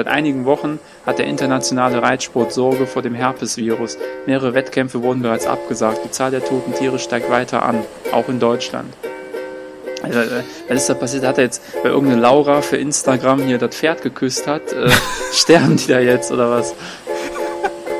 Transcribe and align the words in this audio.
Seit 0.00 0.08
einigen 0.08 0.46
Wochen 0.46 0.78
hat 1.04 1.18
der 1.18 1.26
internationale 1.26 2.00
Reitsport 2.00 2.54
Sorge 2.54 2.86
vor 2.86 3.02
dem 3.02 3.14
Herpesvirus. 3.14 3.98
Mehrere 4.24 4.54
Wettkämpfe 4.54 5.02
wurden 5.02 5.20
bereits 5.20 5.46
abgesagt. 5.46 6.00
Die 6.06 6.10
Zahl 6.10 6.30
der 6.30 6.42
toten 6.42 6.72
Tiere 6.72 6.98
steigt 6.98 7.28
weiter 7.28 7.62
an, 7.66 7.84
auch 8.10 8.30
in 8.30 8.40
Deutschland. 8.40 8.94
Also, 10.02 10.20
was 10.68 10.78
ist 10.78 10.88
da 10.88 10.94
passiert? 10.94 11.26
Hat 11.26 11.36
er 11.36 11.44
jetzt, 11.44 11.60
weil 11.82 11.90
irgendeine 11.92 12.22
Laura 12.22 12.62
für 12.62 12.78
Instagram 12.78 13.42
hier 13.42 13.58
das 13.58 13.76
Pferd 13.76 14.00
geküsst 14.00 14.46
hat, 14.46 14.72
äh, 14.72 14.88
sterben 15.34 15.76
die 15.76 15.88
da 15.88 16.00
jetzt 16.00 16.32
oder 16.32 16.50
was? 16.50 16.74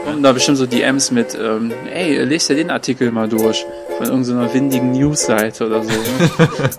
Und 0.07 0.23
da 0.23 0.33
bestimmt 0.33 0.57
so 0.57 0.65
DMs 0.65 1.11
mit, 1.11 1.39
ähm, 1.39 1.71
ey, 1.93 2.25
lest 2.25 2.49
dir 2.49 2.57
den 2.57 2.71
Artikel 2.71 3.11
mal 3.13 3.29
durch. 3.29 3.67
Von 3.99 4.07
irgendeiner 4.07 4.55
windigen 4.55 4.93
Newsseite 4.93 5.67
oder 5.67 5.83
so. 5.83 5.91
Ne? 5.91 6.31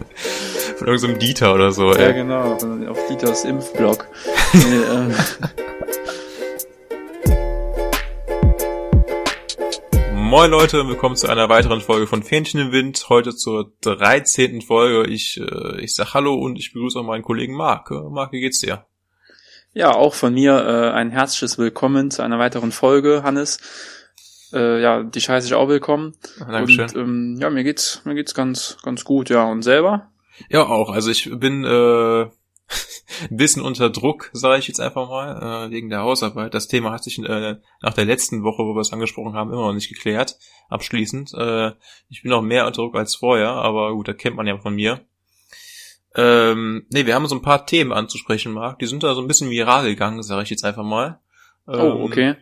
Von 0.81 0.87
irgendeinem 0.87 1.19
Dieter 1.19 1.53
oder 1.53 1.71
so, 1.71 1.91
ja, 1.91 2.07
ey. 2.07 2.13
genau, 2.15 2.57
auf 2.89 3.07
Dieters 3.07 3.45
Impfblog. 3.45 4.07
Ähm, 4.53 5.13
Moin 10.13 10.51
Leute, 10.51 10.87
willkommen 10.87 11.15
zu 11.15 11.27
einer 11.27 11.49
weiteren 11.49 11.81
Folge 11.81 12.07
von 12.07 12.23
Fähnchen 12.23 12.59
im 12.59 12.71
Wind. 12.71 13.07
Heute 13.09 13.35
zur 13.35 13.71
13. 13.81 14.61
Folge. 14.61 15.09
Ich, 15.09 15.39
äh, 15.39 15.81
ich 15.81 15.95
sag 15.95 16.13
Hallo 16.13 16.35
und 16.35 16.57
ich 16.57 16.73
begrüße 16.73 16.99
auch 16.99 17.03
meinen 17.03 17.23
Kollegen 17.23 17.55
Marc. 17.55 17.91
Äh, 17.91 18.09
Marc, 18.09 18.31
wie 18.31 18.41
geht's 18.41 18.59
dir? 18.59 18.85
ja, 19.73 19.93
auch 19.93 20.13
von 20.13 20.33
mir 20.33 20.53
äh, 20.53 20.91
ein 20.91 21.11
herzliches 21.11 21.57
Willkommen 21.57 22.11
zu 22.11 22.21
einer 22.21 22.39
weiteren 22.39 22.71
Folge, 22.71 23.23
Hannes. 23.23 23.59
Äh, 24.53 24.81
ja, 24.81 25.03
dich 25.03 25.29
heiße 25.29 25.47
ich 25.47 25.53
auch 25.53 25.69
willkommen. 25.69 26.13
Dankeschön. 26.39 26.89
Und 26.89 26.95
ähm, 26.95 27.37
ja, 27.39 27.49
mir 27.49 27.63
geht's, 27.63 28.01
mir 28.03 28.15
geht's 28.15 28.33
ganz, 28.33 28.77
ganz 28.83 29.05
gut, 29.05 29.29
ja. 29.29 29.45
Und 29.45 29.61
selber? 29.61 30.11
Ja, 30.49 30.65
auch. 30.65 30.89
Also 30.89 31.09
ich 31.09 31.29
bin 31.31 31.63
äh, 31.63 32.27
ein 33.29 33.37
bisschen 33.37 33.61
unter 33.61 33.89
Druck, 33.89 34.29
sage 34.33 34.59
ich 34.59 34.67
jetzt 34.67 34.79
einfach 34.79 35.09
mal, 35.09 35.67
äh, 35.67 35.71
wegen 35.71 35.89
der 35.89 36.01
Hausarbeit. 36.01 36.53
Das 36.53 36.67
Thema 36.67 36.91
hat 36.91 37.03
sich 37.03 37.19
äh, 37.19 37.55
nach 37.81 37.93
der 37.93 38.05
letzten 38.05 38.43
Woche, 38.43 38.63
wo 38.63 38.73
wir 38.73 38.81
es 38.81 38.93
angesprochen 38.93 39.33
haben, 39.33 39.51
immer 39.51 39.67
noch 39.67 39.73
nicht 39.73 39.89
geklärt, 39.89 40.37
abschließend. 40.69 41.33
Äh, 41.33 41.71
ich 42.09 42.21
bin 42.23 42.31
noch 42.31 42.41
mehr 42.41 42.65
unter 42.65 42.81
Druck 42.81 42.95
als 42.95 43.15
vorher, 43.15 43.49
aber 43.49 43.93
gut, 43.93 44.07
das 44.07 44.17
kennt 44.17 44.35
man 44.35 44.47
ja 44.47 44.57
von 44.57 44.75
mir. 44.75 45.01
Ähm, 46.15 46.85
nee, 46.89 47.05
wir 47.05 47.15
haben 47.15 47.27
so 47.27 47.35
ein 47.35 47.41
paar 47.41 47.65
Themen 47.65 47.93
anzusprechen, 47.93 48.51
Marc. 48.51 48.79
Die 48.79 48.87
sind 48.87 49.03
da 49.03 49.15
so 49.15 49.21
ein 49.21 49.27
bisschen 49.27 49.49
viral 49.49 49.85
gegangen, 49.85 50.23
sage 50.23 50.43
ich 50.43 50.49
jetzt 50.49 50.65
einfach 50.65 50.83
mal. 50.83 51.19
Oh, 51.67 51.73
Ähm, 51.73 52.01
okay. 52.01 52.35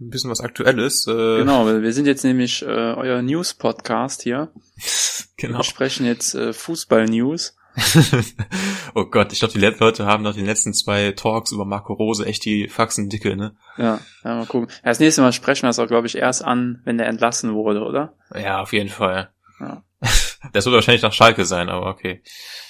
Ein 0.00 0.10
bisschen 0.10 0.30
was 0.30 0.40
Aktuelles. 0.40 1.06
Äh, 1.06 1.38
Genau, 1.38 1.66
wir 1.66 1.92
sind 1.92 2.06
jetzt 2.06 2.24
nämlich 2.24 2.62
äh, 2.62 2.66
euer 2.66 3.20
News-Podcast 3.22 4.22
hier. 4.22 4.52
genau. 5.36 5.58
Wir 5.58 5.64
sprechen 5.64 6.06
jetzt 6.06 6.34
äh, 6.34 6.52
Fußball-News. 6.52 7.56
oh 8.94 9.04
Gott, 9.04 9.32
ich 9.32 9.40
glaube, 9.40 9.54
die 9.54 9.60
Leute 9.60 10.06
haben 10.06 10.22
nach 10.22 10.34
den 10.34 10.46
letzten 10.46 10.72
zwei 10.74 11.12
Talks 11.12 11.52
über 11.52 11.64
Marco 11.64 11.92
Rose 11.92 12.26
echt 12.26 12.44
die 12.44 12.68
Faxen 12.68 13.08
dicke, 13.08 13.36
ne? 13.36 13.56
Ja, 13.76 14.00
ja, 14.24 14.34
mal 14.36 14.46
gucken. 14.46 14.68
Ja, 14.84 14.90
das 14.90 15.00
nächste 15.00 15.22
Mal 15.22 15.32
sprechen 15.32 15.62
wir 15.62 15.68
das 15.68 15.78
auch, 15.78 15.86
glaube 15.86 16.06
ich, 16.06 16.16
erst 16.16 16.44
an, 16.44 16.80
wenn 16.84 16.98
der 16.98 17.06
entlassen 17.06 17.54
wurde, 17.54 17.82
oder? 17.82 18.14
Ja, 18.34 18.60
auf 18.60 18.72
jeden 18.72 18.90
Fall. 18.90 19.30
Ja. 19.60 19.82
Das 20.52 20.64
wird 20.64 20.74
wahrscheinlich 20.74 21.02
nach 21.02 21.12
Schalke 21.12 21.44
sein, 21.44 21.68
aber 21.68 21.88
okay. 21.88 22.22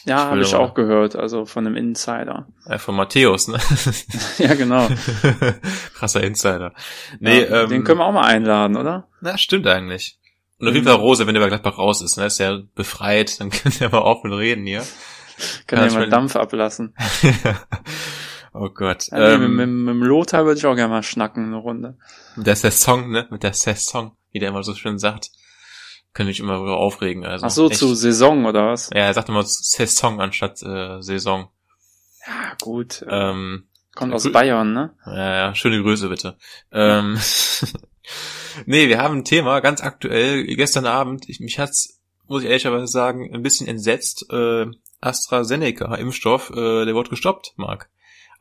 Ja, 0.07 0.31
habe 0.31 0.41
ich 0.41 0.55
aber- 0.55 0.65
auch 0.65 0.75
gehört, 0.75 1.17
also 1.17 1.45
von 1.45 1.67
einem 1.67 1.77
Insider. 1.77 2.49
Äh, 2.65 2.79
von 2.79 2.97
Matthäus, 2.97 3.47
ne? 3.47 3.59
ja, 4.39 4.55
genau. 4.55 4.89
Krasser 5.95 6.23
Insider. 6.25 6.73
Nee, 7.21 7.43
ja, 7.43 7.65
ähm, 7.65 7.69
den 7.69 7.85
können 7.85 7.99
wir 8.01 8.07
auch 8.07 8.13
mal 8.13 8.25
einladen, 8.25 8.75
oder? 8.75 9.09
na, 9.21 9.37
stimmt 9.37 9.67
eigentlich. 9.67 10.18
Und 10.59 10.69
auf 10.69 10.75
jeden 10.75 10.85
Mhm. 10.85 10.91
Fall 10.91 10.99
Rose, 10.99 11.27
wenn 11.27 11.35
der 11.35 11.41
bei 11.41 11.49
Gladbach 11.49 11.79
raus 11.79 12.03
ist, 12.03 12.17
ne, 12.17 12.27
ist 12.27 12.41
er 12.41 12.63
befreit, 12.75 13.41
dann 13.41 13.51
können 13.51 13.75
wir 13.79 13.91
mal 13.91 13.99
offen 14.03 14.33
reden 14.33 14.67
hier. 14.67 14.85
Kann 15.67 15.79
Ja, 15.79 15.85
ja 15.85 15.91
ich 15.91 15.95
mal 15.99 16.09
Dampf 16.11 16.35
ablassen. 16.37 16.95
oh 18.53 18.69
Gott. 18.71 19.07
Ja, 19.11 19.19
nee, 19.19 19.35
ähm, 19.35 19.41
mit, 19.41 19.51
mit, 19.51 19.69
mit 19.69 19.95
dem 19.95 20.03
Lothar 20.03 20.45
würde 20.45 20.59
ich 20.59 20.67
auch 20.67 20.75
gerne 20.75 20.91
mal 20.93 21.03
schnacken, 21.03 21.47
eine 21.47 21.57
Runde. 21.57 21.97
mit 22.37 22.47
der 22.47 22.57
Saison, 22.57 23.11
ne? 23.11 23.27
Mit 23.31 23.43
der 23.45 23.53
Saison, 23.55 24.17
wie 24.33 24.41
der 24.41 24.49
immer 24.49 24.63
so 24.65 24.75
schön 24.75 24.99
sagt. 24.99 25.31
Können 26.15 26.29
mich 26.29 26.41
immer 26.41 26.55
darüber 26.55 26.79
aufregen. 26.79 27.25
Also 27.25 27.47
Ach 27.47 27.51
so, 27.51 27.69
echt. 27.69 27.79
zu 27.79 27.95
Saison 27.95 28.47
oder 28.47 28.67
was? 28.73 28.91
Ja, 28.93 29.03
er 29.03 29.15
sagt 29.15 29.29
immer 29.29 29.45
Saison 29.45 30.21
anstatt 30.21 30.61
äh, 30.63 31.01
Saison. 31.03 31.51
Ja, 32.27 32.57
gut. 32.61 33.03
äh, 33.03 33.31
Ähm, 33.31 33.69
Kommt 33.95 34.11
ja, 34.11 34.17
aus. 34.17 34.33
Bayern, 34.33 34.73
ne? 34.73 34.95
ja, 35.07 35.35
ja, 35.37 35.55
schöne 35.55 35.81
Grüße 35.83 36.09
bitte. 36.09 36.37
Ähm, 36.73 37.19
nee, 38.67 38.89
wir 38.89 38.99
haben 39.03 39.19
ein 39.19 39.25
Thema, 39.25 39.61
ganz 39.61 39.83
aktuell, 39.83 40.45
gestern 40.45 40.87
Abend, 40.87 41.29
ich, 41.29 41.41
mich 41.41 41.59
hat's, 41.59 42.01
muss 42.27 42.43
ich 42.43 42.49
ehrlicherweise 42.49 42.87
sagen, 42.87 43.35
ein 43.35 43.43
bisschen 43.43 43.67
entsetzt, 43.69 44.27
äh, 44.31 44.67
AstraZeneca-Impfstoff, 45.01 46.51
äh, 46.51 46.85
der 46.85 46.95
wurde 46.95 47.11
gestoppt, 47.11 47.55
Marc. 47.57 47.89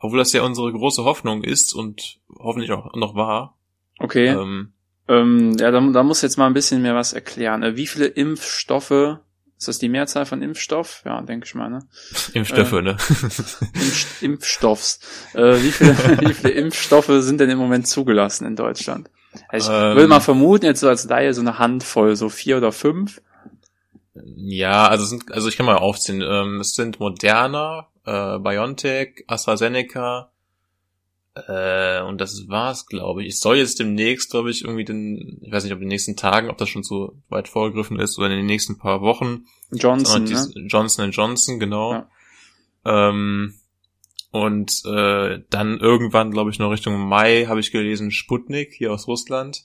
Obwohl 0.00 0.18
das 0.18 0.32
ja 0.32 0.42
unsere 0.42 0.72
große 0.72 1.04
Hoffnung 1.04 1.42
ist 1.42 1.74
und 1.74 2.18
hoffentlich 2.38 2.70
auch 2.72 2.94
noch 2.94 3.14
war. 3.14 3.56
Okay. 3.98 4.28
Ähm, 4.28 4.72
Ähm, 5.08 5.56
ja, 5.58 5.70
da, 5.70 5.80
da 5.80 6.02
muss 6.02 6.20
jetzt 6.22 6.36
mal 6.36 6.46
ein 6.46 6.52
bisschen 6.54 6.82
mehr 6.82 6.94
was 6.94 7.14
erklären. 7.14 7.62
Äh, 7.62 7.76
Wie 7.76 7.86
viele 7.86 8.06
Impfstoffe, 8.06 8.90
ist 9.56 9.66
das 9.66 9.78
die 9.78 9.88
Mehrzahl 9.88 10.26
von 10.26 10.42
Impfstoff? 10.42 11.02
Ja, 11.06 11.20
denke 11.22 11.46
ich 11.46 11.54
mal, 11.54 11.70
ne? 11.70 11.80
Impfstoffe, 12.34 12.74
Äh. 12.74 12.82
ne? 12.82 12.96
Impf 13.74 14.22
Impfstoffs. 14.22 15.00
Äh, 15.34 15.62
wie, 15.62 15.72
viele, 15.72 15.96
wie 16.20 16.34
viele 16.34 16.52
Impfstoffe 16.52 17.10
sind 17.22 17.40
denn 17.40 17.50
im 17.50 17.58
Moment 17.58 17.86
zugelassen 17.88 18.46
in 18.46 18.54
Deutschland? 18.54 19.10
Also 19.48 19.72
ich 19.72 19.78
Ähm. 19.78 19.96
würde 19.96 20.08
mal 20.08 20.20
vermuten, 20.20 20.66
jetzt 20.66 20.80
so 20.80 20.88
als 20.88 21.04
Laie 21.04 21.34
so 21.34 21.40
eine 21.40 21.58
Handvoll, 21.58 22.16
so 22.16 22.28
vier 22.28 22.56
oder 22.56 22.72
fünf. 22.72 23.20
Ja, 24.14 24.88
also 24.88 25.04
sind, 25.04 25.32
also 25.32 25.48
ich 25.48 25.56
kann 25.56 25.66
mal 25.66 25.76
aufziehen. 25.76 26.22
Ähm, 26.26 26.60
es 26.60 26.74
sind 26.74 26.98
Moderna, 26.98 27.88
äh, 28.04 28.38
BioNTech, 28.38 29.24
AstraZeneca, 29.28 30.30
äh, 31.46 32.02
und 32.02 32.20
das 32.20 32.48
war's, 32.48 32.86
glaube 32.86 33.22
ich. 33.22 33.34
Es 33.34 33.40
soll 33.40 33.58
jetzt 33.58 33.78
demnächst, 33.78 34.30
glaube 34.30 34.50
ich, 34.50 34.64
irgendwie 34.64 34.84
den, 34.84 35.38
ich 35.42 35.52
weiß 35.52 35.62
nicht, 35.62 35.72
ob 35.72 35.78
in 35.78 35.84
den 35.84 35.90
nächsten 35.90 36.16
Tagen, 36.16 36.50
ob 36.50 36.58
das 36.58 36.68
schon 36.68 36.82
so 36.82 37.14
weit 37.28 37.48
vorgegriffen 37.48 38.00
ist 38.00 38.18
oder 38.18 38.28
in 38.28 38.38
den 38.38 38.46
nächsten 38.46 38.78
paar 38.78 39.02
Wochen. 39.02 39.44
Johnson, 39.70 40.24
ne? 40.24 40.48
Johnson 40.66 41.10
Johnson, 41.10 41.60
genau. 41.60 41.92
Ja. 41.92 42.08
Ähm, 42.84 43.54
und 44.30 44.82
äh, 44.84 45.40
dann 45.50 45.78
irgendwann, 45.78 46.30
glaube 46.30 46.50
ich, 46.50 46.58
noch 46.58 46.70
Richtung 46.70 46.98
Mai 46.98 47.46
habe 47.46 47.60
ich 47.60 47.72
gelesen, 47.72 48.10
Sputnik 48.10 48.72
hier 48.74 48.92
aus 48.92 49.08
Russland. 49.08 49.64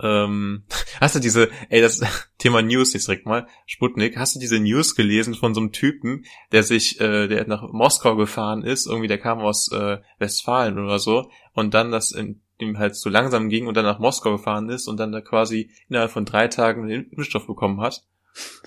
Ähm, 0.00 0.64
hast 1.00 1.14
du 1.14 1.20
diese, 1.20 1.50
ey, 1.68 1.80
das 1.80 2.00
Thema 2.38 2.62
News 2.62 2.94
jetzt 2.94 3.06
direkt 3.06 3.26
mal, 3.26 3.46
Sputnik, 3.66 4.16
hast 4.16 4.34
du 4.34 4.40
diese 4.40 4.58
News 4.58 4.94
gelesen 4.94 5.34
von 5.34 5.54
so 5.54 5.60
einem 5.60 5.72
Typen, 5.72 6.24
der 6.52 6.62
sich, 6.62 7.00
äh, 7.00 7.28
der 7.28 7.46
nach 7.46 7.70
Moskau 7.72 8.16
gefahren 8.16 8.62
ist, 8.62 8.86
irgendwie 8.86 9.08
der 9.08 9.18
kam 9.18 9.40
aus 9.40 9.70
äh, 9.70 9.98
Westfalen 10.18 10.78
oder 10.78 10.98
so, 10.98 11.30
und 11.52 11.74
dann 11.74 11.92
das 11.92 12.10
in, 12.10 12.40
ihm 12.58 12.78
halt 12.78 12.96
so 12.96 13.10
langsam 13.10 13.48
ging 13.48 13.66
und 13.66 13.76
dann 13.76 13.84
nach 13.84 13.98
Moskau 13.98 14.32
gefahren 14.32 14.68
ist 14.68 14.88
und 14.88 14.98
dann 14.98 15.12
da 15.12 15.20
quasi 15.20 15.70
innerhalb 15.88 16.10
von 16.10 16.24
drei 16.24 16.48
Tagen 16.48 16.86
den 16.86 17.10
Impfstoff 17.10 17.46
bekommen 17.46 17.80
hat. 17.80 18.04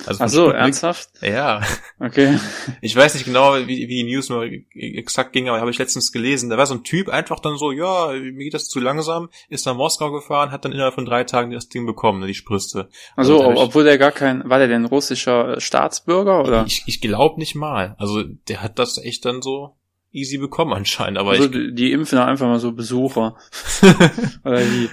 Also 0.05 0.23
Ach 0.23 0.29
so, 0.29 0.41
Sputnik. 0.43 0.61
ernsthaft? 0.61 1.09
Ja, 1.21 1.61
Okay. 1.99 2.39
ich 2.81 2.95
weiß 2.95 3.15
nicht 3.15 3.25
genau, 3.25 3.55
wie, 3.57 3.67
wie 3.67 3.87
die 3.87 4.03
News 4.03 4.29
nur 4.29 4.47
exakt 4.73 5.33
ging, 5.33 5.49
aber 5.49 5.59
habe 5.59 5.71
ich 5.71 5.77
letztens 5.77 6.11
gelesen. 6.11 6.49
Da 6.49 6.57
war 6.57 6.65
so 6.65 6.75
ein 6.75 6.83
Typ 6.83 7.09
einfach 7.09 7.39
dann 7.39 7.57
so, 7.57 7.71
ja, 7.71 8.11
mir 8.13 8.31
geht 8.45 8.53
das 8.53 8.69
zu 8.69 8.79
langsam, 8.79 9.29
ist 9.49 9.65
nach 9.65 9.75
Moskau 9.75 10.11
gefahren, 10.11 10.51
hat 10.51 10.63
dann 10.63 10.71
innerhalb 10.71 10.93
von 10.93 11.05
drei 11.05 11.23
Tagen 11.25 11.51
das 11.51 11.67
Ding 11.69 11.85
bekommen, 11.85 12.25
die 12.25 12.33
Spritze. 12.33 12.89
Also, 13.15 13.43
Also, 13.43 13.61
obwohl 13.61 13.83
der 13.83 13.97
gar 13.97 14.11
kein, 14.11 14.47
war 14.49 14.59
der 14.59 14.67
denn 14.67 14.85
russischer 14.85 15.59
Staatsbürger 15.59 16.41
oder? 16.43 16.63
Ich, 16.67 16.83
ich 16.85 17.01
glaube 17.01 17.39
nicht 17.39 17.55
mal. 17.55 17.95
Also 17.99 18.23
der 18.23 18.61
hat 18.61 18.79
das 18.79 18.97
echt 18.97 19.25
dann 19.25 19.41
so 19.41 19.75
easy 20.13 20.37
bekommen 20.37 20.73
anscheinend, 20.73 21.17
aber 21.19 21.31
also, 21.31 21.43
ich, 21.45 21.51
die, 21.51 21.73
die 21.75 21.91
impfen 21.91 22.17
einfach 22.19 22.47
mal 22.47 22.59
so 22.59 22.71
Besucher. 22.71 23.35
oder 24.45 24.61
wie? 24.61 24.89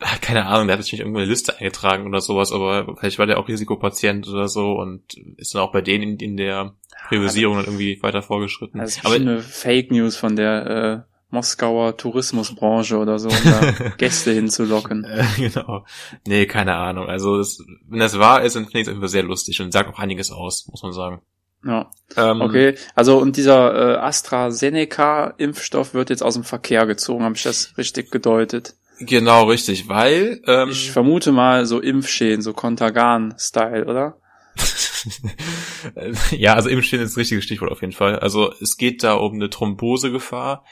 Ah, 0.00 0.16
keine 0.20 0.46
Ahnung, 0.46 0.66
der 0.66 0.76
hat 0.76 0.82
sich 0.82 0.92
nicht 0.92 1.00
irgendwo 1.00 1.18
eine 1.18 1.28
Liste 1.28 1.58
eingetragen 1.58 2.06
oder 2.06 2.20
sowas, 2.20 2.52
aber 2.52 2.96
vielleicht 2.98 3.18
war 3.18 3.26
der 3.26 3.38
auch 3.38 3.48
Risikopatient 3.48 4.26
oder 4.28 4.48
so 4.48 4.72
und 4.72 5.02
ist 5.36 5.54
dann 5.54 5.62
auch 5.62 5.72
bei 5.72 5.82
denen 5.82 6.14
in, 6.14 6.18
in 6.18 6.36
der 6.38 6.74
Priorisierung 7.08 7.56
dann 7.56 7.66
irgendwie 7.66 8.02
weiter 8.02 8.22
vorgeschritten. 8.22 8.78
Das 8.78 8.96
ist 8.96 9.04
aber 9.04 9.16
eine 9.16 9.40
Fake 9.40 9.90
News 9.90 10.16
von 10.16 10.36
der 10.36 10.66
äh, 10.66 11.00
Moskauer 11.30 11.96
Tourismusbranche 11.96 12.96
oder 12.98 13.18
so, 13.18 13.28
um 13.28 13.36
da 13.44 13.72
Gäste 13.98 14.32
hinzulocken. 14.32 15.04
Äh, 15.04 15.24
genau. 15.36 15.84
Nee, 16.26 16.46
keine 16.46 16.76
Ahnung. 16.76 17.08
Also 17.08 17.36
das, 17.38 17.62
wenn 17.88 18.00
das 18.00 18.18
wahr 18.18 18.42
ist, 18.42 18.56
dann 18.56 18.64
finde 18.64 18.80
ich 18.80 18.88
es 18.88 18.94
einfach 18.94 19.08
sehr 19.08 19.22
lustig 19.22 19.60
und 19.60 19.70
sagt 19.72 19.90
auch 19.92 19.98
einiges 19.98 20.32
aus, 20.32 20.66
muss 20.68 20.82
man 20.82 20.92
sagen. 20.92 21.20
Ja, 21.64 21.90
Ähm, 22.16 22.40
okay. 22.40 22.74
Also 22.94 23.18
und 23.18 23.36
dieser 23.36 23.74
äh, 23.74 23.96
AstraZeneca-Impfstoff 23.98 25.92
wird 25.94 26.08
jetzt 26.10 26.22
aus 26.22 26.34
dem 26.34 26.44
Verkehr 26.44 26.86
gezogen, 26.86 27.22
habe 27.22 27.36
ich 27.36 27.42
das 27.42 27.76
richtig 27.76 28.10
gedeutet? 28.10 28.76
Genau, 29.00 29.44
richtig, 29.44 29.88
weil 29.88 30.42
ähm, 30.46 30.68
Ich 30.70 30.90
vermute 30.90 31.32
mal 31.32 31.64
so 31.64 31.80
Impfschäden, 31.80 32.42
so 32.42 32.52
Kontergan-Style, 32.52 33.86
oder? 33.86 34.20
ja, 36.32 36.54
also 36.54 36.68
im 36.68 36.82
Stehen 36.82 37.00
ist 37.00 37.12
das 37.12 37.16
richtige 37.16 37.40
Stichwort 37.40 37.72
auf 37.72 37.80
jeden 37.80 37.94
Fall. 37.94 38.18
Also 38.18 38.52
es 38.60 38.76
geht 38.76 39.02
da 39.02 39.14
um 39.14 39.34
eine 39.34 39.48
Thrombosegefahr. 39.48 40.64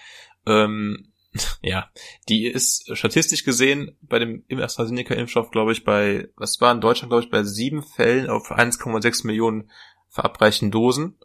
Ähm, 0.47 1.13
ja, 1.63 1.91
die 2.29 2.47
ist 2.47 2.95
statistisch 2.97 3.45
gesehen 3.45 3.97
bei 4.03 4.19
dem 4.19 4.45
AstraZeneca-Impfstoff, 4.51 5.51
glaube 5.51 5.73
ich, 5.73 5.85
bei, 5.85 6.29
was 6.37 6.61
war 6.61 6.73
in 6.73 6.83
Deutschland, 6.83 7.11
glaube 7.11 7.25
ich, 7.25 7.31
bei 7.31 7.43
sieben 7.45 7.83
Fällen 7.83 8.29
auf 8.29 8.51
1,6 8.51 9.27
Millionen 9.27 9.71
verabreichten 10.11 10.71
Dosen. 10.71 11.19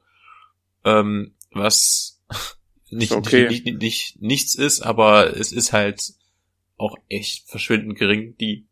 Ähm, 0.85 1.35
was 1.51 2.21
nicht, 2.89 3.11
okay. 3.11 3.49
nicht, 3.49 3.65
nicht, 3.65 3.81
nicht 3.81 4.21
nichts 4.21 4.55
ist, 4.55 4.81
aber 4.81 5.35
es 5.35 5.51
ist 5.51 5.73
halt 5.73 6.13
auch 6.77 6.95
echt 7.09 7.49
verschwindend 7.49 7.97
gering, 7.97 8.35
die, 8.37 8.67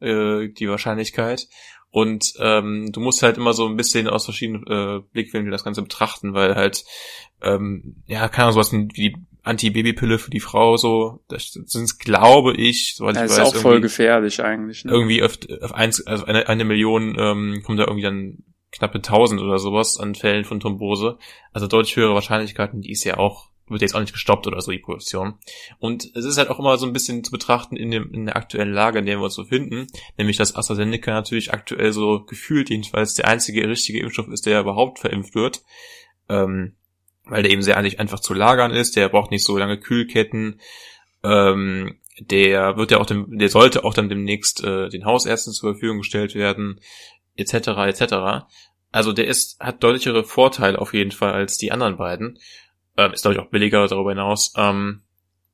äh, 0.00 0.48
die 0.48 0.68
Wahrscheinlichkeit. 0.68 1.48
Und 1.90 2.34
ähm, 2.40 2.92
du 2.92 3.00
musst 3.00 3.22
halt 3.22 3.38
immer 3.38 3.54
so 3.54 3.66
ein 3.66 3.76
bisschen 3.76 4.06
aus 4.06 4.24
verschiedenen 4.24 4.66
äh, 4.66 5.00
Blickwinkeln 5.12 5.50
das 5.50 5.64
Ganze 5.64 5.82
betrachten, 5.82 6.34
weil 6.34 6.54
halt, 6.54 6.84
ähm, 7.40 8.02
ja, 8.06 8.28
keine 8.28 8.48
Ahnung, 8.48 8.54
sowas 8.54 8.72
wie 8.72 8.86
die 8.88 9.16
Anti-Baby-Pille 9.44 10.18
für 10.18 10.30
die 10.30 10.40
Frau 10.40 10.76
so, 10.76 11.20
das 11.28 11.52
sind 11.52 11.98
glaube 11.98 12.54
ich, 12.54 12.96
soweit 12.96 13.14
Ja, 13.14 13.24
ich 13.24 13.30
ist 13.30 13.38
weiß, 13.38 13.48
auch 13.48 13.56
voll 13.56 13.80
gefährlich 13.80 14.42
eigentlich. 14.42 14.84
Ne? 14.84 14.92
irgendwie 14.92 15.22
auf, 15.22 15.38
auf 15.62 15.72
eins, 15.72 16.04
also 16.06 16.24
eine, 16.24 16.48
eine 16.48 16.64
Million 16.64 17.16
ähm, 17.18 17.62
kommt 17.64 17.78
da 17.78 17.84
irgendwie 17.84 18.02
dann 18.02 18.38
knappe 18.72 19.00
tausend 19.00 19.40
oder 19.40 19.58
sowas 19.58 19.98
an 19.98 20.14
Fällen 20.14 20.44
von 20.44 20.60
Thrombose. 20.60 21.18
Also 21.52 21.66
deutlich 21.66 21.96
höhere 21.96 22.14
Wahrscheinlichkeiten, 22.14 22.80
die 22.80 22.90
ist 22.90 23.04
ja 23.04 23.18
auch, 23.18 23.50
wird 23.68 23.82
jetzt 23.82 23.94
auch 23.94 24.00
nicht 24.00 24.12
gestoppt 24.12 24.46
oder 24.46 24.60
so, 24.60 24.70
die 24.70 24.78
Produktion. 24.78 25.34
Und 25.78 26.10
es 26.14 26.24
ist 26.24 26.38
halt 26.38 26.50
auch 26.50 26.58
immer 26.58 26.76
so 26.78 26.86
ein 26.86 26.92
bisschen 26.92 27.24
zu 27.24 27.30
betrachten 27.30 27.76
in, 27.76 27.90
dem, 27.90 28.12
in 28.12 28.26
der 28.26 28.36
aktuellen 28.36 28.72
Lage, 28.72 28.98
in 29.00 29.06
der 29.06 29.18
wir 29.18 29.24
uns 29.24 29.36
befinden, 29.36 29.86
nämlich 30.16 30.36
dass 30.36 30.54
AstraZeneca 30.54 31.12
natürlich 31.12 31.52
aktuell 31.52 31.92
so 31.92 32.24
gefühlt 32.24 32.70
jedenfalls 32.70 33.14
der 33.14 33.28
einzige 33.28 33.68
richtige 33.68 34.00
Impfstoff 34.00 34.28
ist, 34.28 34.46
der 34.46 34.60
überhaupt 34.60 35.00
verimpft 35.00 35.34
wird. 35.34 35.62
Ähm, 36.28 36.74
weil 37.24 37.42
der 37.42 37.52
eben 37.52 37.62
sehr 37.62 37.76
eigentlich 37.76 37.98
einfach 37.98 38.20
zu 38.20 38.34
lagern 38.34 38.70
ist, 38.70 38.96
der 38.96 39.08
braucht 39.08 39.30
nicht 39.30 39.44
so 39.44 39.58
lange 39.58 39.78
Kühlketten, 39.78 40.60
ähm, 41.24 41.98
der 42.18 42.76
wird 42.76 42.92
ja 42.92 42.98
auch 42.98 43.06
dem, 43.06 43.38
der 43.38 43.48
sollte 43.48 43.84
auch 43.84 43.94
dann 43.94 44.08
demnächst 44.08 44.62
äh, 44.64 44.88
den 44.88 45.04
Hausärzten 45.04 45.52
zur 45.52 45.72
Verfügung 45.72 45.98
gestellt 45.98 46.34
werden, 46.34 46.80
etc. 47.34 47.68
etc. 47.88 48.46
Also 48.92 49.12
der 49.12 49.26
ist, 49.26 49.60
hat 49.60 49.82
deutlichere 49.82 50.24
Vorteile 50.24 50.80
auf 50.80 50.94
jeden 50.94 51.10
Fall 51.10 51.32
als 51.32 51.58
die 51.58 51.72
anderen 51.72 51.96
beiden. 51.96 52.38
Ähm, 52.96 53.12
ist, 53.12 53.22
glaube 53.22 53.34
ich, 53.34 53.40
auch 53.40 53.50
billiger 53.50 53.86
darüber 53.86 54.10
hinaus. 54.10 54.52
Ähm, 54.56 55.02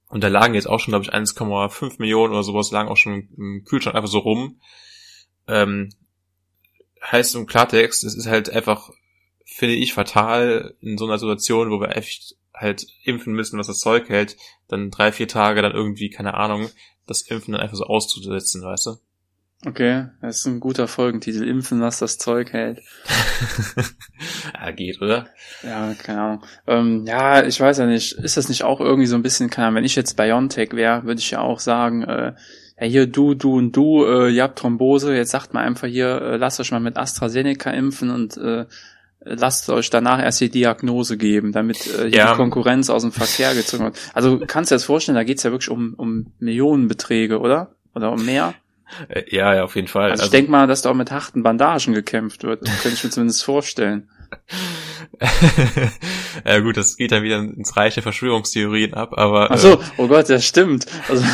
und 0.09 0.23
da 0.23 0.29
lagen 0.29 0.55
jetzt 0.55 0.69
auch 0.69 0.79
schon, 0.79 0.93
glaube 0.93 1.05
ich, 1.05 1.13
1,5 1.13 1.95
Millionen 1.99 2.33
oder 2.33 2.43
sowas 2.43 2.71
lagen 2.71 2.89
auch 2.89 2.97
schon 2.97 3.29
im 3.37 3.65
Kühlschrank 3.65 3.97
einfach 3.97 4.11
so 4.11 4.19
rum. 4.19 4.61
Ähm, 5.49 5.91
heißt 7.03 7.35
im 7.35 7.47
Klartext, 7.47 8.05
es 8.05 8.15
ist 8.15 8.27
halt 8.27 8.51
einfach, 8.51 8.91
finde 9.45 9.75
ich, 9.75 9.95
fatal 9.95 10.75
in 10.81 10.99
so 10.99 11.07
einer 11.07 11.19
Situation, 11.19 11.71
wo 11.71 11.81
wir 11.81 11.97
echt 11.97 12.37
halt 12.55 12.87
impfen 13.05 13.33
müssen, 13.33 13.59
was 13.59 13.67
das 13.67 13.81
Zeug 13.81 14.09
hält, 14.09 14.37
dann 14.69 14.91
drei, 14.91 15.11
vier 15.13 15.29
Tage 15.29 15.63
dann 15.63 15.73
irgendwie, 15.73 16.11
keine 16.11 16.35
Ahnung, 16.35 16.69
das 17.07 17.23
Impfen 17.23 17.53
dann 17.53 17.61
einfach 17.61 17.77
so 17.77 17.85
auszusetzen, 17.85 18.63
weißt 18.63 18.87
du? 18.87 18.97
Okay, 19.65 20.07
das 20.21 20.39
ist 20.39 20.47
ein 20.47 20.59
guter 20.59 20.89
Folgentitel. 20.89 21.47
Impfen, 21.47 21.81
was 21.81 22.01
das 22.01 22.19
Zeug 22.19 22.53
hält. 22.53 22.81
ja, 24.55 24.71
geht, 24.73 25.01
oder? 25.01 25.27
Ja, 25.63 25.95
keine 25.95 26.21
Ahnung. 26.21 26.45
Ähm, 26.67 27.05
ja, 27.07 27.45
ich 27.45 27.61
weiß 27.61 27.79
ja 27.79 27.87
nicht. 27.87 28.13
Ist 28.15 28.37
das 28.37 28.49
nicht 28.49 28.65
auch 28.65 28.81
irgendwie 28.81 29.07
so 29.07 29.15
ein 29.15 29.23
bisschen, 29.23 29.51
keine 29.51 29.69
Ahnung, 29.69 29.77
wenn 29.77 29.85
ich 29.85 29.95
jetzt 29.95 30.17
Biontech 30.17 30.73
wäre, 30.73 31.05
würde 31.05 31.21
ich 31.21 31.31
ja 31.31 31.41
auch 31.41 31.61
sagen, 31.61 32.03
äh, 32.03 32.33
ja 32.81 32.87
hier 32.87 33.07
du, 33.07 33.35
du 33.35 33.57
und 33.59 33.73
du, 33.77 34.05
äh, 34.05 34.31
ihr 34.31 34.43
habt 34.43 34.59
Thrombose, 34.59 35.15
jetzt 35.15 35.31
sagt 35.31 35.55
mal 35.55 35.63
einfach 35.63 35.87
hier, 35.87 36.21
äh, 36.21 36.37
lasst 36.39 36.59
euch 36.59 36.73
mal 36.73 36.81
mit 36.81 36.97
AstraZeneca 36.97 37.71
impfen 37.71 38.11
und 38.11 38.37
äh, 38.39 38.67
lasst 39.21 39.71
euch 39.71 39.91
danach 39.91 40.21
erst 40.21 40.41
die 40.41 40.51
Diagnose 40.51 41.17
geben, 41.17 41.53
damit 41.53 41.87
äh, 41.87 42.09
hier 42.09 42.19
Ja. 42.19 42.31
die 42.33 42.37
Konkurrenz 42.37 42.91
aus 42.91 43.03
dem 43.03 43.13
Verkehr 43.13 43.55
gezogen 43.55 43.85
wird. 43.85 43.99
Also 44.13 44.41
kannst 44.45 44.73
du 44.73 44.75
dir 44.75 44.79
das 44.79 44.85
vorstellen, 44.85 45.15
da 45.15 45.23
geht's 45.23 45.45
ja 45.45 45.53
wirklich 45.53 45.71
um, 45.71 45.95
um 45.95 46.33
Millionenbeträge, 46.41 47.39
oder? 47.39 47.77
Oder 47.95 48.11
um 48.11 48.25
mehr? 48.25 48.55
Äh, 49.09 49.25
Ja, 49.29 49.55
ja, 49.55 49.65
auf 49.65 49.77
jeden 49.77 49.89
Fall. 49.89 50.11
Also, 50.11 50.25
ich 50.25 50.31
denke 50.31 50.51
mal, 50.51 50.67
dass 50.67 50.83
da 50.83 50.91
auch 50.91 50.95
mit 50.95 51.11
harten 51.11 51.43
Bandagen 51.43 51.95
gekämpft 51.95 52.45
wird. 52.45 52.63
Das 52.67 52.83
könnte 52.83 52.97
ich 52.97 53.05
mir 53.05 53.11
zumindest 53.11 53.45
vorstellen. 53.45 54.09
ja 56.47 56.59
gut, 56.61 56.77
das 56.77 56.97
geht 56.97 57.13
dann 57.13 57.23
wieder 57.23 57.39
ins 57.39 57.77
Reich 57.77 57.95
der 57.95 58.03
Verschwörungstheorien 58.03 58.95
ab, 58.95 59.13
aber 59.17 59.51
Ach 59.51 59.59
so, 59.59 59.81
oh 59.97 60.09
Gott, 60.09 60.29
das 60.29 60.45
stimmt. 60.47 60.87
Also, 61.09 61.25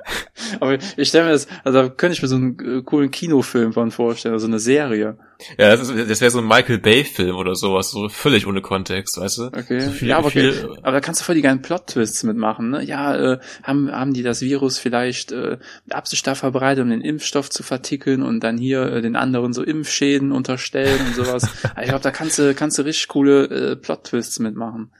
aber 0.60 0.78
ich 0.96 1.08
stelle 1.08 1.26
mir 1.26 1.32
das, 1.32 1.46
also 1.64 1.82
da 1.82 1.88
könnte 1.88 2.14
ich 2.14 2.22
mir 2.22 2.28
so 2.28 2.36
einen 2.36 2.78
äh, 2.78 2.82
coolen 2.82 3.10
Kinofilm 3.10 3.72
von 3.72 3.90
vorstellen, 3.90 4.34
also 4.34 4.46
eine 4.46 4.58
Serie. 4.58 5.18
äh, 5.56 5.62
ja, 5.62 5.76
das, 5.76 5.88
ist- 5.88 6.10
das 6.10 6.20
wäre 6.20 6.30
so 6.30 6.38
ein 6.38 6.46
Michael 6.48 6.78
Bay 6.78 7.04
Film 7.04 7.36
oder 7.36 7.54
sowas, 7.54 7.90
so 7.90 8.08
völlig 8.08 8.46
ohne 8.46 8.60
Kontext, 8.62 9.18
weißt 9.20 9.38
du? 9.38 9.44
Okay. 9.46 9.80
So 9.80 9.90
viel, 9.90 10.08
ja, 10.08 10.18
aber, 10.18 10.28
okay. 10.28 10.52
viel, 10.52 10.70
aber 10.82 10.92
da 10.92 11.00
kannst 11.00 11.20
du 11.20 11.24
voll 11.24 11.34
die 11.34 11.42
geilen 11.42 11.62
Plot-Twists 11.62 12.22
mitmachen, 12.24 12.70
ne? 12.70 12.82
Ja, 12.84 13.34
äh, 13.34 13.38
haben, 13.62 13.90
haben 13.92 14.14
die 14.14 14.22
das 14.22 14.40
Virus 14.40 14.78
vielleicht 14.78 15.32
äh, 15.32 15.58
mit 15.84 15.94
Absicht 15.94 16.26
da 16.26 16.34
verbreitet, 16.34 16.82
um 16.82 16.90
den 16.90 17.00
Impfstoff 17.02 17.50
zu 17.50 17.62
vertickeln 17.62 18.22
und 18.22 18.40
dann 18.40 18.58
hier 18.58 18.82
äh, 18.92 19.02
den 19.02 19.16
anderen 19.16 19.52
so 19.52 19.62
Impfschäden 19.62 20.32
unterstellen 20.32 21.00
und 21.06 21.14
sowas. 21.14 21.44
Aber 21.74 21.82
ich 21.82 21.88
glaube, 21.88 22.02
da 22.02 22.10
kannst 22.10 22.38
du, 22.38 22.54
kannst 22.54 22.78
du 22.78 22.82
richtig 22.82 23.07
coole 23.08 23.44
äh, 23.46 23.76
Plot-Twists 23.76 24.38
mitmachen. 24.38 24.92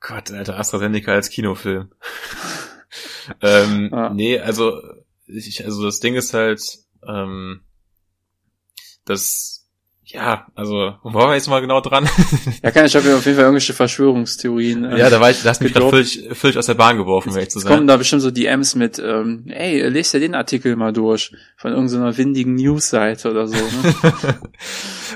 Gott, 0.00 0.30
Alter, 0.30 0.58
AstraZeneca 0.58 1.12
als 1.12 1.30
Kinofilm. 1.30 1.90
ähm, 3.42 3.90
Ja. 3.92 4.10
Nee, 4.10 4.38
also, 4.38 4.80
ich, 5.26 5.64
also 5.64 5.84
das 5.84 6.00
Ding 6.00 6.14
ist 6.14 6.34
halt, 6.34 6.62
ähm, 7.06 7.62
das, 9.04 9.59
ja, 10.12 10.46
also, 10.54 10.94
wo 11.02 11.14
waren 11.14 11.30
wir 11.30 11.34
jetzt 11.34 11.48
mal 11.48 11.60
genau 11.60 11.80
dran? 11.80 12.08
Ja, 12.62 12.70
kann 12.70 12.86
ich 12.86 12.94
habe 12.96 13.14
auf 13.14 13.24
jeden 13.24 13.36
Fall 13.36 13.44
irgendwelche 13.44 13.72
Verschwörungstheorien. 13.72 14.84
äh, 14.84 14.98
ja, 14.98 15.10
da 15.10 15.20
war 15.20 15.30
ich, 15.30 15.42
da 15.42 15.50
hast 15.50 15.60
du 15.60 15.64
mich 15.64 15.72
gerade 15.72 15.88
völlig, 15.88 16.28
völlig 16.32 16.58
aus 16.58 16.66
der 16.66 16.74
Bahn 16.74 16.96
geworfen, 16.96 17.34
wenn 17.34 17.42
ich 17.42 17.50
zu 17.50 17.58
Es 17.58 17.64
kommen 17.64 17.86
da 17.86 17.96
bestimmt 17.96 18.22
so 18.22 18.30
DMs 18.30 18.74
mit, 18.74 18.98
ähm, 18.98 19.44
ey, 19.48 19.86
lest 19.88 20.12
dir 20.14 20.20
den 20.20 20.34
Artikel 20.34 20.76
mal 20.76 20.92
durch 20.92 21.32
von 21.56 21.72
irgendeiner 21.72 22.16
windigen 22.16 22.54
Newsseite 22.54 23.30
oder 23.30 23.46
so. 23.46 23.54
Ne? 23.56 23.94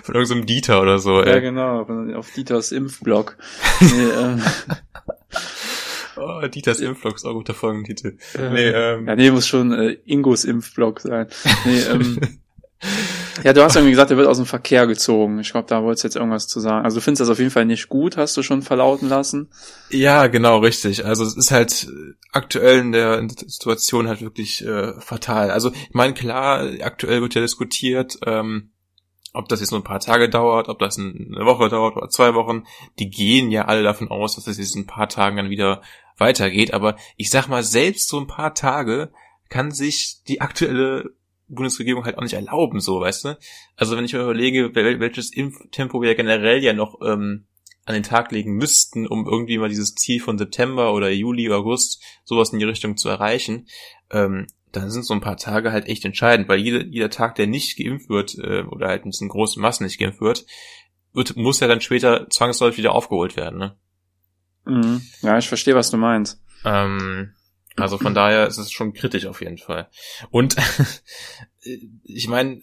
Von 0.02 0.14
irgendeinem 0.16 0.44
Dieter 0.46 0.82
oder 0.82 0.98
so, 0.98 1.20
ja, 1.20 1.34
ey. 1.34 1.40
genau, 1.40 1.84
von- 1.84 2.14
auf 2.14 2.30
Dieters 2.32 2.72
Impfblog. 2.72 3.36
Nee, 3.80 3.88
ähm, 4.20 4.42
Oh, 6.16 6.46
Dieters 6.46 6.80
Impflog 6.80 7.16
ist 7.16 7.24
auch 7.24 7.30
ein 7.30 7.36
guter 7.36 7.54
Folgentitel. 7.54 8.16
äh, 8.38 8.50
Nee, 8.50 8.68
ähm, 8.68 9.08
ja, 9.08 9.16
nee, 9.16 9.30
muss 9.32 9.46
schon 9.48 9.72
äh, 9.72 9.96
Ingos 10.04 10.44
Impfblog 10.44 11.00
sein. 11.00 11.26
Nee, 11.64 11.80
ähm, 11.90 12.20
ja, 13.42 13.52
du 13.52 13.62
hast 13.62 13.74
irgendwie 13.76 13.90
gesagt, 13.90 14.10
er 14.10 14.16
wird 14.16 14.28
aus 14.28 14.36
dem 14.36 14.46
Verkehr 14.46 14.86
gezogen. 14.86 15.38
Ich 15.40 15.50
glaube, 15.50 15.66
da 15.68 15.82
wolltest 15.82 16.04
du 16.04 16.08
jetzt 16.08 16.16
irgendwas 16.16 16.46
zu 16.46 16.60
sagen. 16.60 16.84
Also 16.84 16.96
du 16.98 17.00
findest 17.00 17.22
das 17.22 17.30
auf 17.30 17.38
jeden 17.38 17.50
Fall 17.50 17.64
nicht 17.64 17.88
gut, 17.88 18.16
hast 18.16 18.36
du 18.36 18.42
schon 18.42 18.62
verlauten 18.62 19.08
lassen. 19.08 19.50
Ja, 19.90 20.26
genau, 20.28 20.58
richtig. 20.58 21.04
Also 21.04 21.24
es 21.24 21.36
ist 21.36 21.50
halt 21.50 21.88
aktuell 22.32 22.78
in 22.80 22.92
der, 22.92 23.26
Situation 23.46 24.08
halt 24.08 24.20
wirklich 24.20 24.64
äh, 24.64 24.92
fatal. 25.00 25.50
Also 25.50 25.72
ich 25.72 25.94
meine, 25.94 26.14
klar, 26.14 26.68
aktuell 26.82 27.20
wird 27.20 27.34
ja 27.34 27.40
diskutiert, 27.40 28.18
ähm, 28.26 28.70
ob 29.32 29.48
das 29.48 29.60
jetzt 29.60 29.72
nur 29.72 29.80
ein 29.80 29.84
paar 29.84 30.00
Tage 30.00 30.28
dauert, 30.28 30.68
ob 30.68 30.78
das 30.78 30.96
ein- 30.96 31.32
eine 31.34 31.44
Woche 31.44 31.68
dauert 31.68 31.96
oder 31.96 32.08
zwei 32.08 32.34
Wochen. 32.34 32.64
Die 33.00 33.10
gehen 33.10 33.50
ja 33.50 33.64
alle 33.64 33.82
davon 33.82 34.08
aus, 34.08 34.36
dass 34.36 34.44
das 34.44 34.58
jetzt 34.58 34.76
in 34.76 34.82
ein 34.82 34.86
paar 34.86 35.08
Tagen 35.08 35.36
dann 35.36 35.50
wieder 35.50 35.82
weitergeht. 36.18 36.72
Aber 36.72 36.96
ich 37.16 37.30
sag 37.30 37.48
mal, 37.48 37.64
selbst 37.64 38.08
so 38.08 38.20
ein 38.20 38.28
paar 38.28 38.54
Tage 38.54 39.10
kann 39.48 39.72
sich 39.72 40.22
die 40.28 40.40
aktuelle 40.40 41.10
Bundesregierung 41.48 42.04
halt 42.04 42.16
auch 42.18 42.22
nicht 42.22 42.34
erlauben, 42.34 42.80
so, 42.80 43.00
weißt 43.00 43.24
du? 43.24 43.38
Also 43.76 43.96
wenn 43.96 44.04
ich 44.04 44.12
mir 44.12 44.22
überlege, 44.22 44.66
wel- 44.74 45.00
welches 45.00 45.32
Impftempo 45.32 46.00
wir 46.00 46.14
generell 46.14 46.62
ja 46.62 46.72
noch 46.72 47.00
ähm, 47.02 47.46
an 47.84 47.94
den 47.94 48.02
Tag 48.02 48.32
legen 48.32 48.52
müssten, 48.52 49.06
um 49.06 49.26
irgendwie 49.26 49.58
mal 49.58 49.68
dieses 49.68 49.94
Ziel 49.94 50.20
von 50.20 50.38
September 50.38 50.94
oder 50.94 51.10
Juli, 51.10 51.50
August, 51.52 52.02
sowas 52.24 52.52
in 52.52 52.58
die 52.58 52.64
Richtung 52.64 52.96
zu 52.96 53.08
erreichen, 53.08 53.66
ähm, 54.10 54.46
dann 54.72 54.90
sind 54.90 55.04
so 55.04 55.14
ein 55.14 55.20
paar 55.20 55.36
Tage 55.36 55.70
halt 55.70 55.86
echt 55.86 56.04
entscheidend, 56.04 56.48
weil 56.48 56.58
jeder, 56.58 56.84
jeder 56.84 57.10
Tag, 57.10 57.34
der 57.36 57.46
nicht 57.46 57.76
geimpft 57.76 58.08
wird, 58.08 58.36
äh, 58.38 58.62
oder 58.62 58.88
halt 58.88 59.04
in 59.04 59.10
diesen 59.10 59.28
großen 59.28 59.60
Massen 59.60 59.84
nicht 59.84 59.98
geimpft 59.98 60.20
wird, 60.20 60.46
wird, 61.12 61.36
muss 61.36 61.60
ja 61.60 61.68
dann 61.68 61.80
später 61.80 62.28
zwangsläufig 62.30 62.78
wieder 62.78 62.94
aufgeholt 62.94 63.36
werden, 63.36 63.58
ne? 63.58 63.76
Mhm. 64.64 65.02
Ja, 65.20 65.36
ich 65.38 65.46
verstehe, 65.46 65.74
was 65.74 65.90
du 65.90 65.96
meinst. 65.98 66.42
Ähm, 66.64 67.34
also 67.76 67.98
von 67.98 68.14
daher 68.14 68.46
ist 68.46 68.58
es 68.58 68.70
schon 68.70 68.92
kritisch 68.92 69.26
auf 69.26 69.40
jeden 69.40 69.58
Fall. 69.58 69.88
Und 70.30 70.56
ich 72.04 72.28
meine, 72.28 72.62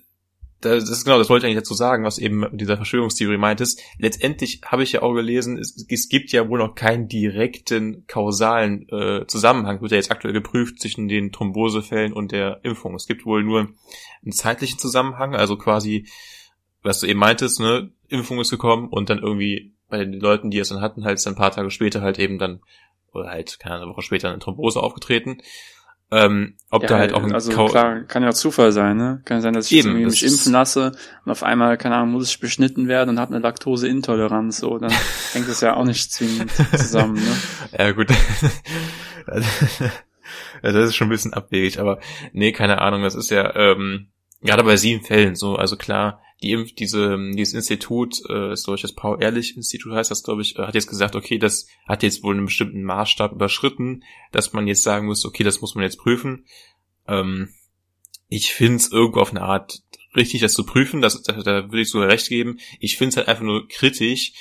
das 0.62 0.90
ist 0.90 1.06
genau, 1.06 1.18
das 1.18 1.30
wollte 1.30 1.46
ich 1.46 1.52
eigentlich 1.52 1.64
dazu 1.64 1.74
sagen, 1.74 2.04
was 2.04 2.20
eben 2.20 2.46
dieser 2.56 2.78
Verschwörungstheorie 2.78 3.38
meintest. 3.38 3.82
Letztendlich 3.98 4.62
habe 4.64 4.84
ich 4.84 4.92
ja 4.92 5.02
auch 5.02 5.14
gelesen, 5.14 5.58
es, 5.58 5.86
es 5.90 6.08
gibt 6.08 6.32
ja 6.32 6.48
wohl 6.48 6.60
noch 6.60 6.76
keinen 6.76 7.08
direkten 7.08 8.06
kausalen 8.08 8.88
äh, 8.90 9.26
Zusammenhang, 9.28 9.82
wird 9.82 9.92
ja 9.92 9.98
jetzt 9.98 10.12
aktuell 10.12 10.34
geprüft 10.34 10.80
zwischen 10.80 11.08
den 11.08 11.32
Thrombosefällen 11.32 12.14
und 12.14 12.32
der 12.32 12.64
Impfung. 12.64 12.96
Es 12.96 13.08
gibt 13.08 13.26
wohl 13.26 13.44
nur 13.44 13.70
einen 14.22 14.32
zeitlichen 14.32 14.78
Zusammenhang, 14.78 15.36
also 15.36 15.58
quasi, 15.58 16.08
was 16.84 17.00
du 17.00 17.08
eben 17.08 17.20
meintest, 17.20 17.60
ne, 17.60 17.92
Impfung 18.08 18.40
ist 18.40 18.52
gekommen 18.52 18.88
und 18.88 19.10
dann 19.10 19.20
irgendwie 19.20 19.74
bei 19.90 19.98
den 19.98 20.14
Leuten, 20.14 20.52
die 20.52 20.60
es 20.60 20.70
dann 20.70 20.82
hatten, 20.82 21.04
halt 21.04 21.18
ist 21.18 21.28
ein 21.28 21.36
paar 21.36 21.52
Tage 21.52 21.72
später 21.72 22.02
halt 22.02 22.20
eben 22.20 22.38
dann, 22.38 22.62
oder 23.14 23.30
halt, 23.30 23.60
keine 23.60 23.76
Ahnung, 23.76 23.88
eine 23.88 23.94
Woche 23.96 24.04
später 24.04 24.30
eine 24.30 24.40
Thrombose 24.40 24.82
aufgetreten. 24.82 25.38
Ähm, 26.14 26.58
ob 26.70 26.82
ja, 26.84 26.90
da 26.90 26.98
halt 26.98 27.14
auch 27.14 27.24
ein 27.24 27.34
also 27.34 27.54
Kau- 27.54 27.70
klar, 27.70 28.02
kann 28.02 28.22
ja 28.22 28.34
Zufall 28.34 28.74
sein, 28.74 28.98
ne? 28.98 29.22
Kann 29.24 29.42
sein, 29.42 29.54
dass 29.54 29.72
ich 29.72 29.78
Eben, 29.78 29.94
mich 29.94 30.26
impfen 30.26 30.52
lasse 30.52 30.92
und 31.24 31.32
auf 31.32 31.42
einmal, 31.42 31.78
keine 31.78 31.96
Ahnung, 31.96 32.12
muss 32.12 32.30
ich 32.30 32.40
beschnitten 32.42 32.90
werden 32.90 33.12
und 33.12 33.20
habe 33.20 33.34
eine 33.34 33.42
Laktoseintoleranz, 33.42 34.58
so, 34.58 34.78
dann 34.78 34.92
hängt 35.34 35.48
das 35.48 35.62
ja 35.62 35.76
auch 35.76 35.86
nicht 35.86 36.12
zwingend 36.12 36.52
zusammen, 36.76 37.16
ne? 37.16 37.38
Ja, 37.80 37.92
gut. 37.92 38.10
Ja, 38.12 39.40
das 40.62 40.90
ist 40.90 40.96
schon 40.96 41.08
ein 41.08 41.12
bisschen 41.12 41.34
abwegig, 41.34 41.80
aber 41.80 42.00
nee, 42.34 42.52
keine 42.52 42.82
Ahnung, 42.82 43.04
das 43.04 43.16
ist 43.16 43.30
ja, 43.30 43.56
ähm, 43.56 44.08
gerade 44.42 44.64
bei 44.64 44.76
sieben 44.76 45.06
Fällen 45.06 45.36
so, 45.36 45.56
also 45.56 45.78
klar, 45.78 46.22
die 46.44 46.74
diese 46.78 47.18
dieses 47.34 47.54
Institut, 47.54 48.22
äh, 48.30 48.54
ist 48.54 48.68
durch 48.68 48.82
das 48.82 48.94
Paul 48.94 49.22
Ehrlich 49.22 49.56
Institut 49.56 49.94
heißt 49.94 50.12
das, 50.12 50.24
glaube 50.24 50.42
ich, 50.42 50.58
äh, 50.58 50.64
hat 50.64 50.76
jetzt 50.76 50.90
gesagt, 50.90 51.16
okay, 51.16 51.38
das 51.38 51.68
hat 51.88 52.04
jetzt 52.04 52.24
wohl 52.24 52.36
einen 52.36 52.46
bestimmten 52.46 52.84
Maßstab 52.84 53.34
überschritten, 53.34 54.04
dass 54.32 54.54
man 54.54 54.68
jetzt 54.68 54.84
sagen 54.84 55.08
muss, 55.08 55.26
okay, 55.26 55.44
das 55.44 55.62
muss 55.62 55.76
man 55.76 55.84
jetzt 55.84 56.00
prüfen. 56.00 56.46
Ähm, 57.08 57.50
ich 58.28 58.54
finde 58.54 58.78
es 58.78 58.92
irgendwo 58.92 59.20
auf 59.20 59.32
eine 59.32 59.42
Art 59.42 59.82
richtig, 60.16 60.42
das 60.42 60.54
zu 60.54 60.66
prüfen, 60.66 61.02
das, 61.02 61.22
da, 61.22 61.34
da 61.34 61.66
würde 61.66 61.82
ich 61.82 61.90
sogar 61.90 62.08
recht 62.08 62.30
geben. 62.30 62.60
Ich 62.80 62.98
finde 62.98 63.10
es 63.10 63.18
halt 63.18 63.28
einfach 63.28 63.44
nur 63.44 63.68
kritisch, 63.68 64.34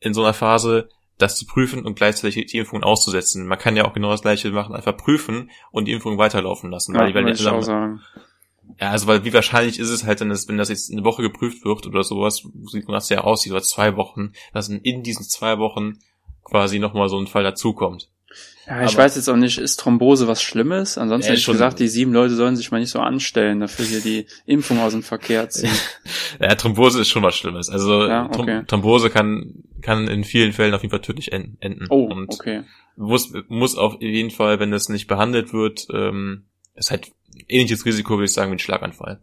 in 0.00 0.14
so 0.14 0.22
einer 0.22 0.34
Phase 0.34 0.88
das 1.18 1.36
zu 1.36 1.46
prüfen 1.46 1.84
und 1.84 1.96
gleichzeitig 1.96 2.46
die 2.46 2.58
Impfung 2.58 2.82
auszusetzen. 2.82 3.46
Man 3.46 3.58
kann 3.58 3.76
ja 3.76 3.84
auch 3.84 3.92
genau 3.92 4.10
das 4.10 4.22
gleiche 4.22 4.50
machen, 4.50 4.74
einfach 4.74 4.96
prüfen 4.96 5.50
und 5.72 5.86
die 5.86 5.92
Impfung 5.92 6.16
weiterlaufen 6.16 6.70
lassen. 6.70 6.94
Ja, 6.94 7.00
weil 7.00 7.08
die 7.08 7.14
werden 7.14 7.28
ich 7.28 7.46
auch 7.46 7.62
sagen. 7.62 8.00
Ja, 8.80 8.90
also 8.90 9.06
weil 9.06 9.24
wie 9.24 9.32
wahrscheinlich 9.32 9.78
ist 9.78 9.90
es 9.90 10.04
halt, 10.04 10.20
wenn 10.20 10.28
das, 10.28 10.48
wenn 10.48 10.58
das 10.58 10.68
jetzt 10.68 10.90
eine 10.92 11.04
Woche 11.04 11.22
geprüft 11.22 11.64
wird 11.64 11.86
oder 11.86 12.04
sowas, 12.04 12.42
sieht 12.70 12.86
man 12.86 12.94
das 12.94 13.08
ja 13.08 13.22
aussieht, 13.22 13.52
oder 13.52 13.62
zwei 13.62 13.96
Wochen, 13.96 14.32
dass 14.52 14.68
in 14.68 15.02
diesen 15.02 15.24
zwei 15.24 15.58
Wochen 15.58 15.98
quasi 16.44 16.78
nochmal 16.78 17.08
so 17.08 17.18
ein 17.18 17.26
Fall 17.26 17.42
dazukommt. 17.42 18.08
Ja, 18.66 18.82
ich 18.82 18.90
Aber 18.90 18.98
weiß 19.04 19.16
jetzt 19.16 19.28
auch 19.28 19.36
nicht, 19.36 19.56
ist 19.56 19.80
Thrombose 19.80 20.28
was 20.28 20.42
Schlimmes? 20.42 20.98
Ansonsten 20.98 21.28
Ja, 21.28 21.32
hätte 21.32 21.40
ich 21.40 21.46
gesagt, 21.46 21.78
die 21.78 21.88
sieben 21.88 22.12
Leute 22.12 22.34
sollen 22.36 22.54
sich 22.54 22.70
mal 22.70 22.80
nicht 22.80 22.90
so 22.90 23.00
anstellen, 23.00 23.60
dafür 23.60 23.86
hier 23.86 24.00
die 24.00 24.26
Impfung 24.46 24.78
aus 24.80 24.92
dem 24.92 25.02
Verkehr 25.02 25.48
ziehen. 25.48 25.70
Ja, 26.40 26.54
Thrombose 26.54 27.00
ist 27.00 27.08
schon 27.08 27.22
was 27.22 27.36
Schlimmes. 27.36 27.70
Also 27.70 28.06
Ja, 28.06 28.26
okay. 28.26 28.62
Thrombose 28.66 29.08
kann 29.10 29.64
kann 29.80 30.06
in 30.08 30.24
vielen 30.24 30.52
Fällen 30.52 30.74
auf 30.74 30.82
jeden 30.82 30.90
Fall 30.90 31.00
tödlich 31.00 31.32
en- 31.32 31.56
enden. 31.60 31.86
Oh, 31.88 32.04
und 32.04 32.28
okay. 32.32 32.62
muss 32.96 33.32
muss 33.48 33.76
auf 33.76 33.96
jeden 34.00 34.30
Fall, 34.30 34.60
wenn 34.60 34.70
das 34.70 34.88
nicht 34.90 35.06
behandelt 35.06 35.52
wird, 35.54 35.86
ähm, 35.92 36.44
ist 36.74 36.90
halt 36.90 37.10
ähnliches 37.48 37.84
Risiko, 37.84 38.14
würde 38.14 38.24
ich 38.24 38.32
sagen, 38.32 38.50
wie 38.50 38.56
ein 38.56 38.60
Schlaganfall. 38.60 39.20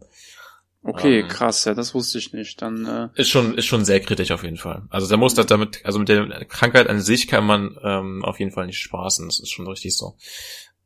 Okay, 0.82 1.20
Ähm. 1.20 1.28
krass, 1.28 1.64
ja, 1.64 1.74
das 1.74 1.94
wusste 1.94 2.18
ich 2.18 2.32
nicht. 2.32 2.62
Dann, 2.62 2.86
äh, 2.86 3.20
Ist 3.20 3.28
schon 3.30 3.54
ist 3.58 3.66
schon 3.66 3.84
sehr 3.84 3.98
kritisch 4.00 4.30
auf 4.30 4.44
jeden 4.44 4.56
Fall. 4.56 4.82
Also 4.88 5.08
da 5.08 5.16
muss 5.16 5.34
das 5.34 5.46
damit, 5.46 5.84
also 5.84 5.98
mit 5.98 6.08
der 6.08 6.44
Krankheit 6.44 6.88
an 6.88 7.00
sich 7.00 7.26
kann 7.26 7.44
man 7.44 7.76
ähm, 7.82 8.24
auf 8.24 8.38
jeden 8.38 8.52
Fall 8.52 8.66
nicht 8.66 8.78
spaßen. 8.78 9.26
Das 9.26 9.40
ist 9.40 9.50
schon 9.50 9.66
richtig 9.66 9.96
so. 9.96 10.16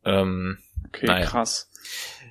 Ähm, 0.05 0.57
okay, 0.89 1.07
Naja. 1.07 1.27
krass. 1.27 1.69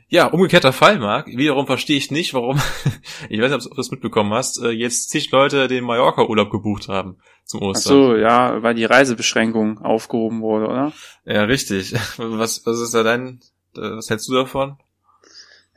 Ja, 0.07 0.25
umgekehrter 0.25 0.73
Fall, 0.73 0.97
Marc. 0.97 1.27
Wiederum 1.27 1.67
verstehe 1.67 1.97
ich 1.97 2.09
nicht, 2.09 2.33
warum, 2.33 2.59
ich 3.29 3.39
weiß 3.39 3.51
nicht, 3.51 3.63
ob 3.65 3.69
du 3.69 3.75
das 3.77 3.91
mitbekommen 3.91 4.33
hast, 4.33 4.59
äh, 4.63 4.69
jetzt 4.71 5.11
zig 5.11 5.29
Leute 5.29 5.67
den 5.67 5.83
Mallorca-Urlaub 5.83 6.49
gebucht 6.49 6.87
haben 6.87 7.17
zum 7.45 7.59
Ach 7.61 7.67
Ostern. 7.67 7.93
so, 7.93 8.15
ja, 8.15 8.63
weil 8.63 8.73
die 8.73 8.85
Reisebeschränkung 8.85 9.77
aufgehoben 9.77 10.41
wurde, 10.41 10.65
oder? 10.67 10.93
Ja, 11.25 11.43
richtig. 11.43 11.93
Was, 12.17 12.65
was 12.65 12.79
ist 12.79 12.95
da 12.95 13.03
dein, 13.03 13.41
was 13.73 14.09
hältst 14.09 14.27
du 14.27 14.33
davon? 14.33 14.77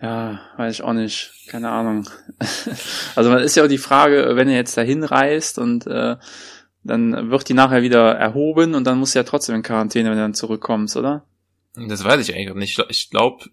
Ja, 0.00 0.40
weiß 0.56 0.74
ich 0.74 0.82
auch 0.82 0.92
nicht. 0.92 1.32
Keine 1.48 1.70
Ahnung. 1.70 2.08
also 3.14 3.30
man 3.30 3.40
ist 3.40 3.56
ja 3.56 3.64
auch 3.64 3.68
die 3.68 3.78
Frage, 3.78 4.32
wenn 4.34 4.48
ihr 4.48 4.56
jetzt 4.56 4.76
dahin 4.76 5.04
reist 5.04 5.58
und 5.58 5.86
äh, 5.86 6.16
dann 6.82 7.30
wird 7.30 7.48
die 7.48 7.54
nachher 7.54 7.82
wieder 7.82 8.12
erhoben 8.12 8.74
und 8.74 8.84
dann 8.84 8.98
musst 8.98 9.14
du 9.14 9.20
ja 9.20 9.24
trotzdem 9.24 9.54
in 9.54 9.62
Quarantäne, 9.62 10.10
wenn 10.10 10.16
du 10.16 10.22
dann 10.22 10.34
zurückkommst, 10.34 10.96
oder? 10.96 11.24
Das 11.74 12.04
weiß 12.04 12.28
ich 12.28 12.34
eigentlich 12.34 12.54
nicht. 12.56 12.84
Ich 12.88 13.10
glaube, 13.10 13.44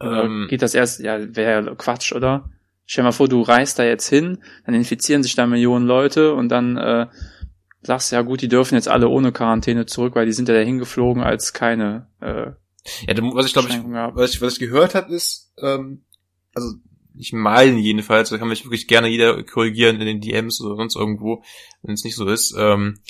ähm, 0.00 0.46
geht 0.48 0.62
das 0.62 0.74
erst, 0.74 1.00
ja, 1.00 1.18
wäre 1.34 1.64
ja 1.64 1.74
Quatsch, 1.74 2.12
oder? 2.12 2.48
Stell 2.86 3.02
dir 3.02 3.08
mal 3.08 3.12
vor, 3.12 3.28
du 3.28 3.42
reist 3.42 3.78
da 3.78 3.84
jetzt 3.84 4.08
hin, 4.08 4.38
dann 4.64 4.74
infizieren 4.74 5.22
sich 5.22 5.34
da 5.34 5.46
Millionen 5.46 5.86
Leute 5.86 6.32
und 6.34 6.48
dann 6.48 6.76
äh, 6.76 7.06
sagst 7.82 8.12
du, 8.12 8.16
ja 8.16 8.22
gut, 8.22 8.40
die 8.40 8.48
dürfen 8.48 8.76
jetzt 8.76 8.88
alle 8.88 9.08
ohne 9.08 9.32
Quarantäne 9.32 9.86
zurück, 9.86 10.14
weil 10.14 10.26
die 10.26 10.32
sind 10.32 10.48
ja 10.48 10.54
dahin 10.54 10.78
geflogen, 10.78 11.22
als 11.22 11.52
keine 11.52 12.06
äh, 12.20 12.52
ja, 13.06 13.14
was 13.34 13.46
ich 13.46 13.52
glaube 13.52 13.68
ich, 13.68 13.74
was 14.14 14.34
ich, 14.34 14.40
was 14.40 14.52
ich 14.54 14.58
gehört 14.58 14.94
habe, 14.94 15.12
ist, 15.14 15.52
ähm, 15.60 16.02
also 16.54 16.74
ich 17.16 17.32
meine 17.32 17.78
jedenfalls, 17.78 18.30
da 18.30 18.38
kann 18.38 18.48
mich 18.48 18.64
wirklich 18.64 18.86
gerne 18.86 19.08
jeder 19.08 19.42
korrigieren 19.42 20.00
in 20.00 20.06
den 20.06 20.20
DMs 20.20 20.60
oder 20.60 20.76
sonst 20.76 20.96
irgendwo, 20.96 21.42
wenn 21.82 21.94
es 21.94 22.04
nicht 22.04 22.14
so 22.14 22.26
ist. 22.26 22.54
Ähm, 22.56 23.00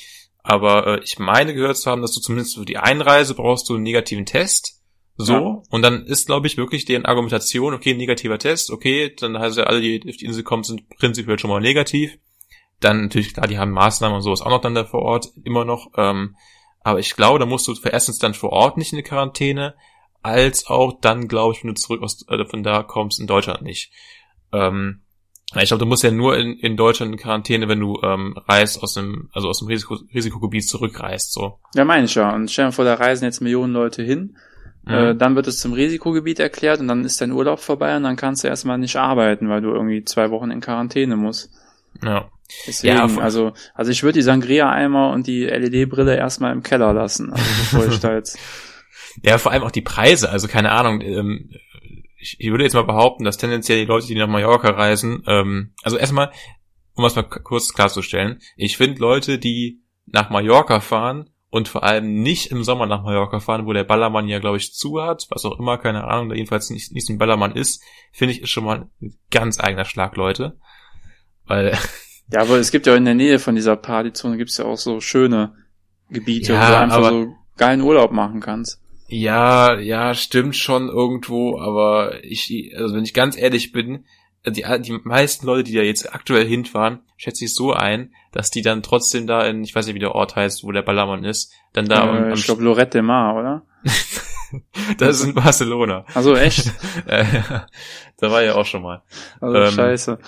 aber 0.43 0.87
äh, 0.87 1.01
ich 1.05 1.19
meine 1.19 1.53
gehört 1.55 1.77
zu 1.77 1.91
haben, 1.91 2.01
dass 2.03 2.13
du 2.13 2.21
zumindest 2.21 2.57
für 2.57 2.65
die 2.65 2.79
Einreise 2.79 3.35
brauchst 3.35 3.69
du 3.69 3.75
einen 3.75 3.83
negativen 3.83 4.25
Test. 4.25 4.81
So, 5.21 5.33
Ja. 5.33 5.63
und 5.71 5.83
dann 5.83 6.07
ist, 6.07 6.27
glaube 6.27 6.47
ich, 6.47 6.57
wirklich 6.57 6.85
deren 6.85 7.05
Argumentation, 7.05 7.75
okay, 7.75 7.93
negativer 7.93 8.39
Test, 8.39 8.71
okay, 8.71 9.15
dann 9.19 9.37
heißt 9.37 9.59
ja, 9.59 9.65
alle, 9.65 9.81
die 9.81 10.01
auf 10.09 10.17
die 10.17 10.25
Insel 10.25 10.45
kommen, 10.45 10.63
sind 10.63 10.89
prinzipiell 10.91 11.39
schon 11.39 11.51
mal 11.51 11.61
negativ. 11.61 12.17
Dann 12.81 13.03
natürlich, 13.03 13.35
klar, 13.35 13.49
die 13.49 13.59
haben 13.59 13.73
Maßnahmen 13.73 14.17
und 14.17 14.23
sowas 14.23 14.41
auch 14.41 14.51
noch 14.51 14.61
dann 14.61 14.77
da 14.77 14.85
vor 14.85 15.03
Ort, 15.03 15.33
immer 15.43 15.65
noch. 15.65 15.91
Ähm, 15.97 16.37
aber 16.83 16.99
ich 16.99 17.15
glaube, 17.17 17.39
da 17.39 17.47
musst 17.47 17.67
du 17.69 17.75
für 17.75 17.91
erstens 17.91 18.19
dann 18.19 18.35
vor 18.35 18.51
Ort 18.51 18.77
nicht 18.77 18.93
in 18.93 18.97
die 18.97 19.03
Quarantäne, 19.03 19.75
als 20.23 20.67
auch 20.67 21.01
dann, 21.01 21.29
glaube 21.29 21.55
ich, 21.55 21.63
wenn 21.63 21.75
du 21.75 21.81
zurück 21.81 22.03
aus, 22.03 22.25
äh, 22.29 22.45
von 22.45 22.63
da 22.63 22.83
kommst, 22.83 23.21
in 23.21 23.27
Deutschland 23.27 23.63
nicht. 23.63 23.93
Ähm, 24.53 25.03
ich 25.55 25.69
glaube, 25.69 25.79
du 25.79 25.87
musst 25.87 26.03
ja 26.03 26.11
nur 26.11 26.37
in, 26.37 26.59
in 26.59 26.77
Deutschland 26.77 27.13
in 27.13 27.19
Quarantäne, 27.19 27.69
wenn 27.69 27.81
du 27.81 27.99
ähm, 28.03 28.37
reist 28.47 28.83
aus 28.83 28.95
dem, 28.95 29.31
also 29.33 29.49
aus 29.49 29.61
dem 29.61 29.69
Risiko, 29.69 29.97
Risikogebiet 30.13 30.69
zurückreist, 30.69 31.33
so. 31.33 31.59
Ja, 31.75 31.85
meine 31.87 32.05
ich 32.05 32.15
ja. 32.15 32.35
Und 32.35 32.51
stell 32.51 32.67
dir 32.67 32.73
vor, 32.73 32.85
da 32.85 32.95
reisen 32.95 33.25
jetzt 33.25 33.41
Millionen 33.41 33.73
Leute 33.73 34.03
hin. 34.03 34.37
Äh, 34.87 35.13
Mhm. 35.13 35.19
dann 35.19 35.37
wird 35.37 35.47
es 35.47 35.59
zum 35.59 35.75
Risikogebiet 35.75 36.39
erklärt 36.41 36.81
und 36.81 36.89
dann 36.89 37.05
ist 37.05 37.21
dein 37.21 37.33
Urlaub 37.33 37.61
vorbei 37.61 37.97
und 37.97 38.05
dann 38.05 38.17
kannst 38.17 38.43
du 38.43 38.49
erstmal 38.49 38.79
nicht 38.79 38.97
arbeiten, 38.97 39.49
weil 39.49 39.61
du 39.61 39.69
irgendwie 39.69 40.05
zwei 40.05 40.31
Wochen 40.31 40.51
in 40.51 40.61
Quarantäne 40.61 41.17
musst. 41.17 41.51
ja. 42.03 42.31
Deswegen, 42.67 42.97
Ja, 42.97 43.07
also, 43.19 43.53
also 43.75 43.91
ich 43.91 44.03
würde 44.03 44.19
die 44.19 44.23
Sangria-Eimer 44.23 45.11
und 45.11 45.27
die 45.27 45.45
LED-Brille 45.45 46.17
erstmal 46.17 46.53
im 46.53 46.63
Keller 46.63 46.93
lassen, 46.93 47.33
also 47.33 47.45
bevor 47.45 47.87
ich 47.87 48.01
da 48.01 48.15
jetzt. 48.15 48.39
Ja, 49.25 49.39
vor 49.39 49.51
allem 49.51 49.65
auch 49.65 49.73
die 49.73 49.83
Preise, 49.83 50.31
also 50.31 50.47
keine 50.47 50.71
Ahnung, 50.71 51.01
ähm, 51.01 51.51
ich, 52.19 52.37
ich 52.39 52.51
würde 52.53 52.63
jetzt 52.63 52.75
mal 52.75 52.85
behaupten, 52.85 53.25
dass 53.25 53.37
tendenziell 53.37 53.81
die 53.81 53.85
Leute, 53.85 54.07
die 54.07 54.15
nach 54.15 54.29
Mallorca 54.29 54.71
reisen, 54.71 55.25
ähm, 55.27 55.73
also 55.83 55.97
erstmal, 55.97 56.31
um 56.95 57.05
es 57.05 57.17
mal 57.17 57.25
kurz 57.25 57.73
klarzustellen, 57.73 58.41
ich 58.57 58.77
finde 58.77 59.01
Leute, 59.01 59.39
die 59.39 59.83
nach 60.07 60.31
Mallorca 60.31 60.79
fahren 60.79 61.31
und 61.51 61.69
vor 61.69 61.83
allem 61.83 62.23
nicht 62.23 62.51
im 62.51 62.63
Sommer 62.63 62.87
nach 62.87 63.03
Mallorca 63.03 63.41
fahren, 63.41 63.67
wo 63.67 63.73
der 63.73 63.85
Ballermann 63.85 64.29
ja, 64.29 64.39
glaube 64.39 64.59
ich, 64.59 64.75
zu 64.75 65.01
hat, 65.03 65.27
was 65.31 65.45
auch 65.45 65.59
immer, 65.59 65.79
keine 65.79 66.05
Ahnung, 66.05 66.29
da 66.29 66.35
jedenfalls 66.35 66.71
nicht, 66.71 66.93
nicht 66.93 67.09
ein 67.09 67.19
Ballermann 67.19 67.57
ist, 67.57 67.83
finde 68.13 68.35
ich, 68.35 68.43
ist 68.43 68.51
schon 68.51 68.65
mal 68.65 68.89
ein 69.01 69.19
ganz 69.31 69.59
eigener 69.59 69.85
Schlag, 69.85 70.17
Leute. 70.17 70.59
Weil, 71.47 71.77
Ja, 72.33 72.41
aber 72.43 72.59
es 72.59 72.71
gibt 72.71 72.87
ja 72.87 72.95
in 72.95 73.05
der 73.05 73.15
Nähe 73.15 73.39
von 73.39 73.55
dieser 73.55 73.77
Partyzone 73.77 74.37
gibt's 74.37 74.59
ja 74.59 74.65
auch 74.65 74.77
so 74.77 75.01
schöne 75.01 75.55
Gebiete, 76.11 76.53
Ja, 76.53 76.67
wo 76.67 76.73
du 76.73 76.79
einfach 76.79 77.09
so 77.11 77.35
geilen 77.57 77.81
Urlaub 77.81 78.13
machen 78.13 78.41
kannst. 78.41 78.81
Ja, 79.09 79.79
ja, 79.79 80.15
stimmt 80.15 80.57
schon 80.57 80.89
irgendwo, 80.89 81.59
aber 81.59 82.23
ich, 82.23 82.73
also 82.77 82.95
wenn 82.95 83.05
ich 83.05 83.15
ganz 83.15 83.39
ehrlich 83.39 83.73
bin, 83.73 84.05
die, 84.47 84.65
die 84.81 84.99
meisten 85.03 85.47
Leute, 85.47 85.65
die 85.65 85.75
da 85.75 85.83
jetzt 85.83 86.15
aktuell 86.15 86.47
hinfahren, 86.47 87.01
schätze 87.17 87.47
ich 87.47 87.55
so 87.55 87.73
ein, 87.73 88.13
dass 88.33 88.51
die 88.51 88.63
dann 88.63 88.83
trotzdem 88.83 89.27
da 89.27 89.47
in, 89.47 89.65
ich 89.65 89.75
weiß 89.75 89.87
nicht, 89.87 89.95
wie 89.95 90.01
der 90.01 90.15
Ort 90.15 90.37
heißt, 90.37 90.65
wo 90.65 90.73
der 90.73 90.83
Ballermann 90.83 91.25
ist, 91.25 91.53
dann 91.73 91.87
da 91.87 92.03
am, 92.03 92.17
äh, 92.17 92.27
am 92.29 92.33
ich 92.33 92.45
glaube 92.45 92.63
Lorette 92.63 92.99
de 92.99 93.03
Mar, 93.03 93.37
oder? 93.37 93.63
das 94.99 95.21
ist 95.21 95.25
in 95.25 95.35
Barcelona. 95.35 96.05
Also 96.15 96.35
echt? 96.37 96.71
Äh, 97.07 97.25
da 98.19 98.31
war 98.31 98.43
ja 98.43 98.55
auch 98.55 98.67
schon 98.67 98.83
mal. 98.83 99.03
Also 99.41 99.57
Ähm, 99.57 99.71
scheiße. 99.71 100.19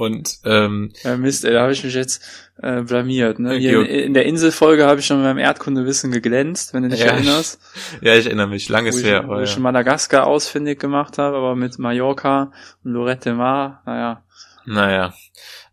Und 0.00 0.38
ähm, 0.44 0.92
Ja, 1.02 1.18
Mist, 1.18 1.44
ey, 1.44 1.52
da 1.52 1.60
habe 1.62 1.72
ich 1.72 1.84
mich 1.84 1.92
jetzt 1.92 2.22
äh, 2.62 2.80
blamiert. 2.80 3.38
Ne? 3.38 3.56
Hier 3.56 3.80
in, 3.80 3.86
in 3.86 4.14
der 4.14 4.24
Inselfolge 4.24 4.86
habe 4.86 5.00
ich 5.00 5.06
schon 5.06 5.22
beim 5.22 5.36
Erdkundewissen 5.36 6.10
geglänzt, 6.10 6.72
wenn 6.72 6.84
du 6.84 6.88
dich 6.88 7.00
Ja, 7.00 7.08
erinnerst. 7.08 7.60
ja, 8.00 8.14
ich 8.14 8.24
erinnere 8.24 8.46
mich, 8.46 8.70
Wo 8.70 8.72
langes 8.72 8.98
ich, 8.98 9.04
her. 9.04 9.24
wo 9.26 9.32
aber 9.32 9.42
ich 9.42 9.50
ja. 9.50 9.54
schon 9.54 9.62
Madagaskar 9.62 10.26
ausfindig 10.26 10.80
gemacht 10.80 11.18
habe, 11.18 11.36
aber 11.36 11.54
mit 11.54 11.78
Mallorca 11.78 12.50
und 12.82 12.92
Lorette 12.92 13.34
Mar, 13.34 13.82
naja. 13.84 14.24
Naja. 14.64 15.12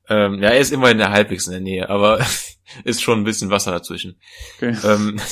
Ähm, 0.10 0.42
ja, 0.42 0.50
er 0.50 0.60
ist 0.60 0.74
immerhin 0.74 0.98
der 0.98 1.12
halbwegs 1.12 1.48
in 1.48 1.54
der 1.54 1.62
Nähe, 1.62 1.90
aber 1.90 2.20
ist 2.84 3.02
schon 3.02 3.22
ein 3.22 3.24
bisschen 3.24 3.50
Wasser 3.50 3.72
dazwischen. 3.72 4.20
Okay. 4.58 4.76
Ähm, 4.84 5.20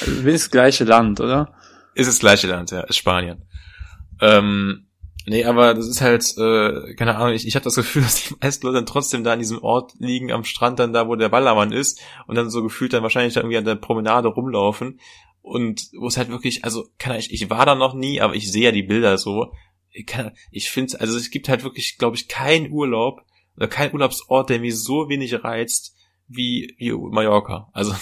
Also 0.00 0.24
wenigstens 0.24 0.52
gleiche 0.52 0.84
Land, 0.84 1.18
oder? 1.20 1.52
Ist 1.94 2.06
das 2.08 2.20
gleiche 2.20 2.46
Land, 2.46 2.70
ja, 2.70 2.82
ist 2.82 2.96
Spanien. 2.96 3.42
Ähm, 4.20 4.85
nee, 5.26 5.44
aber 5.44 5.74
das 5.74 5.86
ist 5.88 6.00
halt, 6.00 6.22
äh, 6.38 6.94
keine 6.94 7.16
Ahnung, 7.16 7.34
ich, 7.34 7.46
ich 7.46 7.54
habe 7.54 7.64
das 7.64 7.74
Gefühl, 7.76 8.02
dass 8.04 8.24
die 8.24 8.34
meisten 8.40 8.66
Leute 8.66 8.76
dann 8.78 8.86
trotzdem 8.86 9.24
da 9.24 9.32
an 9.32 9.38
diesem 9.38 9.62
Ort 9.62 9.92
liegen, 9.98 10.32
am 10.32 10.44
Strand 10.44 10.78
dann 10.78 10.92
da, 10.92 11.08
wo 11.08 11.16
der 11.16 11.28
Ballermann 11.28 11.72
ist 11.72 12.00
und 12.26 12.36
dann 12.36 12.50
so 12.50 12.62
gefühlt 12.62 12.92
dann 12.92 13.02
wahrscheinlich 13.02 13.34
da 13.34 13.40
irgendwie 13.40 13.58
an 13.58 13.64
der 13.64 13.74
Promenade 13.76 14.28
rumlaufen 14.28 15.00
und 15.42 15.88
wo 15.98 16.08
es 16.08 16.16
halt 16.16 16.28
wirklich, 16.30 16.64
also, 16.64 16.88
keine 16.98 17.14
Ahnung, 17.14 17.26
ich, 17.30 17.32
ich 17.42 17.50
war 17.50 17.66
da 17.66 17.74
noch 17.74 17.94
nie, 17.94 18.20
aber 18.20 18.34
ich 18.34 18.50
sehe 18.50 18.64
ja 18.64 18.72
die 18.72 18.82
Bilder 18.82 19.18
so. 19.18 19.52
Ich, 19.90 20.06
kann- 20.06 20.32
ich 20.50 20.70
finde, 20.70 21.00
also 21.00 21.16
es 21.16 21.30
gibt 21.30 21.48
halt 21.48 21.62
wirklich, 21.64 21.98
glaube 21.98 22.16
ich, 22.16 22.28
keinen 22.28 22.70
Urlaub 22.72 23.22
oder 23.56 23.68
keinen 23.68 23.92
Urlaubsort, 23.94 24.50
der 24.50 24.60
mich 24.60 24.76
so 24.76 25.08
wenig 25.08 25.42
reizt 25.44 25.94
wie, 26.28 26.74
wie 26.78 26.92
Mallorca. 26.92 27.68
Also, 27.72 27.94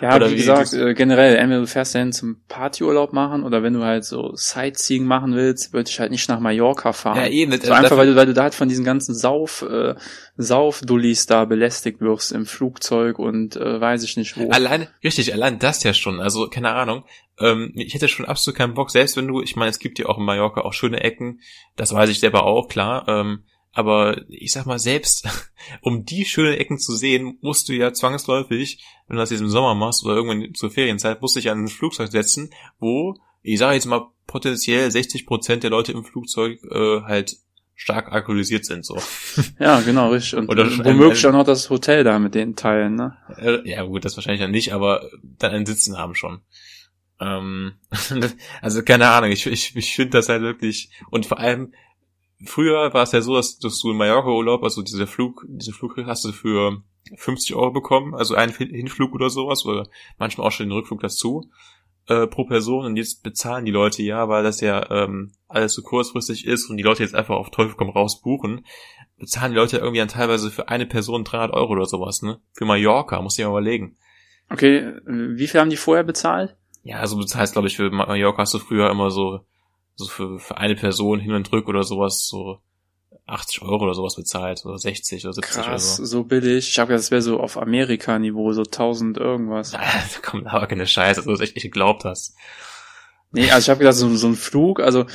Ja, 0.00 0.16
Oder 0.16 0.28
wie 0.28 0.32
wie 0.32 0.36
gesagt, 0.36 0.72
äh, 0.72 0.94
generell, 0.94 1.36
entweder 1.36 1.60
du 1.60 1.66
fährst 1.66 1.94
dahin 1.94 2.12
zum 2.12 2.40
Partyurlaub 2.48 3.12
machen 3.12 3.44
oder 3.44 3.62
wenn 3.62 3.72
du 3.72 3.84
halt 3.84 4.04
so 4.04 4.32
Sightseeing 4.34 5.04
machen 5.04 5.34
willst, 5.34 5.72
würde 5.72 5.88
ich 5.88 6.00
halt 6.00 6.10
nicht 6.10 6.28
nach 6.28 6.40
Mallorca 6.40 6.92
fahren. 6.92 7.16
ja, 7.16 7.28
eben. 7.28 7.52
So 7.52 7.72
einfach, 7.72 7.96
weil 7.96 8.08
du, 8.08 8.16
weil 8.16 8.26
du 8.26 8.34
da 8.34 8.42
halt 8.44 8.54
von 8.54 8.68
diesen 8.68 8.84
ganzen 8.84 9.14
Sauf, 9.14 9.62
äh, 9.62 9.94
Saufdullis 10.36 11.26
da 11.26 11.44
belästigt 11.44 12.00
wirst 12.00 12.32
im 12.32 12.46
Flugzeug 12.46 13.18
und 13.18 13.56
äh, 13.56 13.80
weiß 13.80 14.02
ich 14.02 14.16
nicht 14.16 14.36
wo. 14.36 14.50
Allein, 14.50 14.88
richtig, 15.04 15.32
allein 15.34 15.58
das 15.58 15.82
ja 15.84 15.94
schon. 15.94 16.20
Also, 16.20 16.48
keine 16.48 16.72
Ahnung. 16.72 17.04
Ähm, 17.38 17.72
ich 17.74 17.94
hätte 17.94 18.08
schon 18.08 18.26
absolut 18.26 18.56
keinen 18.56 18.74
Bock, 18.74 18.90
selbst 18.90 19.16
wenn 19.16 19.28
du, 19.28 19.40
ich 19.40 19.56
meine, 19.56 19.70
es 19.70 19.78
gibt 19.78 19.98
ja 19.98 20.06
auch 20.06 20.18
in 20.18 20.24
Mallorca 20.24 20.62
auch 20.62 20.72
schöne 20.72 21.00
Ecken, 21.00 21.40
das 21.76 21.94
weiß 21.94 22.10
ich 22.10 22.20
selber 22.20 22.44
auch, 22.44 22.68
klar. 22.68 23.06
Ähm, 23.08 23.44
Aber 23.72 24.22
ich 24.28 24.52
sag 24.52 24.66
mal, 24.66 24.78
selbst 24.78 25.28
um 25.80 26.04
die 26.04 26.24
schönen 26.24 26.54
Ecken 26.54 26.78
zu 26.78 26.96
sehen, 26.96 27.38
musst 27.40 27.68
du 27.68 27.72
ja 27.72 27.92
zwangsläufig, 27.92 28.84
wenn 29.06 29.16
du 29.16 29.22
das 29.22 29.30
jetzt 29.30 29.40
im 29.40 29.48
Sommer 29.48 29.74
machst 29.74 30.04
oder 30.04 30.16
irgendwann 30.16 30.54
zur 30.54 30.70
Ferienzeit, 30.70 31.20
musst 31.20 31.36
du 31.36 31.40
dich 31.40 31.50
an 31.50 31.64
ein 31.64 31.68
Flugzeug 31.68 32.10
setzen, 32.10 32.50
wo, 32.78 33.16
ich 33.42 33.58
sage 33.58 33.74
jetzt 33.74 33.86
mal, 33.86 34.08
potenziell 34.26 34.90
60 34.90 35.26
Prozent 35.26 35.62
der 35.62 35.70
Leute 35.70 35.92
im 35.92 36.04
Flugzeug 36.04 36.60
äh, 36.70 37.02
halt 37.02 37.36
stark 37.74 38.12
alkoholisiert 38.12 38.66
sind, 38.66 38.84
so. 38.84 39.00
Ja, 39.58 39.80
genau, 39.80 40.10
richtig. 40.10 40.38
Und 40.38 40.48
Oder 40.50 40.66
womöglich 40.84 41.26
auch 41.26 41.32
noch 41.32 41.44
das 41.44 41.70
Hotel 41.70 42.04
da 42.04 42.18
mit 42.18 42.34
den 42.34 42.54
Teilen, 42.54 42.94
ne? 42.94 43.16
Äh, 43.38 43.68
Ja, 43.68 43.82
gut, 43.84 44.04
das 44.04 44.16
wahrscheinlich 44.16 44.40
dann 44.40 44.50
nicht, 44.50 44.74
aber 44.74 45.08
dann 45.22 45.52
ein 45.52 45.66
Sitzen 45.66 45.96
haben 45.96 46.14
schon. 46.14 46.42
Ähm, 47.20 47.72
also 48.62 48.82
keine 48.82 49.08
Ahnung, 49.08 49.30
ich, 49.30 49.46
ich, 49.46 49.74
ich 49.74 49.94
finde 49.94 50.10
das 50.10 50.28
halt 50.28 50.42
wirklich, 50.42 50.90
und 51.10 51.26
vor 51.26 51.38
allem, 51.38 51.72
früher 52.44 52.92
war 52.94 53.02
es 53.02 53.12
ja 53.12 53.20
so, 53.20 53.34
dass, 53.34 53.58
dass 53.58 53.80
du 53.80 53.90
in 53.90 53.96
Mallorca-Urlaub, 53.96 54.62
also 54.62 54.82
dieser 54.82 55.06
Flug, 55.06 55.44
diese 55.48 55.72
Flug 55.72 55.96
hast 56.06 56.24
du 56.24 56.32
für 56.32 56.82
50 57.16 57.54
Euro 57.54 57.70
bekommen, 57.70 58.14
also 58.14 58.34
einen 58.34 58.52
Hin- 58.54 58.74
Hinflug 58.74 59.14
oder 59.14 59.30
sowas, 59.30 59.64
oder 59.66 59.88
manchmal 60.18 60.46
auch 60.46 60.52
schon 60.52 60.66
den 60.66 60.72
Rückflug 60.72 61.00
dazu, 61.00 61.50
äh, 62.06 62.26
pro 62.26 62.44
Person, 62.44 62.84
und 62.86 62.96
jetzt 62.96 63.22
bezahlen 63.22 63.64
die 63.64 63.72
Leute 63.72 64.02
ja, 64.02 64.28
weil 64.28 64.42
das 64.42 64.60
ja 64.60 64.90
ähm, 64.90 65.32
alles 65.48 65.74
so 65.74 65.82
kurzfristig 65.82 66.46
ist 66.46 66.70
und 66.70 66.76
die 66.76 66.82
Leute 66.82 67.02
jetzt 67.02 67.14
einfach 67.14 67.36
auf 67.36 67.50
Teufel 67.50 67.74
komm 67.76 67.90
raus 67.90 68.20
buchen, 68.20 68.64
bezahlen 69.18 69.52
die 69.52 69.58
Leute 69.58 69.78
irgendwie 69.78 69.98
dann 69.98 70.08
teilweise 70.08 70.50
für 70.50 70.68
eine 70.68 70.86
Person 70.86 71.24
300 71.24 71.52
Euro 71.52 71.72
oder 71.72 71.86
sowas, 71.86 72.22
ne? 72.22 72.40
Für 72.52 72.64
Mallorca, 72.64 73.20
muss 73.20 73.38
ich 73.38 73.44
mal 73.44 73.50
überlegen. 73.50 73.96
Okay, 74.48 74.94
wie 75.06 75.46
viel 75.46 75.60
haben 75.60 75.70
die 75.70 75.76
vorher 75.76 76.04
bezahlt? 76.04 76.56
Ja, 76.82 76.96
also 76.98 77.18
bezahlst, 77.18 77.52
glaube 77.52 77.68
ich, 77.68 77.76
für 77.76 77.90
Mallorca 77.90 78.38
hast 78.38 78.54
du 78.54 78.58
früher 78.58 78.90
immer 78.90 79.10
so, 79.10 79.40
so 80.00 80.10
für, 80.10 80.38
für 80.38 80.58
eine 80.58 80.74
Person 80.74 81.20
hin 81.20 81.32
und 81.32 81.50
rück 81.52 81.68
oder 81.68 81.82
sowas, 81.82 82.26
so 82.26 82.58
80 83.26 83.62
Euro 83.62 83.84
oder 83.84 83.94
sowas 83.94 84.16
bezahlt, 84.16 84.64
oder 84.64 84.78
60 84.78 85.24
oder 85.24 85.32
70 85.34 85.54
Krass, 85.54 85.66
oder 85.68 85.78
so. 85.78 86.04
so 86.04 86.24
billig. 86.24 86.68
Ich 86.68 86.78
habe 86.78 86.88
gedacht, 86.88 87.04
das 87.04 87.10
wäre 87.10 87.22
so 87.22 87.38
auf 87.40 87.56
Amerika-Niveau, 87.56 88.52
so 88.52 88.62
1000 88.62 89.18
irgendwas. 89.18 89.70
da 89.72 89.80
kommt 90.22 90.46
aber 90.46 90.66
keine 90.66 90.86
Scheiße, 90.86 91.16
dass 91.16 91.24
du 91.24 91.30
das 91.30 91.40
echt 91.40 91.54
nicht 91.54 91.64
geglaubt 91.64 92.04
hast. 92.04 92.34
Nee, 93.32 93.50
also 93.50 93.66
ich 93.66 93.70
habe 93.70 93.78
gedacht, 93.78 93.96
so, 93.96 94.14
so 94.16 94.26
ein 94.26 94.34
Flug, 94.34 94.80
also 94.80 95.06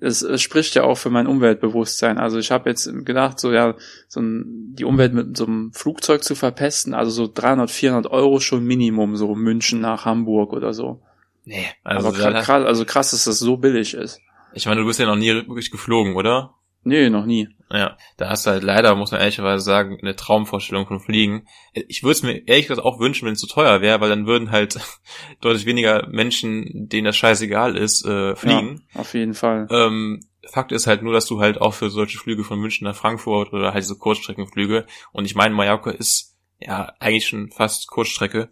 es, 0.00 0.22
es 0.22 0.40
spricht 0.40 0.74
ja 0.74 0.84
auch 0.84 0.96
für 0.96 1.10
mein 1.10 1.26
Umweltbewusstsein. 1.26 2.18
Also 2.18 2.38
ich 2.38 2.50
habe 2.50 2.70
jetzt 2.70 2.90
gedacht, 3.04 3.38
so 3.38 3.52
ja, 3.52 3.74
so 4.08 4.20
ein, 4.20 4.74
die 4.74 4.84
Umwelt 4.84 5.12
mit 5.12 5.36
so 5.36 5.46
einem 5.46 5.72
Flugzeug 5.72 6.24
zu 6.24 6.34
verpesten, 6.34 6.94
also 6.94 7.10
so 7.10 7.30
300, 7.32 7.70
400 7.70 8.12
Euro 8.12 8.40
schon 8.40 8.64
Minimum, 8.64 9.16
so 9.16 9.34
München 9.34 9.80
nach 9.80 10.04
Hamburg 10.04 10.52
oder 10.52 10.72
so. 10.72 11.02
Nee, 11.44 11.66
also, 11.84 12.08
Aber 12.08 12.16
krass, 12.16 12.44
krass, 12.44 12.64
also 12.64 12.84
krass, 12.84 13.10
dass 13.10 13.24
das 13.24 13.38
so 13.38 13.56
billig 13.56 13.94
ist. 13.94 14.20
Ich 14.52 14.66
meine, 14.66 14.80
du 14.80 14.86
bist 14.86 14.98
ja 15.00 15.06
noch 15.06 15.16
nie 15.16 15.28
wirklich 15.32 15.70
geflogen, 15.70 16.14
oder? 16.14 16.54
Nee, 16.82 17.10
noch 17.10 17.26
nie. 17.26 17.48
Ja, 17.70 17.98
da 18.16 18.30
hast 18.30 18.46
du 18.46 18.50
halt 18.50 18.62
leider, 18.62 18.94
muss 18.96 19.10
man 19.12 19.20
ehrlicherweise 19.20 19.62
sagen, 19.62 19.98
eine 20.00 20.16
Traumvorstellung 20.16 20.86
von 20.86 20.98
Fliegen. 20.98 21.46
Ich 21.74 22.02
würde 22.02 22.12
es 22.12 22.22
mir 22.22 22.48
ehrlich 22.48 22.68
gesagt 22.68 22.84
auch 22.84 22.98
wünschen, 22.98 23.26
wenn 23.26 23.34
es 23.34 23.40
zu 23.40 23.46
teuer 23.46 23.82
wäre, 23.82 24.00
weil 24.00 24.08
dann 24.08 24.26
würden 24.26 24.50
halt 24.50 24.80
deutlich 25.42 25.66
weniger 25.66 26.08
Menschen, 26.08 26.88
denen 26.88 27.04
das 27.04 27.16
scheißegal 27.18 27.76
ist, 27.76 28.04
äh, 28.06 28.34
fliegen. 28.34 28.86
Ja, 28.94 29.00
auf 29.00 29.12
jeden 29.14 29.34
Fall. 29.34 29.68
Ähm, 29.70 30.20
Fakt 30.50 30.72
ist 30.72 30.86
halt 30.86 31.02
nur, 31.02 31.12
dass 31.12 31.26
du 31.26 31.38
halt 31.40 31.60
auch 31.60 31.74
für 31.74 31.90
solche 31.90 32.18
Flüge 32.18 32.44
von 32.44 32.58
München 32.58 32.86
nach 32.86 32.96
Frankfurt 32.96 33.52
oder 33.52 33.72
halt 33.74 33.84
diese 33.84 33.98
Kurzstreckenflüge 33.98 34.86
und 35.12 35.26
ich 35.26 35.34
meine, 35.34 35.54
Mallorca 35.54 35.90
ist 35.90 36.34
ja 36.58 36.94
eigentlich 36.98 37.28
schon 37.28 37.50
fast 37.50 37.86
Kurzstrecke, 37.88 38.48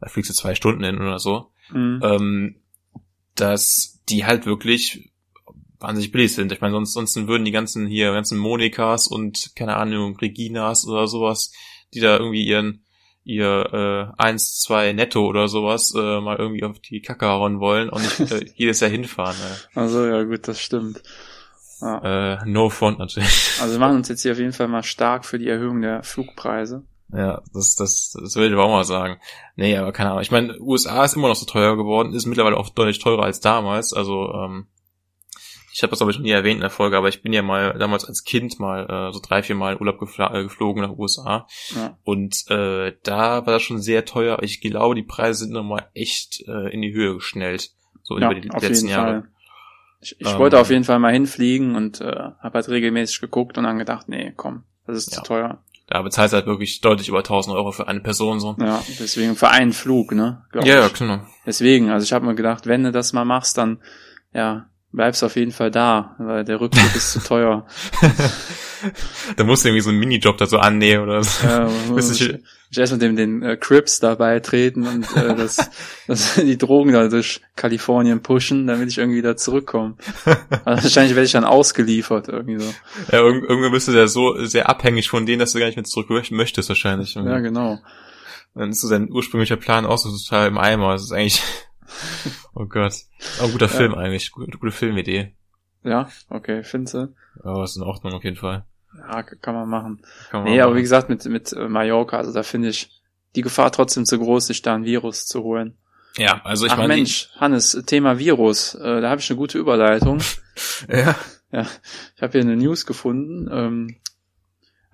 da 0.00 0.08
fliegst 0.08 0.30
du 0.30 0.34
zwei 0.34 0.54
Stunden 0.54 0.84
hin 0.84 1.00
oder 1.00 1.18
so, 1.18 1.50
Mhm. 1.72 2.00
ähm, 2.04 2.56
dass 3.34 4.00
die 4.08 4.24
halt 4.26 4.46
wirklich 4.46 5.09
wahnsinnig 5.80 6.12
billig 6.12 6.34
sind. 6.34 6.52
Ich 6.52 6.60
meine, 6.60 6.74
sonst, 6.74 6.92
sonst 6.92 7.26
würden 7.26 7.44
die 7.44 7.50
ganzen 7.50 7.86
hier, 7.86 8.12
ganzen 8.12 8.38
Monikas 8.38 9.08
und 9.08 9.52
keine 9.56 9.76
Ahnung, 9.76 10.16
Reginas 10.16 10.86
oder 10.86 11.06
sowas, 11.06 11.52
die 11.94 12.00
da 12.00 12.16
irgendwie 12.18 12.44
ihren 12.44 12.84
ihr 13.24 14.12
äh, 14.18 14.22
1, 14.22 14.60
2 14.60 14.92
netto 14.92 15.26
oder 15.26 15.46
sowas 15.48 15.92
äh, 15.94 16.20
mal 16.20 16.36
irgendwie 16.36 16.64
auf 16.64 16.78
die 16.80 17.00
Kacke 17.00 17.26
hauen 17.26 17.60
wollen 17.60 17.88
und 17.90 18.02
nicht 18.02 18.32
äh, 18.32 18.46
jedes 18.54 18.80
Jahr 18.80 18.90
hinfahren. 18.90 19.36
Ey. 19.36 19.80
Also 19.80 20.06
ja, 20.06 20.22
gut, 20.24 20.48
das 20.48 20.60
stimmt. 20.60 21.02
Ja. 21.80 22.34
Äh, 22.34 22.38
no 22.46 22.68
front 22.70 22.98
natürlich. 22.98 23.58
Also 23.60 23.74
wir 23.74 23.78
machen 23.78 23.96
uns 23.96 24.08
jetzt 24.08 24.22
hier 24.22 24.32
auf 24.32 24.38
jeden 24.38 24.52
Fall 24.52 24.68
mal 24.68 24.82
stark 24.82 25.24
für 25.24 25.38
die 25.38 25.48
Erhöhung 25.48 25.80
der 25.80 26.02
Flugpreise. 26.02 26.84
Ja, 27.12 27.42
das, 27.52 27.74
das, 27.74 28.16
das 28.20 28.36
will 28.36 28.46
ich 28.46 28.52
aber 28.52 28.64
auch 28.64 28.70
mal 28.70 28.84
sagen. 28.84 29.18
Nee, 29.56 29.76
aber 29.76 29.92
keine 29.92 30.10
Ahnung. 30.10 30.22
Ich 30.22 30.30
meine, 30.30 30.58
USA 30.60 31.04
ist 31.04 31.16
immer 31.16 31.28
noch 31.28 31.36
so 31.36 31.46
teuer 31.46 31.76
geworden, 31.76 32.14
ist 32.14 32.26
mittlerweile 32.26 32.56
auch 32.56 32.68
deutlich 32.68 33.00
teurer 33.00 33.24
als 33.24 33.40
damals. 33.40 33.92
Also, 33.92 34.32
ähm, 34.32 34.66
ich 35.80 35.82
habe 35.82 35.90
das 35.92 36.00
glaube 36.00 36.12
ich 36.12 36.18
noch 36.18 36.24
nie 36.24 36.30
erwähnt 36.30 36.56
in 36.56 36.60
der 36.60 36.68
Folge, 36.68 36.98
aber 36.98 37.08
ich 37.08 37.22
bin 37.22 37.32
ja 37.32 37.40
mal 37.40 37.72
damals 37.78 38.04
als 38.04 38.22
Kind 38.22 38.60
mal 38.60 38.84
äh, 38.84 39.12
so 39.14 39.20
drei, 39.26 39.42
vier 39.42 39.54
Mal 39.56 39.72
in 39.72 39.80
Urlaub 39.80 39.98
gefla- 39.98 40.34
äh, 40.34 40.42
geflogen 40.42 40.82
nach 40.82 40.90
USA. 40.98 41.46
Ja. 41.74 41.96
Und 42.04 42.44
äh, 42.50 42.92
da 43.02 43.46
war 43.46 43.52
das 43.54 43.62
schon 43.62 43.80
sehr 43.80 44.04
teuer. 44.04 44.38
Ich 44.42 44.60
glaube, 44.60 44.94
die 44.94 45.02
Preise 45.02 45.44
sind 45.44 45.52
nochmal 45.54 45.88
echt 45.94 46.42
äh, 46.46 46.68
in 46.70 46.82
die 46.82 46.92
Höhe 46.92 47.14
geschnellt. 47.14 47.70
So 48.02 48.18
Ja, 48.18 48.30
über 48.30 48.38
die 48.38 48.48
letzten 48.48 48.88
Jahre. 48.88 49.22
Fall. 49.22 49.28
Ich, 50.02 50.16
ich 50.20 50.26
Ähm, 50.28 50.38
wollte 50.38 50.58
auf 50.58 50.68
jeden 50.70 50.84
Fall 50.84 50.98
mal 50.98 51.12
hinfliegen 51.12 51.74
und 51.76 52.00
äh, 52.02 52.06
habe 52.40 52.54
halt 52.54 52.68
regelmäßig 52.68 53.20
geguckt 53.22 53.56
und 53.56 53.64
dann 53.64 53.78
gedacht, 53.78 54.08
nee, 54.08 54.32
komm, 54.36 54.64
das 54.86 54.98
ist 54.98 55.12
Ja. 55.12 55.18
zu 55.18 55.22
teuer. 55.22 55.62
Da 55.88 56.02
bezahlst 56.02 56.34
halt 56.34 56.46
wirklich 56.46 56.80
deutlich 56.82 57.08
über 57.08 57.18
1000 57.18 57.56
Euro 57.56 57.72
für 57.72 57.88
eine 57.88 58.00
Person 58.00 58.38
so. 58.38 58.54
Ja, 58.60 58.80
deswegen 59.00 59.34
für 59.34 59.48
einen 59.50 59.72
Flug, 59.72 60.12
ne? 60.12 60.44
Ja, 60.54 60.62
ja, 60.62 60.88
genau. 60.88 61.20
Deswegen, 61.46 61.90
also 61.90 62.04
ich 62.04 62.12
habe 62.12 62.26
mir 62.26 62.36
gedacht, 62.36 62.66
wenn 62.66 62.84
du 62.84 62.92
das 62.92 63.12
mal 63.12 63.24
machst, 63.24 63.58
dann 63.58 63.80
ja, 64.32 64.69
bleibst 64.92 65.22
auf 65.24 65.36
jeden 65.36 65.52
Fall 65.52 65.70
da, 65.70 66.14
weil 66.18 66.44
der 66.44 66.60
Rückflug 66.60 66.94
ist 66.96 67.12
zu 67.12 67.20
teuer. 67.24 67.66
da 69.36 69.44
musst 69.44 69.64
du 69.64 69.68
irgendwie 69.68 69.82
so 69.82 69.90
einen 69.90 69.98
Minijob 70.00 70.36
da 70.38 70.46
so 70.46 70.58
annehmen 70.58 71.04
oder 71.04 71.22
so. 71.22 71.46
Ja, 71.46 71.70
muss 71.88 72.10
ich- 72.20 72.30
ich, 72.72 72.78
erst 72.78 72.92
mit 72.92 73.02
dem 73.02 73.16
den 73.16 73.42
äh, 73.42 73.56
Crips 73.56 73.98
dabei 73.98 74.38
treten 74.40 74.86
und 74.86 75.04
äh, 75.16 75.34
das, 75.34 75.70
das 76.06 76.34
die 76.36 76.56
Drogen 76.56 76.92
da 76.92 77.08
durch 77.08 77.40
Kalifornien 77.56 78.22
pushen, 78.22 78.66
damit 78.68 78.88
ich 78.88 78.98
irgendwie 78.98 79.18
wieder 79.18 79.36
zurückkomme. 79.36 79.96
Also 80.64 80.84
wahrscheinlich 80.84 81.14
werde 81.16 81.26
ich 81.26 81.32
dann 81.32 81.44
ausgeliefert 81.44 82.28
irgendwie 82.28 82.60
so. 82.60 82.72
Ja, 83.10 83.18
irg 83.24 83.42
irgendwann 83.48 83.72
bist 83.72 83.88
du 83.88 83.92
ja 83.92 84.06
so 84.06 84.44
sehr 84.44 84.68
abhängig 84.68 85.08
von 85.08 85.26
denen, 85.26 85.40
dass 85.40 85.52
du 85.52 85.58
gar 85.58 85.66
nicht 85.66 85.76
mehr 85.76 85.84
zurück 85.84 86.10
möcht- 86.10 86.32
möchtest 86.34 86.68
wahrscheinlich. 86.68 87.14
Ja, 87.14 87.40
genau. 87.40 87.80
Dann 88.54 88.70
ist 88.70 88.80
so 88.80 88.88
dein 88.88 89.10
ursprünglicher 89.10 89.56
Plan 89.56 89.84
auch 89.86 89.98
so 89.98 90.10
total 90.16 90.48
im 90.48 90.58
Eimer. 90.58 90.92
Das 90.92 91.02
ist 91.02 91.12
eigentlich, 91.12 91.42
oh 92.54 92.66
Gott. 92.66 92.94
Auch 93.40 93.44
ein 93.46 93.52
guter 93.52 93.66
Ja. 93.66 93.72
Film 93.72 93.94
eigentlich. 93.94 94.30
Gute, 94.32 94.58
gute 94.58 94.72
Filmidee. 94.72 95.34
Ja, 95.82 96.08
okay, 96.28 96.62
findest 96.62 96.94
du? 96.94 97.14
Aber 97.42 97.64
ist 97.64 97.76
in 97.76 97.82
Ordnung 97.82 98.12
auf 98.12 98.24
jeden 98.24 98.36
Fall. 98.36 98.64
Ja, 98.96 99.22
kann 99.22 99.54
man 99.54 99.68
machen. 99.68 100.02
Kann 100.30 100.42
man 100.42 100.52
Nee, 100.52 100.60
aber 100.60 100.72
wie 100.72 100.74
machen. 100.74 100.82
gesagt, 100.82 101.08
mit, 101.08 101.24
mit 101.26 101.52
äh, 101.52 101.68
Mallorca, 101.68 102.18
also 102.18 102.32
da 102.32 102.42
finde 102.42 102.68
ich 102.68 103.00
die 103.36 103.42
Gefahr 103.42 103.70
trotzdem 103.72 104.04
zu 104.04 104.18
groß, 104.18 104.48
sich 104.48 104.62
da 104.62 104.74
ein 104.74 104.84
Virus 104.84 105.26
zu 105.26 105.42
holen. 105.42 105.76
Ja, 106.16 106.40
also 106.44 106.66
ich 106.66 106.72
Ach 106.72 106.78
meine. 106.78 106.94
Mensch, 106.96 107.30
Hannes, 107.36 107.80
Thema 107.86 108.18
Virus, 108.18 108.74
äh, 108.74 109.00
da 109.00 109.08
habe 109.10 109.20
ich 109.20 109.30
eine 109.30 109.36
gute 109.38 109.58
Überleitung. 109.58 110.20
Ja. 111.52 111.66
Ich 112.14 112.22
habe 112.22 112.32
hier 112.32 112.40
eine 112.42 112.56
News 112.56 112.86
gefunden. 112.86 113.48
Ähm, 113.50 113.96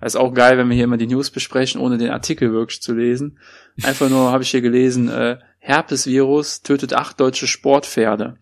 ist 0.01 0.15
auch 0.15 0.33
geil, 0.33 0.57
wenn 0.57 0.69
wir 0.69 0.75
hier 0.75 0.85
immer 0.85 0.97
die 0.97 1.07
News 1.07 1.29
besprechen, 1.29 1.81
ohne 1.81 1.97
den 1.97 2.09
Artikel 2.11 2.51
wirklich 2.51 2.81
zu 2.81 2.93
lesen. 2.95 3.39
Einfach 3.83 4.09
nur 4.09 4.31
habe 4.31 4.43
ich 4.43 4.49
hier 4.51 4.61
gelesen, 4.61 5.09
äh, 5.09 5.37
Herpesvirus 5.67 6.61
tötet 6.61 6.93
acht 6.93 7.19
deutsche 7.19 7.45
Sportpferde. 7.45 8.37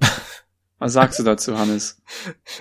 Was 0.78 0.94
sagst 0.94 1.18
du 1.18 1.24
dazu, 1.24 1.58
Hannes? 1.58 2.00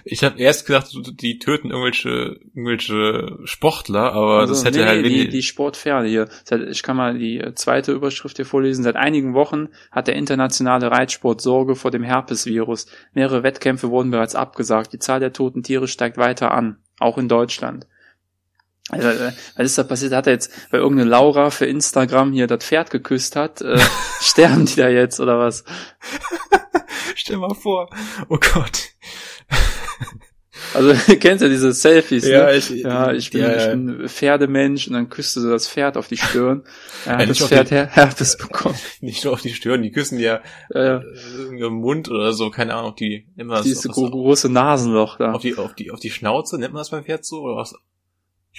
Ich 0.03 0.25
habe 0.25 0.37
erst 0.37 0.67
gedacht, 0.67 0.89
die 0.93 1.39
töten 1.39 1.69
irgendwelche, 1.69 2.37
irgendwelche 2.53 3.39
Sportler, 3.45 4.11
aber 4.11 4.41
das 4.41 4.49
Also, 4.49 4.65
hätte 4.65 4.79
nee, 4.79 4.85
halt 4.85 5.01
nee, 5.03 5.07
die, 5.07 5.15
wenig. 5.19 5.29
die 5.29 5.41
Sportpferde 5.41 6.09
hier. 6.09 6.27
Ich 6.69 6.83
kann 6.83 6.97
mal 6.97 7.17
die 7.17 7.39
äh, 7.39 7.55
zweite 7.55 7.93
Überschrift 7.93 8.35
hier 8.35 8.45
vorlesen. 8.45 8.83
Seit 8.83 8.97
einigen 8.97 9.35
Wochen 9.35 9.69
hat 9.89 10.07
der 10.07 10.17
internationale 10.17 10.91
Reitsport 10.91 11.39
Sorge 11.39 11.77
vor 11.77 11.91
dem 11.91 12.03
Herpesvirus. 12.03 12.87
Mehrere 13.13 13.43
Wettkämpfe 13.43 13.89
wurden 13.89 14.11
bereits 14.11 14.35
abgesagt. 14.35 14.91
Die 14.91 14.99
Zahl 14.99 15.21
der 15.21 15.31
toten 15.31 15.63
Tiere 15.63 15.87
steigt 15.87 16.17
weiter 16.17 16.51
an, 16.51 16.79
auch 16.99 17.17
in 17.17 17.29
Deutschland. 17.29 17.87
Also, 18.89 19.07
äh, 19.07 19.31
was 19.55 19.65
ist 19.65 19.77
da 19.77 19.83
passiert? 19.83 20.13
Hat 20.13 20.27
er 20.27 20.33
jetzt, 20.33 20.51
weil 20.71 20.81
irgendeine 20.81 21.09
Laura 21.09 21.49
für 21.51 21.65
Instagram 21.65 22.31
hier 22.33 22.47
das 22.47 22.63
Pferd 22.65 22.89
geküsst 22.91 23.35
hat, 23.35 23.61
äh, 23.61 23.79
sterben 24.21 24.65
die 24.65 24.75
da 24.75 24.89
jetzt 24.89 25.19
oder 25.19 25.37
was? 25.39 25.63
Stell 27.15 27.37
mal 27.37 27.53
vor. 27.53 27.89
Oh 28.29 28.37
Gott. 28.53 28.89
Also, 30.73 30.93
kennst 31.19 31.43
du 31.43 31.49
diese 31.49 31.71
Selfies, 31.71 32.25
ne? 32.25 32.53
ich, 32.55 32.69
Ja, 32.69 33.11
ich 33.11 33.31
bin, 33.31 33.41
ja, 33.41 33.55
ich 33.55 33.63
ja. 33.63 33.69
bin 33.69 34.07
Pferdemensch 34.07 34.87
und 34.87 34.93
dann 34.93 35.09
küsste 35.09 35.39
so 35.41 35.49
das 35.49 35.67
Pferd 35.67 35.95
auf 35.97 36.07
die 36.07 36.17
Stirn. 36.17 36.63
Er 37.05 37.13
hat 37.13 37.19
Ja, 37.21 37.25
das 37.27 37.39
Pferd 37.39 37.69
die- 37.71 37.75
Her 37.75 37.87
Herpes 37.87 38.37
bekommen. 38.37 38.75
nicht 39.01 39.23
nur 39.23 39.33
auf 39.33 39.41
die 39.41 39.53
Stirn, 39.53 39.81
die 39.81 39.91
küssen 39.91 40.19
ja 40.19 40.41
Äh, 40.73 40.79
äh, 40.97 41.01
irgendwie 41.37 41.63
im 41.65 41.73
Mund 41.75 42.09
oder 42.09 42.33
so, 42.33 42.51
keine 42.51 42.75
Ahnung, 42.75 42.95
die 42.99 43.27
immer 43.35 43.61
dieses 43.63 43.83
so, 43.83 43.89
gro 43.89 44.09
große 44.11 44.49
Nasenloch 44.51 45.17
da. 45.17 45.31
auf 45.31 45.41
die 45.41 45.55
auf 45.57 45.73
die 45.73 45.91
auf 45.91 45.99
die 45.99 46.11
Schnauze 46.11 46.57
nennt 46.59 46.73
man 46.73 46.81
das 46.81 46.89
beim 46.91 47.03
Pferd 47.03 47.25
so 47.25 47.41
oder 47.41 47.55
was? 47.55 47.73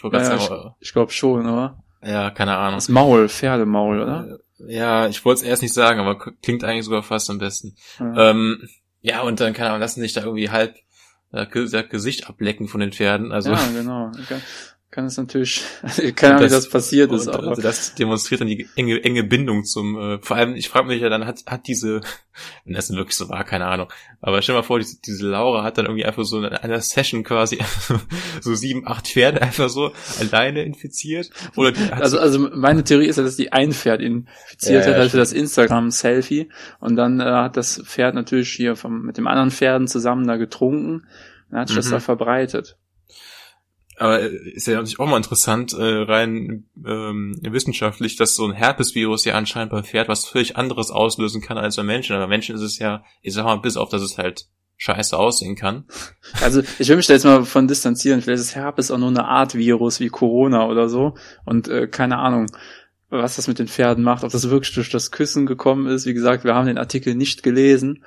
Ich 0.01 0.05
wollte 0.05 0.17
Ja, 0.17 0.39
sagen, 0.39 0.75
Ich 0.81 0.95
glaube 0.95 1.13
schon, 1.13 1.47
oder? 1.47 1.83
äh, 2.01 2.11
ja, 2.11 2.31
keine 2.31 2.57
Ahnung. 2.57 2.77
Das 2.79 2.89
Maul, 2.89 3.29
Pferdemaul, 3.29 4.01
oder? 4.01 4.39
Äh, 4.59 4.75
Ja, 4.75 5.09
ich 5.09 5.23
wollte 5.27 5.43
es 5.43 5.47
erst 5.47 5.61
nicht 5.61 5.75
sagen, 5.75 6.01
aber 6.01 6.17
klingt 6.41 6.65
eigentlich 6.65 6.87
sogar 6.87 7.03
fast 7.03 7.29
am 7.29 7.37
besten. 7.37 7.77
Ja. 7.99 8.31
Ähm, 8.31 8.67
ja, 9.03 9.21
und 9.21 9.41
dann, 9.41 9.53
keine 9.53 9.69
Ahnung, 9.69 9.81
lassen 9.83 10.01
sich 10.01 10.15
da 10.15 10.23
irgendwie 10.23 10.49
halb 10.49 10.75
das 11.33 11.49
Gesicht 11.91 12.29
ablecken 12.31 12.67
von 12.67 12.81
den 12.81 12.93
Pferden. 12.93 13.31
Also 13.31 13.51
ja, 13.53 13.61
genau. 13.75 14.11
Kann, 14.27 14.41
kann 14.90 15.05
es 15.05 15.16
natürlich, 15.16 15.62
also 15.83 16.03
keine 16.14 16.37
Ahnung, 16.37 16.48
wie 16.48 16.53
das 16.53 16.68
passiert 16.68 17.12
ist. 17.12 17.29
Und, 17.29 17.35
Aber 17.35 17.48
also 17.50 17.62
das 17.62 17.94
demonstriert 17.94 18.40
dann 18.40 18.48
die 18.48 18.68
enge, 18.76 19.03
enge 19.03 19.22
Bindung 19.22 19.64
zum, 19.64 19.96
äh, 19.98 20.18
vor 20.20 20.37
allem, 20.37 20.57
ich 20.57 20.68
frage 20.68 20.88
mich 20.88 21.00
ja, 21.00 21.09
dann 21.09 21.26
hat, 21.26 21.44
hat 21.46 21.66
diese, 21.68 22.00
wenn 22.64 22.74
das 22.74 22.88
denn 22.88 22.96
wirklich 22.96 23.16
so 23.16 23.29
war, 23.29 23.44
keine 23.44 23.66
Ahnung, 23.66 23.92
aber 24.20 24.42
stell 24.42 24.55
mal 24.55 24.62
vor, 24.62 24.79
diese, 24.79 25.00
diese 25.00 25.29
Laura 25.29 25.62
hat 25.62 25.79
dann 25.79 25.87
irgendwie 25.87 26.05
einfach 26.05 26.24
so 26.24 26.38
in 26.38 26.46
einer 26.46 26.81
Session 26.81 27.22
quasi 27.22 27.59
so 28.40 28.55
sieben, 28.55 28.87
acht 28.87 29.07
Pferde 29.07 29.40
einfach 29.42 29.68
so 29.68 29.92
alleine 30.18 30.62
infiziert. 30.64 31.31
Oder 31.57 31.72
also, 31.92 32.18
also 32.18 32.38
meine 32.38 32.83
Theorie 32.85 33.07
ist 33.07 33.16
ja, 33.16 33.22
dass 33.22 33.37
die 33.37 33.53
ein 33.53 33.72
Pferd 33.72 34.00
infiziert 34.00 34.85
Ja, 34.85 34.90
hat, 34.92 34.98
halt 34.98 35.11
für 35.12 35.16
das 35.18 35.33
Instagram-Selfie. 35.33 36.48
Und 36.81 36.96
dann 36.96 37.20
äh, 37.20 37.24
hat 37.24 37.57
das 37.57 37.83
Pferd 37.85 38.14
natürlich 38.14 38.50
hier 38.50 38.76
vom, 38.76 39.03
mit 39.03 39.16
dem 39.16 39.26
anderen 39.26 39.50
Pferden 39.50 39.87
zusammen 39.88 40.26
da 40.26 40.37
getrunken. 40.37 41.07
Dann 41.50 41.61
hat 41.61 41.68
sich 41.68 41.76
das 41.76 41.87
Mhm. 41.87 41.92
da 41.92 42.00
verbreitet. 42.00 42.76
Aber 44.01 44.23
äh, 44.23 44.35
ist 44.55 44.67
ja 44.67 44.77
natürlich 44.77 44.99
auch 44.99 45.07
mal 45.07 45.19
interessant, 45.19 45.75
äh, 45.75 45.83
rein 45.83 46.65
ähm, 46.87 47.39
wissenschaftlich, 47.43 48.17
dass 48.17 48.35
so 48.35 48.47
ein 48.47 48.55
Herpesvirus 48.55 49.27
ja 49.27 49.35
anscheinend 49.35 49.73
beim 49.73 49.85
Pferd 49.85 50.09
was 50.09 50.25
völlig 50.25 50.57
anderes 50.57 50.91
auslösen 50.91 51.43
kann 51.43 51.59
als 51.59 51.77
bei 51.77 51.83
Menschen. 51.83 52.17
Aber 52.17 52.25
bei 52.25 52.31
Menschen 52.31 52.55
ist 52.55 52.63
es 52.63 52.79
ja, 52.79 53.05
ich 53.21 53.35
sag 53.35 53.45
mal, 53.45 53.57
bis 53.57 53.77
auf, 53.77 53.91
dass 53.91 54.01
es 54.01 54.17
halt 54.17 54.47
scheiße 54.79 55.17
aussehen 55.17 55.55
kann. 55.55 55.85
Also 56.41 56.63
ich 56.79 56.89
will 56.89 56.97
mich 56.97 57.09
da 57.09 57.13
jetzt 57.13 57.25
mal 57.25 57.45
von 57.45 57.69
distanzieren. 57.69 58.23
Vielleicht 58.23 58.41
ist 58.41 58.55
Herpes 58.55 58.91
auch 58.91 58.97
nur 58.97 59.09
eine 59.09 59.27
Art 59.27 59.55
Virus 59.55 60.01
wie 60.01 60.09
Corona 60.09 60.67
oder 60.67 60.89
so. 60.89 61.17
Und 61.45 61.69
äh, 61.69 61.87
keine 61.87 62.19
Ahnung, 62.19 62.47
was 63.11 63.37
das 63.37 63.49
mit 63.49 63.59
den 63.59 63.66
Pferden 63.68 64.05
macht. 64.05 64.23
Ob 64.25 64.31
das 64.31 64.49
wirklich 64.51 64.73
durch 64.75 64.88
das 64.88 65.11
Küssen 65.11 65.44
gekommen 65.44 65.87
ist. 65.88 66.07
Wie 66.07 66.14
gesagt, 66.14 66.44
wir 66.44 66.55
haben 66.55 66.66
den 66.66 66.79
Artikel 66.79 67.14
nicht 67.14 67.42
gelesen. 67.42 68.05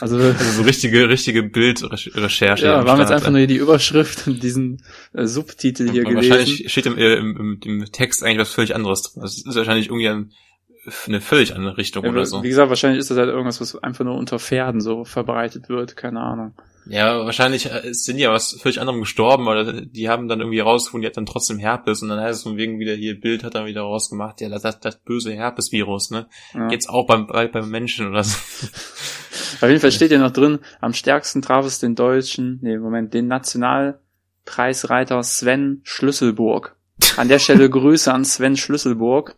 Also 0.00 0.18
Also 0.22 0.44
so 0.44 0.62
richtige, 0.62 1.08
richtige 1.08 1.42
Bildrecherche. 1.42 2.64
ja, 2.64 2.84
wir 2.84 2.90
haben 2.90 3.00
jetzt 3.00 3.10
einfach 3.12 3.30
nur 3.30 3.38
hier 3.38 3.46
die 3.46 3.56
Überschrift 3.56 4.26
und 4.26 4.42
diesen 4.42 4.82
äh, 5.14 5.26
Subtitel 5.26 5.90
hier 5.90 6.04
Und 6.06 6.14
gelesen. 6.14 6.30
wahrscheinlich 6.30 6.70
steht 6.70 6.86
im, 6.86 6.98
äh, 6.98 7.14
im, 7.14 7.36
im, 7.36 7.60
im 7.62 7.92
Text 7.92 8.22
eigentlich 8.22 8.38
was 8.38 8.50
völlig 8.50 8.74
anderes 8.74 9.02
drin. 9.02 9.22
Also 9.22 9.40
es 9.40 9.46
ist 9.46 9.56
wahrscheinlich 9.56 9.86
irgendwie 9.86 10.08
ein, 10.08 10.32
eine 11.06 11.20
völlig 11.20 11.54
andere 11.54 11.76
Richtung 11.76 12.04
Ja, 12.04 12.10
oder 12.10 12.26
so. 12.26 12.42
Wie 12.42 12.48
gesagt, 12.48 12.68
wahrscheinlich 12.68 13.00
ist 13.00 13.10
das 13.10 13.18
halt 13.18 13.28
irgendwas, 13.28 13.60
was 13.60 13.76
einfach 13.82 14.04
nur 14.04 14.16
unter 14.16 14.38
Pferden 14.38 14.80
so 14.80 15.04
verbreitet 15.04 15.68
wird. 15.68 15.96
Keine 15.96 16.20
Ahnung. 16.20 16.54
Ja, 16.86 17.24
wahrscheinlich 17.24 17.66
äh, 17.70 17.92
sind 17.92 18.16
die 18.16 18.24
ja 18.24 18.32
was 18.32 18.58
völlig 18.60 18.80
anderem 18.80 19.00
gestorben, 19.00 19.46
oder 19.46 19.82
die 19.82 20.08
haben 20.08 20.26
dann 20.26 20.40
irgendwie 20.40 20.58
rausgefunden, 20.60 21.02
die 21.02 21.06
hat 21.06 21.16
dann 21.16 21.26
trotzdem 21.26 21.58
Herpes 21.58 22.02
und 22.02 22.08
dann 22.08 22.18
heißt 22.18 22.38
es 22.38 22.42
von 22.42 22.56
wegen 22.56 22.80
wieder 22.80 22.94
hier 22.94 23.20
Bild 23.20 23.44
hat 23.44 23.54
dann 23.54 23.66
wieder 23.66 23.82
rausgemacht, 23.82 24.40
ja, 24.40 24.48
das, 24.48 24.62
das, 24.62 24.80
das 24.80 24.96
böse 24.96 25.32
Herpesvirus, 25.32 26.10
ne? 26.10 26.26
Ja. 26.54 26.68
Jetzt 26.70 26.88
auch 26.88 27.06
beim, 27.06 27.28
bei, 27.28 27.46
beim 27.46 27.70
Menschen 27.70 28.08
oder 28.08 28.24
so. 28.24 28.36
Auf 29.60 29.68
jeden 29.68 29.80
Fall 29.80 29.92
steht 29.92 30.10
ja 30.10 30.18
noch 30.18 30.32
drin, 30.32 30.58
am 30.80 30.92
stärksten 30.92 31.40
traf 31.40 31.64
es 31.64 31.78
den 31.78 31.94
Deutschen, 31.94 32.58
nee, 32.62 32.76
Moment, 32.76 33.14
den 33.14 33.28
Nationalpreisreiter 33.28 35.22
Sven 35.22 35.82
Schlüsselburg. 35.84 36.76
An 37.16 37.28
der 37.28 37.38
Stelle 37.38 37.68
Grüße 37.70 38.12
an 38.12 38.24
Sven 38.24 38.56
Schlüsselburg. 38.56 39.36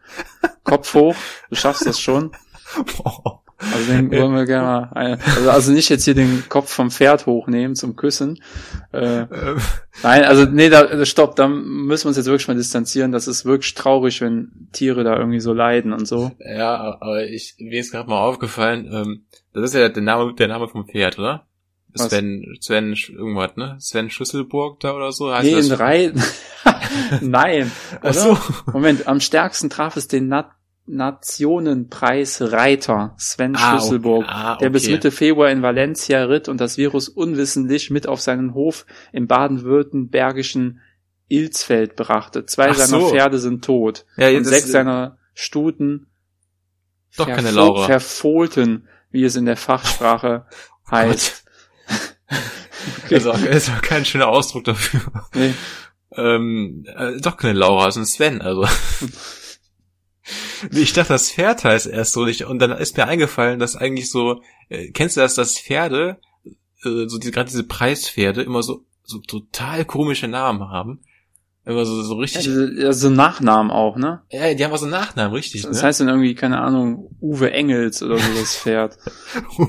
Kopf 0.65 0.95
hoch, 0.95 1.17
du 1.51 1.57
schaffst 1.57 1.87
das 1.87 2.01
schon. 2.01 2.33
Boah. 2.97 3.41
Also 3.73 3.93
den 3.93 4.11
wollen 4.11 4.35
wir 4.35 4.45
gerne 4.47 4.67
mal, 4.67 4.91
ein- 4.95 5.21
also, 5.37 5.51
also 5.51 5.73
nicht 5.73 5.89
jetzt 5.89 6.05
hier 6.05 6.15
den 6.15 6.45
Kopf 6.49 6.71
vom 6.71 6.91
Pferd 6.91 7.25
hochnehmen 7.27 7.77
zum 7.77 7.95
Küssen. 7.97 8.43
Äh, 8.93 9.21
Ähm, 9.21 9.29
nein, 10.03 10.25
also 10.25 10.45
nee, 10.45 10.69
da, 10.69 11.05
stopp, 11.07 11.37
da 11.37 11.47
müssen 11.49 12.05
wir 12.05 12.09
uns 12.09 12.17
jetzt 12.17 12.27
wirklich 12.27 12.49
mal 12.49 12.57
distanzieren. 12.57 13.13
Das 13.13 13.27
ist 13.29 13.45
wirklich 13.47 13.75
traurig, 13.75 14.21
wenn 14.21 14.69
Tiere 14.73 15.05
da 15.05 15.17
irgendwie 15.17 15.41
so 15.41 15.53
leiden 15.55 15.93
und 15.93 16.07
so. 16.07 16.33
ja, 16.41 16.99
aber 17.01 17.25
ich, 17.27 17.55
mir 17.59 17.81
ist 17.81 17.93
gerade 17.93 18.09
mal 18.11 18.21
aufgefallen, 18.21 18.89
ähm, 18.93 19.25
das 19.55 19.65
ist 19.71 19.75
ja 19.75 19.89
der 19.89 20.03
Name, 20.03 20.35
der 20.35 20.49
Name 20.49 20.69
vom 20.69 20.87
Pferd, 20.87 21.19
oder? 21.19 21.47
Was? 21.97 22.09
Sven, 22.09 22.57
Sven, 22.61 22.95
irgendwas, 23.09 23.57
ne? 23.57 23.77
Sven 23.79 24.11
Schlüsselburg 24.11 24.81
da 24.81 24.95
oder 24.95 25.13
so? 25.13 25.33
Heißt 25.33 25.45
Nee, 25.45 25.59
in 25.59 25.69
drei. 25.69 26.13
Nein. 27.21 27.71
Ach 28.03 28.15
so. 28.15 28.39
Moment, 28.73 29.07
am 29.07 29.21
stärksten 29.21 29.71
traf 29.71 29.97
es 29.97 30.09
den 30.09 30.29
Na 30.29 30.51
Nationenpreisreiter 30.87 33.15
Sven 33.19 33.57
Ah, 33.57 33.79
Schlüsselburg, 33.79 34.25
okay. 34.25 34.33
Ah, 34.35 34.57
der 34.57 34.71
bis 34.71 34.85
okay. 34.85 34.93
Mitte 34.93 35.11
Februar 35.11 35.51
in 35.51 35.63
Valencia 35.63 36.25
ritt 36.25 36.49
und 36.49 36.61
das 36.61 36.77
Virus 36.77 37.09
unwissentlich 37.09 37.91
mit 37.91 38.07
auf 38.07 38.21
seinen 38.21 38.53
Hof 38.55 38.85
im 39.13 39.27
baden-württembergischen 39.27 40.81
Ilsfeld 41.29 41.97
brachte. 41.97 42.45
Zwei 42.45 42.69
Ach 42.71 42.75
seiner 42.75 43.01
so. 43.01 43.09
Pferde 43.09 43.39
sind 43.39 43.65
tot 43.65 44.05
Ja, 44.19 44.29
und 44.29 44.45
sechs 44.45 44.71
seiner 44.71 45.17
Stuten 45.33 46.09
Doch 47.17 47.29
keine 47.29 47.51
Laura. 47.51 47.87
verfohlten, 47.87 48.87
wie 49.11 49.25
es 49.25 49.37
in 49.37 49.47
der 49.47 49.57
Fachsprache 49.57 50.45
heißt. 50.91 51.44
Okay. 53.07 53.15
Also, 53.15 53.33
ist 53.33 53.71
auch 53.71 53.81
kein 53.81 54.05
schöner 54.05 54.29
Ausdruck 54.29 54.65
dafür. 54.65 55.01
Nee. 55.35 55.55
Ähm, 56.13 56.85
äh, 56.95 57.19
doch 57.21 57.37
keine 57.37 57.59
Laura, 57.59 57.89
ist 57.89 57.97
ein 57.97 58.07
Sven, 58.07 58.41
also. 58.41 58.67
Ich 60.73 60.95
dachte, 60.95 61.13
das 61.13 61.31
Pferd 61.31 61.65
heißt 61.65 61.87
erst 61.87 62.15
so 62.15 62.25
nicht. 62.25 62.45
Und 62.45 62.59
dann 62.59 62.71
ist 62.71 62.97
mir 62.97 63.07
eingefallen, 63.07 63.59
dass 63.59 63.77
eigentlich 63.77 64.11
so, 64.11 64.41
äh, 64.71 64.91
kennst 64.91 65.17
du 65.17 65.21
das, 65.21 65.35
dass 65.35 65.59
Pferde, 65.59 66.19
äh, 66.85 67.07
so 67.07 67.19
die, 67.19 67.31
gerade 67.31 67.51
diese 67.51 67.65
Preispferde, 67.65 68.43
immer 68.43 68.63
so, 68.63 68.85
so 69.03 69.19
total 69.19 69.85
komische 69.85 70.29
Namen 70.29 70.71
haben. 70.71 71.05
Immer 71.67 71.87
so, 71.87 72.03
so 72.03 72.17
richtig, 72.17 72.47
ja, 72.47 72.93
so 72.93 73.09
Nachnamen 73.09 73.71
auch, 73.71 73.97
ne? 73.97 74.23
ja, 74.31 74.53
die 74.53 74.63
haben 74.63 74.73
auch 74.73 74.79
so 74.79 74.87
Nachnamen, 74.87 75.33
richtig, 75.33 75.63
Das 75.63 75.81
ne? 75.81 75.83
heißt 75.83 76.01
dann 76.01 76.09
irgendwie, 76.09 76.35
keine 76.35 76.61
Ahnung, 76.61 77.17
Uwe 77.23 77.53
Engels 77.53 78.03
oder 78.03 78.19
so 78.19 78.35
das 78.39 78.57
Pferd. 78.57 78.99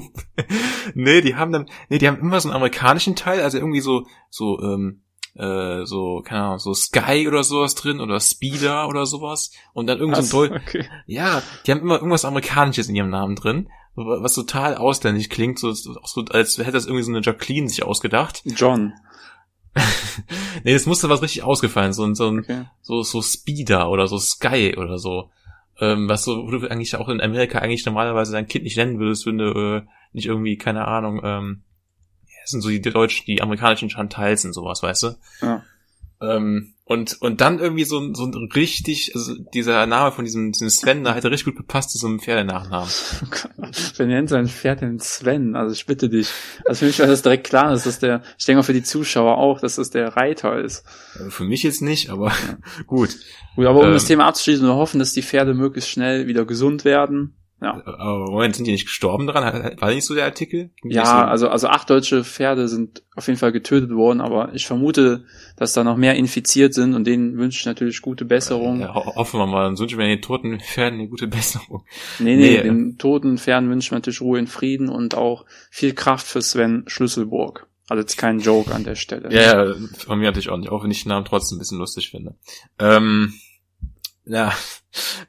nee, 0.93 1.21
die 1.21 1.35
haben 1.35 1.53
dann, 1.53 1.69
nee, 1.87 1.97
die 1.97 2.07
haben 2.09 2.19
immer 2.19 2.41
so 2.41 2.49
einen 2.49 2.55
amerikanischen 2.55 3.15
Teil, 3.15 3.41
also 3.41 3.57
irgendwie 3.57 3.79
so, 3.79 4.05
so, 4.29 4.59
ähm, 4.61 5.03
äh, 5.35 5.85
so, 5.85 6.21
keine 6.25 6.43
Ahnung, 6.43 6.59
so 6.59 6.73
Sky 6.73 7.27
oder 7.29 7.43
sowas 7.43 7.75
drin 7.75 8.01
oder 8.01 8.19
Speeder 8.19 8.89
oder 8.89 9.05
sowas. 9.05 9.51
Und 9.73 9.87
dann 9.87 9.99
irgend 9.99 10.17
so 10.17 10.21
ein 10.41 10.49
Deu 10.49 10.55
okay. 10.55 10.85
Ja, 11.07 11.41
die 11.65 11.71
haben 11.71 11.81
immer 11.81 11.95
irgendwas 11.95 12.25
Amerikanisches 12.25 12.89
in 12.89 12.95
ihrem 12.95 13.09
Namen 13.09 13.35
drin, 13.35 13.69
was 13.95 14.33
total 14.35 14.75
ausländisch 14.75 15.29
klingt, 15.29 15.59
so, 15.59 15.71
so 15.71 15.93
als 16.29 16.57
hätte 16.57 16.71
das 16.71 16.85
irgendwie 16.85 17.03
so 17.03 17.11
eine 17.11 17.21
Jacqueline 17.21 17.69
sich 17.69 17.83
ausgedacht. 17.83 18.41
John. 18.45 18.93
Nee, 20.63 20.73
das 20.73 20.85
musste 20.85 21.09
was 21.09 21.21
richtig 21.21 21.43
ausgefallen, 21.43 21.93
so, 21.93 22.03
ein- 22.05 22.15
so 22.15 22.29
ein, 22.29 22.39
Okay. 22.39 22.65
so, 22.81 23.03
so 23.03 23.21
Speeder 23.21 23.89
oder 23.89 24.07
so 24.07 24.17
Sky 24.17 24.75
oder 24.77 24.97
so. 24.97 25.29
Ähm, 25.79 26.07
was 26.07 26.23
so, 26.23 26.45
wo 26.47 26.51
du 26.51 26.67
eigentlich 26.71 26.95
auch 26.95 27.09
in 27.09 27.19
Amerika 27.21 27.59
eigentlich 27.59 27.85
normalerweise 27.85 28.31
dein 28.31 28.47
Kind 28.47 28.63
nicht 28.63 28.77
nennen 28.77 28.97
würdest, 28.99 29.25
wenn 29.25 29.37
du 29.37 29.51
äh, 29.51 29.81
nicht 30.13 30.25
irgendwie, 30.27 30.57
keine 30.57 30.87
Ahnung, 30.87 31.19
ähm, 31.23 31.63
das 32.41 32.51
sind 32.51 32.61
so 32.61 32.69
die 32.69 32.79
deutschen, 32.81 33.25
die 33.25 33.41
amerikanischen 33.41 33.89
Chantals 33.89 34.45
und 34.45 34.53
sowas, 34.53 34.81
weißt 34.83 35.03
du? 35.03 35.15
Ja. 35.41 35.63
Ähm, 36.21 36.74
und, 36.87 37.19
und 37.21 37.41
dann 37.41 37.57
irgendwie 37.59 37.83
so, 37.83 37.97
ein- 37.99 38.13
so 38.13 38.25
ein 38.25 38.49
richtig, 38.55 39.11
also 39.15 39.33
dieser 39.53 39.85
Name 39.87 40.11
von 40.11 40.23
diesem, 40.23 40.51
diesem 40.51 40.69
Sven, 40.69 41.03
da 41.03 41.15
hätte 41.15 41.31
richtig 41.31 41.45
gut 41.45 41.57
gepasst 41.57 41.89
zu 41.89 41.97
so 41.97 42.05
einem 42.05 42.19
Pferdenachnamen. 42.19 42.87
Wer 43.97 44.05
nennt 44.05 44.29
sein 44.29 44.47
Pferd 44.47 44.81
den 44.81 44.99
Sven? 44.99 45.55
Also 45.55 45.73
ich 45.73 45.85
bitte 45.87 46.09
dich. 46.09 46.29
Also 46.65 46.79
für 46.79 46.85
mich 46.85 46.99
war 46.99 47.07
das 47.07 47.23
direkt 47.23 47.47
klar, 47.47 47.71
dass 47.71 47.85
das 47.85 47.97
der, 47.99 48.21
ich 48.37 48.45
denke 48.45 48.57
mal 48.57 48.63
für 48.63 48.73
die 48.73 48.83
Zuschauer 48.83 49.37
auch, 49.37 49.59
dass 49.59 49.75
das 49.77 49.89
der 49.89 50.15
Reiter 50.15 50.59
ist. 50.59 50.83
Also 51.17 51.31
Für 51.31 51.43
mich 51.45 51.63
jetzt 51.63 51.81
nicht, 51.81 52.09
aber 52.11 52.31
gut. 52.87 53.17
Gut, 53.55 53.65
aber 53.65 53.79
um 53.79 53.87
Ähm. 53.87 53.93
das 53.93 54.05
Thema 54.05 54.25
abzuschließen, 54.27 54.65
wir 54.67 54.75
hoffen, 54.75 54.99
dass 54.99 55.11
die 55.13 55.23
Pferde 55.23 55.53
möglichst 55.55 55.89
schnell 55.89 56.27
wieder 56.27 56.45
gesund 56.45 56.85
werden. 56.85 57.35
Ja. 57.61 57.81
Aber 57.85 58.25
Moment, 58.31 58.55
sind 58.55 58.65
die 58.67 58.73
nicht 58.73 58.85
gestorben 58.85 59.27
daran? 59.27 59.75
War 59.79 59.91
nicht 59.93 60.03
so 60.05 60.13
der 60.13 60.25
Artikel? 60.25 60.71
Ging 60.81 60.91
Ja, 60.91 61.05
so? 61.05 61.11
also, 61.13 61.49
also 61.49 61.67
acht 61.67 61.89
deutsche 61.89 62.23
Pferde 62.25 62.67
sind 62.67 63.01
auf 63.15 63.27
jeden 63.27 63.39
Fall 63.39 63.53
getötet 63.53 63.91
worden, 63.91 64.19
aber 64.19 64.53
ich 64.53 64.67
vermute, 64.67 65.23
dass 65.55 65.71
da 65.73 65.83
noch 65.85 65.95
mehr 65.95 66.15
infiziert 66.15 66.73
sind 66.73 66.93
und 66.93 67.05
denen 67.07 67.37
wünsche 67.37 67.59
ich 67.59 67.65
natürlich 67.65 68.01
gute 68.01 68.25
Besserung. 68.25 68.81
Ja, 68.81 68.93
ho 68.93 69.15
hoffen 69.15 69.39
wir 69.39 69.47
mal, 69.47 69.63
dann 69.63 69.79
wünschen 69.79 69.97
wir 69.97 70.05
den 70.05 70.21
toten 70.21 70.59
Pferden 70.59 70.99
eine 70.99 71.07
gute 71.07 71.27
Besserung. 71.27 71.85
Nee, 72.19 72.35
nee, 72.35 72.57
Nee. 72.57 72.61
den 72.63 72.97
toten 72.97 73.37
Pferden 73.37 73.69
wünsche 73.69 73.87
ich 73.87 73.91
natürlich 73.91 74.21
Ruhe 74.21 74.37
in 74.37 74.47
Frieden 74.47 74.89
und 74.89 75.15
auch 75.15 75.45
viel 75.71 75.93
Kraft 75.93 76.27
für 76.27 76.41
Sven 76.41 76.83
Schlüsselburg. 76.87 77.67
Also 77.87 78.01
jetzt 78.01 78.17
kein 78.17 78.39
Joke 78.39 78.73
an 78.73 78.83
der 78.83 78.95
Stelle. 78.95 79.31
Ja, 79.31 79.65
ja, 79.67 79.75
von 79.99 80.17
mir 80.19 80.25
natürlich 80.25 80.49
auch 80.49 80.57
nicht, 80.57 80.69
auch 80.71 80.83
wenn 80.83 80.89
ich 80.91 81.03
den 81.03 81.09
Namen 81.09 81.23
trotzdem 81.25 81.55
ein 81.57 81.59
bisschen 81.59 81.77
lustig 81.77 82.09
finde. 82.09 82.35
Ähm, 82.79 83.33
ja, 84.25 84.53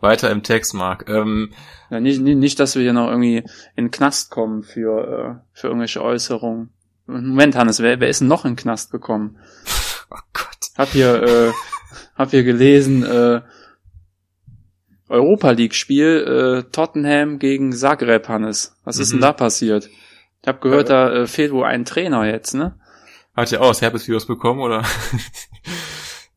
weiter 0.00 0.30
im 0.30 0.42
Text, 0.42 0.74
Marc. 0.74 1.08
Ähm, 1.08 1.52
Ja, 1.90 2.00
nicht, 2.00 2.20
nicht, 2.20 2.36
nicht, 2.36 2.58
dass 2.60 2.74
wir 2.74 2.82
hier 2.82 2.92
noch 2.92 3.08
irgendwie 3.08 3.38
in 3.76 3.86
den 3.86 3.90
Knast 3.90 4.30
kommen 4.30 4.62
für, 4.62 5.40
äh, 5.42 5.48
für 5.58 5.68
irgendwelche 5.68 6.02
Äußerungen. 6.02 6.70
Moment, 7.06 7.54
Hannes, 7.54 7.80
wer, 7.80 8.00
wer 8.00 8.08
ist 8.08 8.20
denn 8.20 8.28
noch 8.28 8.44
in 8.44 8.52
den 8.52 8.56
Knast 8.56 8.90
gekommen? 8.90 9.38
oh 10.10 10.16
Gott. 10.32 10.46
Hab 10.76 10.88
hier, 10.90 11.22
äh, 11.22 11.52
hab 12.16 12.30
hier 12.30 12.42
gelesen, 12.42 13.04
äh, 13.04 13.42
Europa 15.08 15.50
League 15.52 15.74
Spiel, 15.74 16.64
äh, 16.66 16.70
Tottenham 16.72 17.38
gegen 17.38 17.72
Zagreb, 17.72 18.28
Hannes. 18.28 18.76
Was 18.84 18.98
ist 18.98 19.10
Mhm. 19.10 19.16
denn 19.16 19.20
da 19.22 19.32
passiert? 19.32 19.88
Ich 20.42 20.48
habe 20.48 20.58
gehört, 20.60 20.90
da 20.90 21.12
äh, 21.12 21.26
fehlt 21.26 21.52
wohl 21.52 21.64
ein 21.64 21.84
Trainer 21.84 22.24
jetzt, 22.26 22.54
ne? 22.54 22.78
Hat 23.36 23.50
ja 23.50 23.60
auch 23.60 23.68
das 23.68 23.82
Herpesvirus 23.82 24.26
bekommen, 24.26 24.60
oder? 24.60 24.82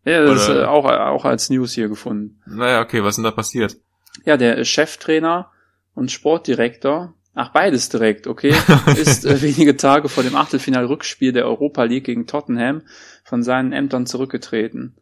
Ja, 0.05 0.23
das 0.23 0.43
ist 0.43 0.49
Oder- 0.49 0.63
äh, 0.63 0.65
auch, 0.65 0.85
auch 0.85 1.25
als 1.25 1.49
News 1.49 1.73
hier 1.73 1.89
gefunden. 1.89 2.41
naja, 2.45 2.81
okay, 2.81 3.03
was 3.03 3.09
ist 3.09 3.15
denn 3.17 3.23
da 3.25 3.31
passiert? 3.31 3.77
Ja, 4.25 4.37
der 4.37 4.63
Cheftrainer 4.63 5.51
und 5.93 6.11
Sportdirektor 6.11 7.13
Ach, 7.41 7.53
beides 7.53 7.87
direkt, 7.87 8.27
okay. 8.27 8.53
Ist 8.97 9.25
äh, 9.25 9.41
wenige 9.41 9.77
Tage 9.77 10.09
vor 10.09 10.23
dem 10.23 10.35
Achtelfinal-Rückspiel 10.35 11.31
der 11.31 11.45
Europa 11.45 11.83
League 11.83 12.03
gegen 12.03 12.27
Tottenham 12.27 12.81
von 13.23 13.43
seinen 13.43 13.71
Ämtern 13.71 14.05
zurückgetreten. 14.05 14.95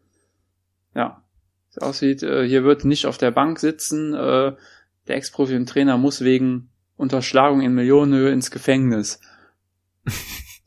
Ja, 0.93 1.23
es 1.71 1.79
aussieht, 1.79 2.21
äh, 2.21 2.47
hier 2.47 2.63
wird 2.63 2.85
nicht 2.85 3.07
auf 3.07 3.17
der 3.17 3.31
Bank 3.31 3.59
sitzen. 3.59 4.13
Äh, 4.13 4.53
der 5.07 5.15
Ex-Profi 5.15 5.55
und 5.55 5.67
Trainer 5.67 5.97
muss 5.97 6.21
wegen 6.21 6.69
Unterschlagung 6.95 7.61
in 7.61 7.73
Millionenhöhe 7.73 8.31
ins 8.31 8.51
Gefängnis. 8.51 9.19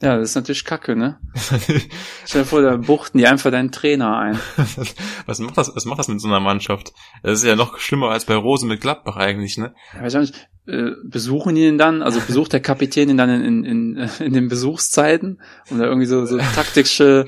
Ja, 0.03 0.17
das 0.17 0.31
ist 0.31 0.35
natürlich 0.35 0.65
kacke, 0.65 0.97
ne? 0.97 1.19
Stell 2.25 2.43
dir 2.43 2.47
vor, 2.47 2.63
da 2.63 2.77
buchten 2.77 3.19
die 3.19 3.27
einfach 3.27 3.51
deinen 3.51 3.71
Trainer 3.71 4.17
ein. 4.17 4.39
was 5.27 5.41
macht 5.41 5.59
das, 5.59 5.75
was 5.75 5.85
macht 5.85 5.99
das 5.99 6.09
mit 6.09 6.21
so 6.21 6.29
einer 6.29 6.41
Mannschaft? 6.41 6.95
Das 7.23 7.41
ist 7.41 7.45
ja 7.45 7.55
noch 7.55 7.79
schlimmer 7.79 8.11
als 8.11 8.25
bei 8.25 8.35
Rosen 8.35 8.69
mit 8.69 8.81
Gladbach 8.81 9.17
eigentlich, 9.17 9.59
ne? 9.59 9.75
Ja, 9.95 10.03
weiß 10.03 10.15
ich 10.15 10.21
nicht, 10.21 10.49
äh, 10.67 10.93
besuchen 11.05 11.55
die 11.55 11.67
ihn 11.67 11.77
dann, 11.77 12.03
also 12.03 12.19
besucht 12.27 12.55
der 12.55 12.61
Kapitän 12.61 13.11
ihn 13.11 13.19
dann 13.19 13.29
in, 13.29 13.65
in, 13.65 13.97
in, 13.97 14.09
in 14.21 14.33
den 14.33 14.49
Besuchszeiten, 14.49 15.43
um 15.71 15.79
da 15.79 15.85
irgendwie 15.85 16.07
so, 16.07 16.25
so 16.25 16.39
taktische 16.39 17.27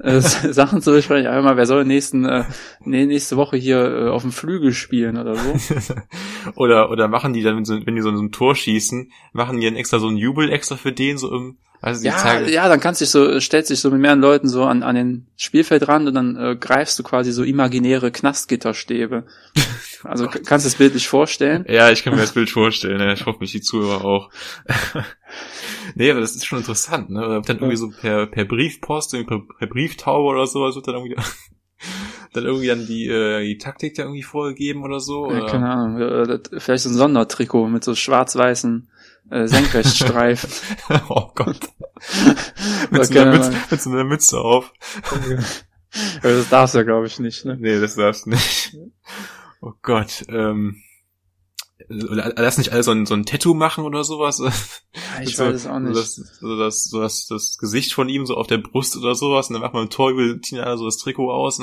äh, 0.00 0.20
Sachen 0.20 0.80
zu 0.80 0.92
besprechen. 0.92 1.24
Ja, 1.24 1.32
hör 1.32 1.42
mal, 1.42 1.56
wer 1.56 1.66
soll 1.66 1.84
nächsten, 1.84 2.24
äh, 2.24 2.44
nee, 2.84 3.06
nächste 3.06 3.36
Woche 3.36 3.56
hier 3.56 3.78
äh, 3.78 4.08
auf 4.10 4.22
dem 4.22 4.30
Flügel 4.30 4.72
spielen 4.72 5.18
oder 5.18 5.34
so? 5.34 5.54
oder, 6.54 6.90
oder 6.90 7.08
machen 7.08 7.32
die 7.32 7.42
dann, 7.42 7.56
wenn, 7.56 7.64
so, 7.64 7.84
wenn 7.84 7.96
die 7.96 8.02
so 8.02 8.10
ein 8.10 8.30
Tor 8.30 8.54
schießen, 8.54 9.10
machen 9.32 9.58
die 9.58 9.66
dann 9.66 9.76
extra 9.76 9.98
so 9.98 10.06
ein 10.06 10.16
Jubel 10.16 10.52
extra 10.52 10.76
für 10.76 10.92
den, 10.92 11.18
so 11.18 11.34
im, 11.34 11.58
also 11.82 12.06
ja, 12.06 12.16
zeigen. 12.16 12.48
ja, 12.48 12.68
dann 12.68 12.78
kannst 12.78 13.00
du 13.00 13.04
dich 13.04 13.10
so, 13.10 13.40
stellst 13.40 13.68
dich 13.68 13.80
so 13.80 13.90
mit 13.90 14.00
mehreren 14.00 14.20
Leuten 14.20 14.48
so 14.48 14.62
an, 14.62 14.84
an 14.84 14.94
den 14.94 15.26
Spielfeldrand 15.36 16.06
und 16.06 16.14
dann 16.14 16.36
äh, 16.36 16.54
greifst 16.54 16.96
du 16.96 17.02
quasi 17.02 17.32
so 17.32 17.42
imaginäre 17.42 18.10
Knastgitterstäbe. 18.10 19.24
Also 20.04 20.24
oh 20.24 20.30
kannst 20.30 20.66
du 20.66 20.68
das 20.68 20.74
Bild 20.74 20.94
nicht 20.94 21.06
vorstellen? 21.06 21.64
Ja, 21.68 21.88
ich 21.88 22.02
kann 22.02 22.12
mir 22.12 22.20
das 22.20 22.32
Bild 22.32 22.50
vorstellen. 22.50 22.98
Ja. 22.98 23.12
Ich 23.12 23.24
hoffe 23.24 23.38
mich 23.38 23.52
die 23.52 23.60
Zuhörer 23.60 24.04
auch. 24.04 24.30
nee, 25.94 26.10
aber 26.10 26.18
das 26.18 26.34
ist 26.34 26.44
schon 26.44 26.58
interessant, 26.58 27.10
ne? 27.10 27.40
Dann 27.46 27.58
irgendwie 27.58 27.76
so 27.76 27.88
per, 27.88 28.26
per 28.26 28.44
Briefpost, 28.44 29.12
per, 29.12 29.24
per 29.24 29.66
Brieftaube 29.68 30.28
oder 30.28 30.48
sowas 30.48 30.74
wird 30.74 30.88
dann 30.88 30.96
irgendwie 30.96 31.14
dann 32.32 32.44
irgendwie 32.44 32.66
dann 32.66 32.84
die, 32.84 33.06
äh, 33.06 33.44
die 33.44 33.58
Taktik 33.58 33.94
da 33.94 34.02
irgendwie 34.02 34.24
vorgegeben 34.24 34.82
oder 34.82 34.98
so? 34.98 35.26
Oder? 35.26 35.38
Ja, 35.38 35.46
keine 35.46 35.70
Ahnung. 35.70 36.00
Äh, 36.00 36.40
vielleicht 36.58 36.82
so 36.82 36.90
ein 36.90 36.94
Sondertrikot 36.94 37.68
mit 37.68 37.84
so 37.84 37.94
schwarz-weißen 37.94 38.88
äh, 39.32 39.48
Senkrechtstreifen. 39.48 40.50
oh 41.08 41.30
Gott. 41.34 41.58
mit, 42.90 43.06
so 43.06 43.18
einer 43.18 43.32
Mütze, 43.32 43.52
mit 43.70 43.82
so 43.82 43.90
einer 43.90 44.04
Mütze 44.04 44.38
auf. 44.38 44.72
das 46.22 46.48
darfst 46.50 46.74
du, 46.74 46.84
glaube 46.84 47.06
ich, 47.06 47.18
nicht, 47.18 47.44
ne? 47.44 47.56
Nee, 47.58 47.80
das 47.80 47.96
darfst 47.96 48.26
du 48.26 48.30
nicht. 48.30 48.76
Oh 49.60 49.72
Gott, 49.80 50.24
ähm, 50.28 50.82
lass 51.88 52.58
nicht 52.58 52.72
alle 52.72 52.82
so 52.82 52.90
ein, 52.90 53.06
so 53.06 53.14
ein 53.14 53.24
Tattoo 53.24 53.54
machen 53.54 53.84
oder 53.84 54.04
sowas. 54.04 54.38
Ja, 54.38 55.22
ich 55.22 55.36
so, 55.36 55.46
weiß 55.46 55.54
es 55.54 55.66
auch 55.66 55.78
nicht. 55.78 55.94
So 55.94 56.00
das, 56.00 56.14
so, 56.40 56.58
das, 56.58 56.84
so 56.84 57.00
das, 57.00 57.26
das 57.26 57.58
Gesicht 57.58 57.94
von 57.94 58.08
ihm 58.08 58.26
so 58.26 58.36
auf 58.36 58.48
der 58.48 58.58
Brust 58.58 58.96
oder 58.96 59.14
sowas 59.14 59.48
und 59.48 59.54
dann 59.54 59.62
macht 59.62 59.74
man 59.74 59.84
im 59.84 59.90
Tor 59.90 60.10
über 60.10 60.40
Tina 60.40 60.76
so 60.76 60.84
das 60.84 60.98
Trikot 60.98 61.30
aus. 61.32 61.60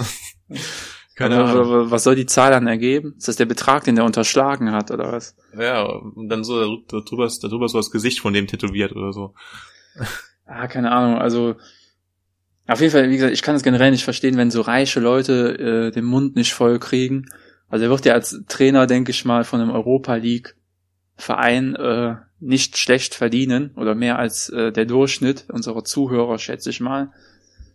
Keine 1.19 1.43
Ahnung. 1.43 1.91
Was 1.91 2.05
soll 2.05 2.15
die 2.15 2.27
Zahl 2.27 2.49
dann 2.49 2.65
ergeben? 2.65 3.15
Ist 3.17 3.27
das 3.27 3.35
der 3.35 3.45
Betrag, 3.45 3.83
den 3.83 3.95
der 3.95 4.05
unterschlagen 4.05 4.71
hat, 4.71 4.89
oder 4.89 5.11
was? 5.11 5.35
Ja, 5.57 5.83
und 5.83 6.29
dann 6.29 6.45
so 6.45 6.77
darüber, 6.87 7.29
darüber 7.41 7.67
so 7.67 7.77
das 7.77 7.91
Gesicht 7.91 8.21
von 8.21 8.31
dem 8.31 8.47
tätowiert 8.47 8.93
oder 8.95 9.11
so. 9.13 9.33
Ah, 10.51 10.65
keine 10.65 10.91
Ahnung. 10.91 11.19
Also 11.19 11.57
auf 12.67 12.81
jeden 12.81 12.91
Fall, 12.91 13.07
wie 13.11 13.17
gesagt, 13.17 13.33
ich 13.33 13.43
kann 13.43 13.53
es 13.53 13.61
generell 13.61 13.91
nicht 13.91 14.03
verstehen, 14.03 14.35
wenn 14.35 14.49
so 14.49 14.61
reiche 14.61 14.99
Leute 14.99 15.59
äh, 15.59 15.91
den 15.91 16.05
Mund 16.05 16.35
nicht 16.35 16.55
voll 16.55 16.79
kriegen. 16.79 17.27
Also 17.67 17.85
er 17.85 17.91
wird 17.91 18.03
ja 18.05 18.13
als 18.13 18.41
Trainer, 18.47 18.87
denke 18.87 19.11
ich 19.11 19.25
mal, 19.25 19.43
von 19.43 19.61
einem 19.61 19.69
Europa 19.69 20.15
League 20.15 20.55
Verein 21.17 21.75
äh, 21.75 22.15
nicht 22.39 22.79
schlecht 22.79 23.13
verdienen 23.13 23.75
oder 23.75 23.93
mehr 23.93 24.17
als 24.17 24.49
äh, 24.49 24.71
der 24.71 24.85
Durchschnitt 24.85 25.45
unserer 25.49 25.83
Zuhörer, 25.83 26.39
schätze 26.39 26.71
ich 26.71 26.79
mal. 26.79 27.11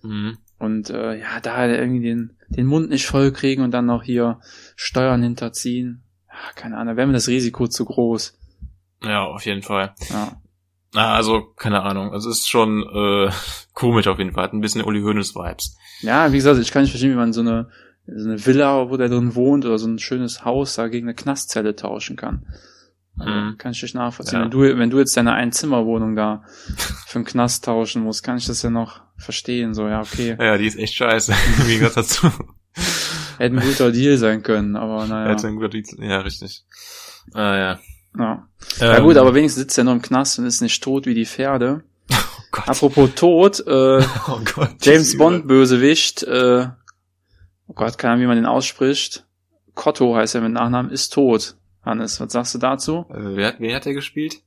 Mhm. 0.03 0.39
Und 0.65 0.91
äh, 0.91 1.19
ja, 1.19 1.41
da 1.43 1.67
irgendwie 1.67 2.07
den, 2.07 2.37
den 2.49 2.67
Mund 2.67 2.91
nicht 2.91 3.07
voll 3.07 3.33
kriegen 3.33 3.63
und 3.63 3.71
dann 3.71 3.87
noch 3.87 4.03
hier 4.03 4.41
Steuern 4.77 5.23
hinterziehen. 5.23 6.03
Ja, 6.29 6.53
keine 6.55 6.79
Ahnung, 6.79 6.97
wäre 6.97 7.07
mir 7.07 7.13
das 7.13 7.29
Risiko 7.29 7.69
zu 7.69 7.85
groß. 7.85 8.37
Ja, 9.03 9.25
auf 9.25 9.45
jeden 9.45 9.63
Fall. 9.63 9.95
Ja. 10.11 10.33
Na, 10.95 11.15
also, 11.15 11.43
keine 11.57 11.83
Ahnung. 11.83 12.13
Also 12.13 12.31
es 12.31 12.41
ist 12.41 12.49
schon 12.49 12.83
äh, 12.83 13.31
komisch 13.75 14.07
auf 14.07 14.19
jeden 14.19 14.33
Fall. 14.33 14.45
Hat 14.45 14.53
ein 14.53 14.61
bisschen 14.61 14.83
Uli 14.83 15.03
Hoeneß 15.03 15.35
Vibes. 15.35 15.77
Ja, 16.01 16.33
wie 16.33 16.37
gesagt, 16.37 16.59
ich 16.61 16.71
kann 16.71 16.83
nicht 16.83 16.93
verstehen, 16.93 17.13
wie 17.13 17.17
man 17.17 17.33
so 17.33 17.41
eine, 17.41 17.69
so 18.07 18.29
eine 18.29 18.45
Villa, 18.47 18.91
wo 18.91 18.97
der 18.97 19.09
drin 19.09 19.35
wohnt, 19.35 19.65
oder 19.65 19.79
so 19.79 19.89
ein 19.89 19.99
schönes 19.99 20.45
Haus 20.45 20.75
da 20.75 20.89
gegen 20.89 21.07
eine 21.07 21.15
Knastzelle 21.15 21.77
tauschen 21.77 22.17
kann. 22.17 22.47
Also, 23.19 23.31
mhm. 23.31 23.59
Kann 23.59 23.73
ich 23.73 23.81
dich 23.81 23.95
nachvollziehen. 23.95 24.39
Ja. 24.39 24.45
Wenn, 24.45 24.51
du, 24.51 24.79
wenn 24.79 24.91
du 24.91 24.99
jetzt 24.99 25.17
deine 25.17 25.33
Einzimmerwohnung 25.33 26.17
da 26.17 26.45
für 27.07 27.19
einen 27.19 27.25
Knast 27.25 27.65
tauschen 27.65 28.03
musst, 28.03 28.25
kann 28.25 28.37
ich 28.37 28.47
das 28.47 28.63
ja 28.63 28.71
noch 28.71 29.03
verstehen. 29.17 29.75
So, 29.75 29.87
ja, 29.87 30.01
okay. 30.01 30.37
Ja, 30.39 30.59
die 30.59 30.67
ist 30.67 30.79
echt 30.79 30.95
scheiße. 30.95 31.33
Wie 31.67 31.79
gesagt 31.79 31.97
dazu. 31.97 32.29
Hätte 33.39 33.57
ein 33.57 33.61
guter 33.61 33.93
Deal 33.93 34.19
sein 34.19 34.43
können, 34.43 34.77
aber 34.77 35.07
naja. 35.07 35.31
Hätte 35.31 35.47
ein 35.47 35.57
guter 35.57 35.69
Deal, 35.69 35.85
ja, 35.99 36.21
richtig. 36.21 36.65
Ah, 37.33 37.57
ja. 37.57 37.79
Ja. 38.19 38.49
Ähm, 38.81 38.93
ja 38.93 39.01
gut, 39.01 39.17
aber 39.17 39.35
wenigstens 39.35 39.63
sitzt 39.63 39.79
er 39.79 39.85
noch 39.85 39.93
im 39.93 40.03
Knast 40.03 40.39
und 40.39 40.47
ist 40.47 40.61
nicht 40.61 40.83
tot 40.83 41.07
wie 41.07 41.15
die 41.15 41.27
Pferde. 41.27 41.83
Oh 42.57 42.61
Gott. 42.61 42.69
Apropos 42.69 43.11
tot, 43.17 43.61
äh, 43.67 43.99
oh 44.29 44.41
Gott, 44.55 44.77
James 44.81 45.19
Bond 45.19 45.49
Bösewicht, 45.49 46.23
äh, 46.23 46.69
oh 47.67 47.73
Gott, 47.75 47.99
keine 47.99 48.13
Ahnung, 48.13 48.23
wie 48.23 48.29
man 48.29 48.37
den 48.37 48.47
ausspricht. 48.47 49.27
Cotto 49.75 50.15
heißt 50.15 50.37
er 50.37 50.41
mit 50.41 50.53
Nachnamen, 50.53 50.93
ist 50.93 51.13
tot. 51.13 51.57
Hannes, 51.85 52.21
was 52.21 52.33
sagst 52.33 52.55
du 52.55 52.59
dazu? 52.59 53.07
Äh, 53.11 53.37
wer, 53.37 53.55
wer 53.59 53.77
hat 53.77 53.87
er 53.87 53.95
gespielt? 53.95 54.43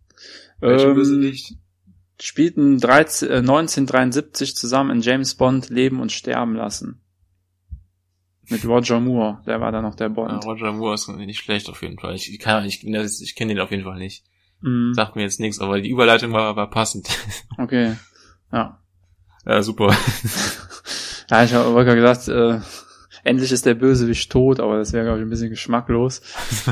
Welcher 0.60 0.89
ähm, 0.89 0.95
Bösewicht? 0.95 1.56
Spielten 2.19 2.80
13, 2.80 3.30
äh, 3.30 3.36
1973 3.38 4.56
zusammen 4.56 4.89
in 4.89 5.02
James 5.02 5.36
Bond 5.36 5.69
Leben 5.69 6.02
und 6.02 6.12
Sterben 6.12 6.56
lassen. 6.56 7.02
Mit 8.50 8.65
Roger 8.65 9.00
Moore, 9.00 9.41
der 9.45 9.60
war 9.60 9.71
da 9.71 9.82
noch 9.82 9.95
der 9.95 10.10
Bond. 10.10 10.43
Ja, 10.43 10.50
Roger 10.50 10.71
Moore 10.71 10.95
ist 10.95 11.08
nicht 11.10 11.39
schlecht 11.39 11.69
auf 11.69 11.82
jeden 11.82 12.00
Fall. 12.00 12.15
Ich, 12.15 12.32
ich, 12.32 12.39
kann, 12.39 12.65
ich, 12.65 12.84
ich 12.84 13.36
kenne 13.36 13.54
den 13.54 13.62
auf 13.62 13.71
jeden 13.71 13.84
Fall 13.84 13.97
nicht. 13.97 14.23
Mm. 14.62 14.93
Sagt 14.93 15.15
mir 15.15 15.23
jetzt 15.23 15.39
nichts, 15.39 15.60
aber 15.60 15.82
die 15.82 15.89
Überleitung 15.89 16.32
war, 16.32 16.56
war 16.56 16.69
passend. 16.69 17.10
Okay, 17.60 17.95
ja. 18.52 18.80
Ja, 19.45 19.63
super. 19.63 19.88
ja, 21.30 21.43
ich 21.43 21.54
habe 21.54 21.84
gerade 21.84 21.95
gesagt, 21.95 22.28
äh, 22.28 22.62
endlich 23.27 23.51
ist 23.51 23.65
der 23.65 23.75
Bösewicht 23.75 24.31
tot, 24.31 24.59
aber 24.59 24.77
das 24.77 24.93
wäre, 24.93 25.05
glaube 25.05 25.19
ich, 25.19 25.25
ein 25.25 25.29
bisschen 25.29 25.49
geschmacklos. 25.49 26.21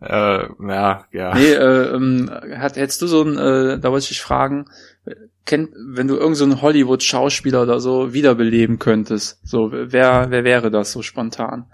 äh, 0.00 0.46
ja, 0.68 1.04
ja. 1.12 1.34
Nee, 1.34 1.52
äh, 1.52 1.94
ähm, 1.94 2.30
hat, 2.56 2.76
hättest 2.76 3.02
du 3.02 3.06
so 3.06 3.22
ein, 3.22 3.38
äh, 3.38 3.78
da 3.78 3.90
wollte 3.90 4.04
ich 4.04 4.08
dich 4.08 4.22
fragen, 4.22 4.66
kennt, 5.44 5.70
wenn 5.76 6.08
du 6.08 6.14
irgendeinen 6.14 6.52
so 6.52 6.62
Hollywood-Schauspieler 6.62 7.62
oder 7.62 7.80
so 7.80 8.12
wiederbeleben 8.12 8.78
könntest, 8.78 9.40
so, 9.46 9.70
wer, 9.72 10.30
wer 10.30 10.44
wäre 10.44 10.70
das 10.70 10.92
so 10.92 11.02
spontan? 11.02 11.66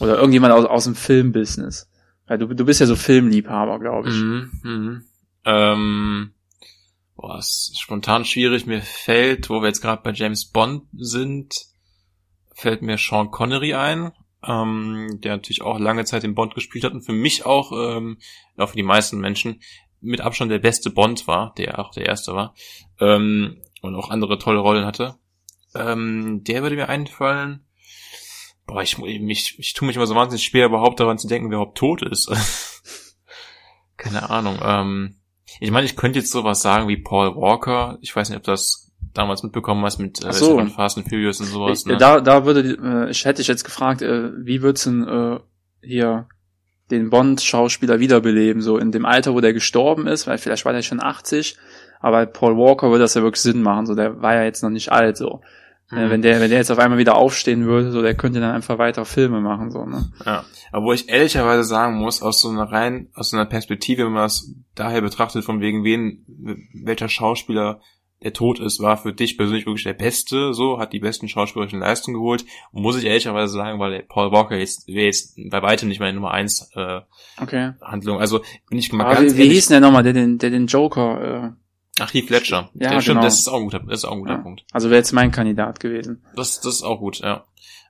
Oder 0.00 0.16
irgendjemand 0.16 0.54
aus, 0.54 0.64
aus 0.64 0.84
dem 0.84 0.94
Filmbusiness? 0.94 1.90
Weil 2.26 2.38
du, 2.38 2.46
du 2.46 2.64
bist 2.64 2.80
ja 2.80 2.86
so 2.86 2.96
Filmliebhaber, 2.96 3.80
glaube 3.80 4.10
ich. 4.10 4.14
Mhm, 4.14 4.50
mhm. 4.62 5.02
Ähm, 5.44 6.30
boah, 7.18 7.38
ist 7.38 7.78
spontan 7.78 8.24
schwierig. 8.24 8.64
Mir 8.64 8.80
fällt, 8.80 9.50
wo 9.50 9.60
wir 9.60 9.66
jetzt 9.66 9.82
gerade 9.82 10.02
bei 10.02 10.12
James 10.12 10.46
Bond 10.46 10.84
sind, 10.96 11.66
fällt 12.54 12.80
mir 12.80 12.96
Sean 12.96 13.30
Connery 13.30 13.74
ein, 13.74 14.12
ähm, 14.46 15.18
der 15.20 15.32
natürlich 15.32 15.62
auch 15.62 15.78
lange 15.78 16.04
Zeit 16.04 16.24
in 16.24 16.34
Bond 16.34 16.54
gespielt 16.54 16.84
hat 16.84 16.92
und 16.92 17.02
für 17.02 17.12
mich 17.12 17.44
auch, 17.44 17.72
ähm, 17.72 18.18
auch 18.56 18.70
für 18.70 18.76
die 18.76 18.82
meisten 18.82 19.18
Menschen, 19.18 19.60
mit 20.00 20.20
Abstand 20.20 20.52
der 20.52 20.60
beste 20.60 20.90
Bond 20.90 21.26
war, 21.26 21.52
der 21.58 21.80
auch 21.80 21.90
der 21.90 22.06
erste 22.06 22.34
war, 22.34 22.54
ähm, 23.00 23.60
und 23.82 23.96
auch 23.96 24.10
andere 24.10 24.38
tolle 24.38 24.60
Rollen 24.60 24.86
hatte. 24.86 25.16
Ähm, 25.74 26.44
der 26.44 26.62
würde 26.62 26.76
mir 26.76 26.88
einfallen. 26.88 27.66
Boah, 28.64 28.80
ich, 28.80 28.96
ich, 28.98 29.58
ich 29.58 29.72
tue 29.72 29.86
mich 29.86 29.96
immer 29.96 30.06
so 30.06 30.14
wahnsinnig 30.14 30.44
schwer, 30.44 30.66
überhaupt 30.66 31.00
daran 31.00 31.18
zu 31.18 31.26
denken, 31.26 31.50
wer 31.50 31.56
überhaupt 31.56 31.78
tot 31.78 32.02
ist. 32.02 32.30
Keine 33.96 34.30
Ahnung. 34.30 34.60
Ähm, 34.62 35.17
ich 35.60 35.70
meine, 35.70 35.86
ich 35.86 35.96
könnte 35.96 36.18
jetzt 36.18 36.30
sowas 36.30 36.62
sagen 36.62 36.88
wie 36.88 36.96
Paul 36.96 37.34
Walker. 37.36 37.98
Ich 38.00 38.14
weiß 38.14 38.28
nicht, 38.28 38.38
ob 38.38 38.44
das 38.44 38.92
damals 39.14 39.42
mitbekommen 39.42 39.84
hast 39.84 39.98
mit 39.98 40.24
äh, 40.24 40.32
so. 40.32 40.64
Fast 40.66 40.98
and 40.98 41.08
Furious 41.08 41.40
und 41.40 41.46
sowas. 41.46 41.80
Ich, 41.80 41.86
ne? 41.86 41.96
Da, 41.96 42.20
da 42.20 42.44
würde, 42.44 43.06
äh, 43.06 43.10
ich 43.10 43.24
hätte 43.24 43.42
ich 43.42 43.48
jetzt 43.48 43.64
gefragt, 43.64 44.02
äh, 44.02 44.30
wie 44.44 44.62
wird's 44.62 44.84
denn 44.84 45.06
äh, 45.06 45.38
hier 45.82 46.26
den 46.90 47.10
Bond-Schauspieler 47.10 48.00
wiederbeleben, 48.00 48.62
so 48.62 48.78
in 48.78 48.92
dem 48.92 49.04
Alter, 49.04 49.34
wo 49.34 49.40
der 49.40 49.52
gestorben 49.52 50.06
ist, 50.06 50.26
weil 50.26 50.38
vielleicht 50.38 50.64
war 50.64 50.72
der 50.72 50.82
schon 50.82 51.02
80, 51.02 51.56
aber 52.00 52.24
Paul 52.26 52.56
Walker 52.56 52.88
würde 52.88 53.04
das 53.04 53.14
ja 53.14 53.22
wirklich 53.22 53.42
Sinn 53.42 53.62
machen, 53.62 53.86
so 53.86 53.94
der 53.94 54.22
war 54.22 54.34
ja 54.34 54.44
jetzt 54.44 54.62
noch 54.62 54.70
nicht 54.70 54.90
alt, 54.90 55.16
so. 55.16 55.42
Mhm. 55.90 56.10
Wenn 56.10 56.22
der, 56.22 56.40
wenn 56.40 56.50
der 56.50 56.58
jetzt 56.58 56.70
auf 56.70 56.78
einmal 56.78 56.98
wieder 56.98 57.16
aufstehen 57.16 57.64
würde, 57.64 57.90
so, 57.90 58.02
der 58.02 58.14
könnte 58.14 58.40
dann 58.40 58.54
einfach 58.54 58.78
weiter 58.78 59.04
Filme 59.04 59.40
machen, 59.40 59.70
so, 59.70 59.86
ne? 59.86 60.10
Ja. 60.24 60.44
Aber 60.70 60.86
wo 60.86 60.92
ich 60.92 61.08
ehrlicherweise 61.08 61.64
sagen 61.64 61.96
muss, 61.96 62.20
aus 62.20 62.40
so 62.40 62.50
einer 62.50 62.70
rein, 62.70 63.08
aus 63.14 63.30
so 63.30 63.36
einer 63.36 63.46
Perspektive, 63.46 64.04
wenn 64.04 64.12
man 64.12 64.24
das 64.24 64.52
daher 64.74 65.00
betrachtet, 65.00 65.44
von 65.44 65.60
wegen 65.60 65.84
wen, 65.84 66.26
welcher 66.84 67.08
Schauspieler 67.08 67.80
der 68.22 68.32
tot 68.32 68.58
ist, 68.58 68.80
war 68.80 68.96
für 68.96 69.12
dich 69.12 69.36
persönlich 69.36 69.64
wirklich 69.64 69.84
der 69.84 69.94
Beste, 69.94 70.52
so, 70.52 70.78
hat 70.78 70.92
die 70.92 70.98
besten 70.98 71.28
schauspielerischen 71.28 71.80
Leistungen 71.80 72.16
geholt. 72.16 72.44
Und 72.72 72.82
muss 72.82 72.98
ich 72.98 73.04
ehrlicherweise 73.04 73.52
sagen, 73.52 73.78
weil 73.78 74.02
Paul 74.08 74.32
Walker 74.32 74.56
jetzt, 74.56 74.88
wäre 74.88 75.06
jetzt 75.06 75.38
bei 75.50 75.62
weitem 75.62 75.88
nicht 75.88 76.00
meine 76.00 76.14
Nummer 76.14 76.32
eins 76.32 76.70
äh, 76.74 77.00
Okay. 77.40 77.72
Handlung. 77.80 78.18
Also, 78.18 78.40
wenn 78.68 78.78
ich 78.78 78.92
mal 78.92 79.04
Aber 79.04 79.14
ganz 79.14 79.34
wie, 79.34 79.38
wie 79.38 79.42
ehrlich, 79.42 79.54
hieß 79.54 79.68
denn 79.68 79.80
der 79.80 79.88
nochmal, 79.88 80.02
der 80.02 80.14
den, 80.14 80.38
der 80.38 80.50
den 80.50 80.66
Joker, 80.66 81.54
äh, 81.54 81.67
ach, 82.00 82.12
Heath 82.12 82.30
Ledger. 82.30 82.70
Ja, 82.74 82.92
Ja, 82.92 83.00
stimmt, 83.00 83.16
genau. 83.16 83.22
das 83.22 83.38
ist 83.38 83.48
auch 83.48 83.58
ein 83.58 83.64
guter, 83.64 83.80
das 83.80 84.00
ist 84.00 84.04
auch 84.04 84.12
ein 84.12 84.20
guter 84.20 84.32
ja. 84.32 84.38
Punkt. 84.38 84.64
also 84.72 84.90
wäre 84.90 84.98
jetzt 84.98 85.12
mein 85.12 85.30
Kandidat 85.30 85.80
gewesen. 85.80 86.24
Das, 86.36 86.60
das 86.60 86.76
ist 86.76 86.82
auch 86.82 86.98
gut, 87.00 87.20
ja. 87.20 87.44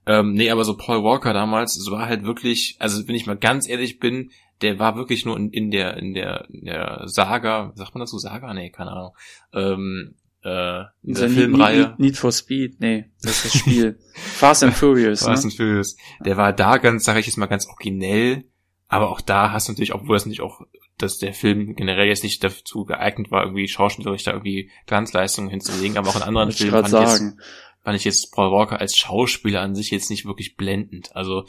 Ähm, 0.06 0.32
nee, 0.32 0.50
aber 0.50 0.64
so 0.64 0.76
Paul 0.76 1.04
Walker 1.04 1.34
damals, 1.34 1.76
es 1.76 1.90
war 1.90 2.06
halt 2.06 2.24
wirklich, 2.24 2.76
also 2.78 3.06
wenn 3.06 3.14
ich 3.14 3.26
mal 3.26 3.36
ganz 3.36 3.68
ehrlich 3.68 3.98
bin, 3.98 4.30
der 4.62 4.78
war 4.78 4.96
wirklich 4.96 5.24
nur 5.24 5.36
in, 5.36 5.50
in 5.50 5.70
der, 5.70 5.96
in 5.98 6.14
der, 6.14 6.46
in 6.50 6.64
der 6.64 7.02
Saga, 7.06 7.72
sagt 7.74 7.94
man 7.94 8.00
dazu 8.00 8.18
Saga? 8.18 8.52
Nee, 8.54 8.70
keine 8.70 8.92
Ahnung. 8.92 9.16
Ähm, 9.52 10.14
äh, 10.42 10.80
in 11.02 11.14
der 11.14 11.28
Filmreihe. 11.28 11.88
Need, 11.88 11.98
Need 11.98 12.16
for 12.16 12.32
Speed, 12.32 12.80
nee, 12.80 13.10
das 13.22 13.44
ist 13.44 13.54
das 13.54 13.60
Spiel. 13.60 13.98
Fast 14.14 14.62
and 14.62 14.74
Furious, 14.74 15.24
Fast 15.24 15.44
ne? 15.44 15.50
and 15.50 15.56
Furious. 15.56 15.96
Der 16.24 16.36
war 16.36 16.52
da 16.52 16.78
ganz, 16.78 17.04
sage 17.04 17.20
ich 17.20 17.26
jetzt 17.26 17.36
mal, 17.36 17.46
ganz 17.46 17.66
originell, 17.66 18.44
aber 18.88 19.10
auch 19.10 19.20
da 19.20 19.52
hast 19.52 19.68
du 19.68 19.72
natürlich, 19.72 19.94
obwohl 19.94 20.16
das 20.16 20.26
nicht 20.26 20.40
auch, 20.40 20.62
dass 20.98 21.18
der 21.18 21.32
Film 21.32 21.74
generell 21.76 22.06
jetzt 22.08 22.22
nicht 22.24 22.42
dazu 22.44 22.84
geeignet 22.84 23.30
war, 23.30 23.44
irgendwie 23.44 23.68
schauspielerisch 23.68 24.24
da 24.24 24.32
irgendwie 24.32 24.70
Glanzleistungen 24.86 25.50
hinzulegen, 25.50 25.96
aber 25.96 26.08
auch 26.08 26.16
in 26.16 26.22
anderen 26.22 26.52
Filmen 26.52 26.72
fand 26.72 26.88
ich, 26.88 26.92
jetzt, 27.00 27.16
sagen. 27.18 27.38
fand 27.84 27.96
ich 27.96 28.04
jetzt 28.04 28.32
Paul 28.32 28.50
Walker 28.52 28.80
als 28.80 28.96
Schauspieler 28.96 29.60
an 29.60 29.74
sich 29.74 29.90
jetzt 29.90 30.10
nicht 30.10 30.26
wirklich 30.26 30.56
blendend. 30.56 31.14
Also 31.16 31.44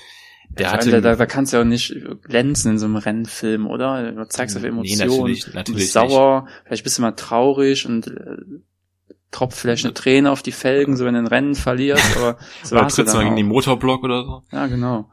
der 0.49 0.67
Ich 0.67 0.73
hatte 0.73 0.89
meine, 0.89 1.01
da, 1.01 1.15
da 1.15 1.25
kannst 1.25 1.53
du 1.53 1.57
ja 1.57 1.61
auch 1.61 1.67
nicht 1.67 1.95
glänzen 2.23 2.71
in 2.71 2.79
so 2.79 2.85
einem 2.85 2.95
Rennfilm, 2.95 3.67
oder? 3.67 4.11
Du 4.11 4.27
zeigst 4.29 4.55
auf 4.55 4.63
Nee, 4.63 4.69
Emotionen, 4.69 5.09
natürlich- 5.09 5.43
du 5.45 5.51
natürlich 5.53 5.81
bist 5.83 5.93
sauer, 5.93 6.47
vielleicht 6.65 6.83
bist 6.83 6.97
du 6.97 7.01
mal 7.03 7.11
traurig 7.11 7.85
und 7.85 8.07
äh, 8.07 8.37
tropft 9.31 9.57
vielleicht 9.59 9.85
eine 9.85 9.93
Träne 9.93 10.31
auf 10.31 10.41
die 10.41 10.51
Felgen, 10.51 10.97
so 10.97 11.05
wenn 11.05 11.13
du 11.13 11.19
ein 11.19 11.27
Rennen 11.27 11.53
verlierst, 11.55 12.17
aber 12.17 12.39
das 12.61 12.71
oder 12.71 12.81
war's 12.81 12.97
ja 12.97 13.03
trittst 13.03 13.13
du 13.13 13.17
mal 13.19 13.23
gegen 13.25 13.35
den. 13.35 13.47
Motorblock 13.47 14.03
oder 14.03 14.23
so. 14.23 14.43
Ja, 14.51 14.65
genau. 14.67 15.09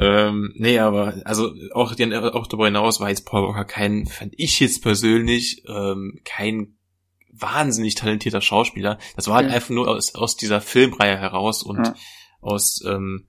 Ähm, 0.00 0.52
nee, 0.56 0.78
aber 0.78 1.20
also 1.24 1.52
auch, 1.72 1.92
auch 1.92 2.46
darüber 2.46 2.64
hinaus 2.64 3.00
war 3.00 3.10
jetzt 3.10 3.26
Paul 3.26 3.46
Walker 3.48 3.64
kein, 3.64 4.06
fand 4.06 4.34
ich 4.36 4.58
jetzt 4.60 4.82
persönlich, 4.82 5.62
ähm, 5.68 6.18
kein 6.24 6.76
wahnsinnig 7.32 7.94
talentierter 7.94 8.40
Schauspieler. 8.40 8.98
Das 9.16 9.28
war 9.28 9.36
halt 9.36 9.46
Okay. 9.46 9.54
einfach 9.56 9.70
nur 9.70 9.88
aus, 9.88 10.14
aus 10.14 10.36
dieser 10.36 10.60
Filmreihe 10.60 11.18
heraus 11.18 11.62
und 11.62 11.78
Ja. 11.86 11.94
aus, 12.40 12.82
ähm, 12.86 13.26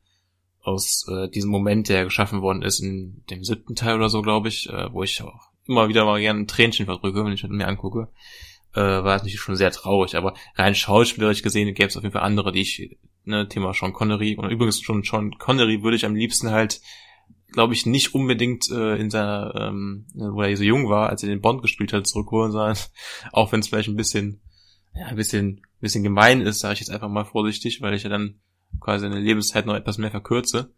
aus 0.61 1.05
äh, 1.09 1.29
diesem 1.29 1.49
Moment, 1.51 1.89
der 1.89 2.05
geschaffen 2.05 2.41
worden 2.41 2.61
ist 2.61 2.79
in 2.79 3.23
dem 3.29 3.43
siebten 3.43 3.75
Teil 3.75 3.95
oder 3.95 4.09
so, 4.09 4.21
glaube 4.21 4.47
ich, 4.47 4.69
äh, 4.69 4.91
wo 4.93 5.03
ich 5.03 5.21
auch 5.21 5.49
immer 5.67 5.89
wieder 5.89 6.05
mal 6.05 6.19
gerne 6.19 6.39
ein 6.41 6.47
Tränchen 6.47 6.85
verdrücke, 6.85 7.23
wenn 7.23 7.33
ich 7.33 7.43
mir 7.43 7.67
angucke, 7.67 8.09
äh, 8.73 8.79
war 8.79 9.17
natürlich 9.17 9.39
schon 9.39 9.55
sehr 9.55 9.71
traurig. 9.71 10.15
Aber 10.15 10.33
rein 10.55 10.75
schauspielerisch 10.75 11.41
gesehen 11.41 11.73
gäbe 11.73 11.87
es 11.89 11.97
auf 11.97 12.03
jeden 12.03 12.13
Fall 12.13 12.23
andere, 12.23 12.51
die 12.51 12.61
ich, 12.61 12.97
ne, 13.25 13.47
Thema 13.47 13.73
Sean 13.73 13.93
Connery, 13.93 14.35
und 14.35 14.49
übrigens 14.49 14.81
schon 14.81 15.03
Sean 15.03 15.31
Connery 15.37 15.83
würde 15.83 15.95
ich 15.97 16.05
am 16.05 16.15
liebsten 16.15 16.51
halt, 16.51 16.81
glaube 17.51 17.73
ich, 17.73 17.85
nicht 17.85 18.15
unbedingt 18.15 18.69
äh, 18.71 18.95
in 18.95 19.09
seiner, 19.09 19.53
ähm, 19.55 20.05
wo 20.13 20.41
er 20.41 20.55
so 20.55 20.63
jung 20.63 20.89
war, 20.89 21.09
als 21.09 21.23
er 21.23 21.29
den 21.29 21.41
Bond 21.41 21.61
gespielt 21.61 21.93
hat, 21.93 22.07
zurückholen, 22.07 22.51
sondern 22.51 22.77
auch 23.31 23.51
wenn 23.51 23.59
es 23.59 23.67
vielleicht 23.67 23.89
ein 23.89 23.97
bisschen, 23.97 24.41
ja, 24.93 25.05
ein 25.07 25.15
bisschen, 25.15 25.57
ein 25.57 25.81
bisschen 25.81 26.03
gemein 26.03 26.41
ist, 26.41 26.59
sage 26.59 26.75
ich 26.75 26.79
jetzt 26.79 26.91
einfach 26.91 27.09
mal 27.09 27.25
vorsichtig, 27.25 27.81
weil 27.81 27.93
ich 27.93 28.03
ja 28.03 28.09
dann 28.09 28.39
quasi 28.79 29.05
eine 29.05 29.19
Lebenszeit 29.19 29.65
noch 29.65 29.75
etwas 29.75 29.97
mehr 29.97 30.11
verkürze, 30.11 30.73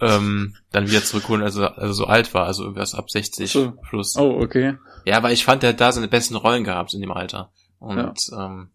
ähm, 0.00 0.56
dann 0.70 0.88
wieder 0.88 1.02
zurückholen, 1.02 1.42
als 1.42 1.56
er 1.56 1.76
also 1.76 1.92
so 1.92 2.06
alt 2.06 2.32
war, 2.32 2.46
also 2.46 2.62
irgendwas 2.62 2.94
ab 2.94 3.10
60 3.10 3.50
So. 3.50 3.72
plus. 3.88 4.16
Oh, 4.16 4.40
okay. 4.40 4.76
Ja, 5.04 5.16
aber 5.16 5.32
ich 5.32 5.44
fand, 5.44 5.62
er 5.62 5.70
hat 5.70 5.80
da 5.80 5.92
seine 5.92 6.08
besten 6.08 6.36
Rollen 6.36 6.64
gehabt 6.64 6.94
in 6.94 7.00
dem 7.00 7.10
Alter. 7.10 7.52
Und 7.78 8.18
ähm, 8.36 8.70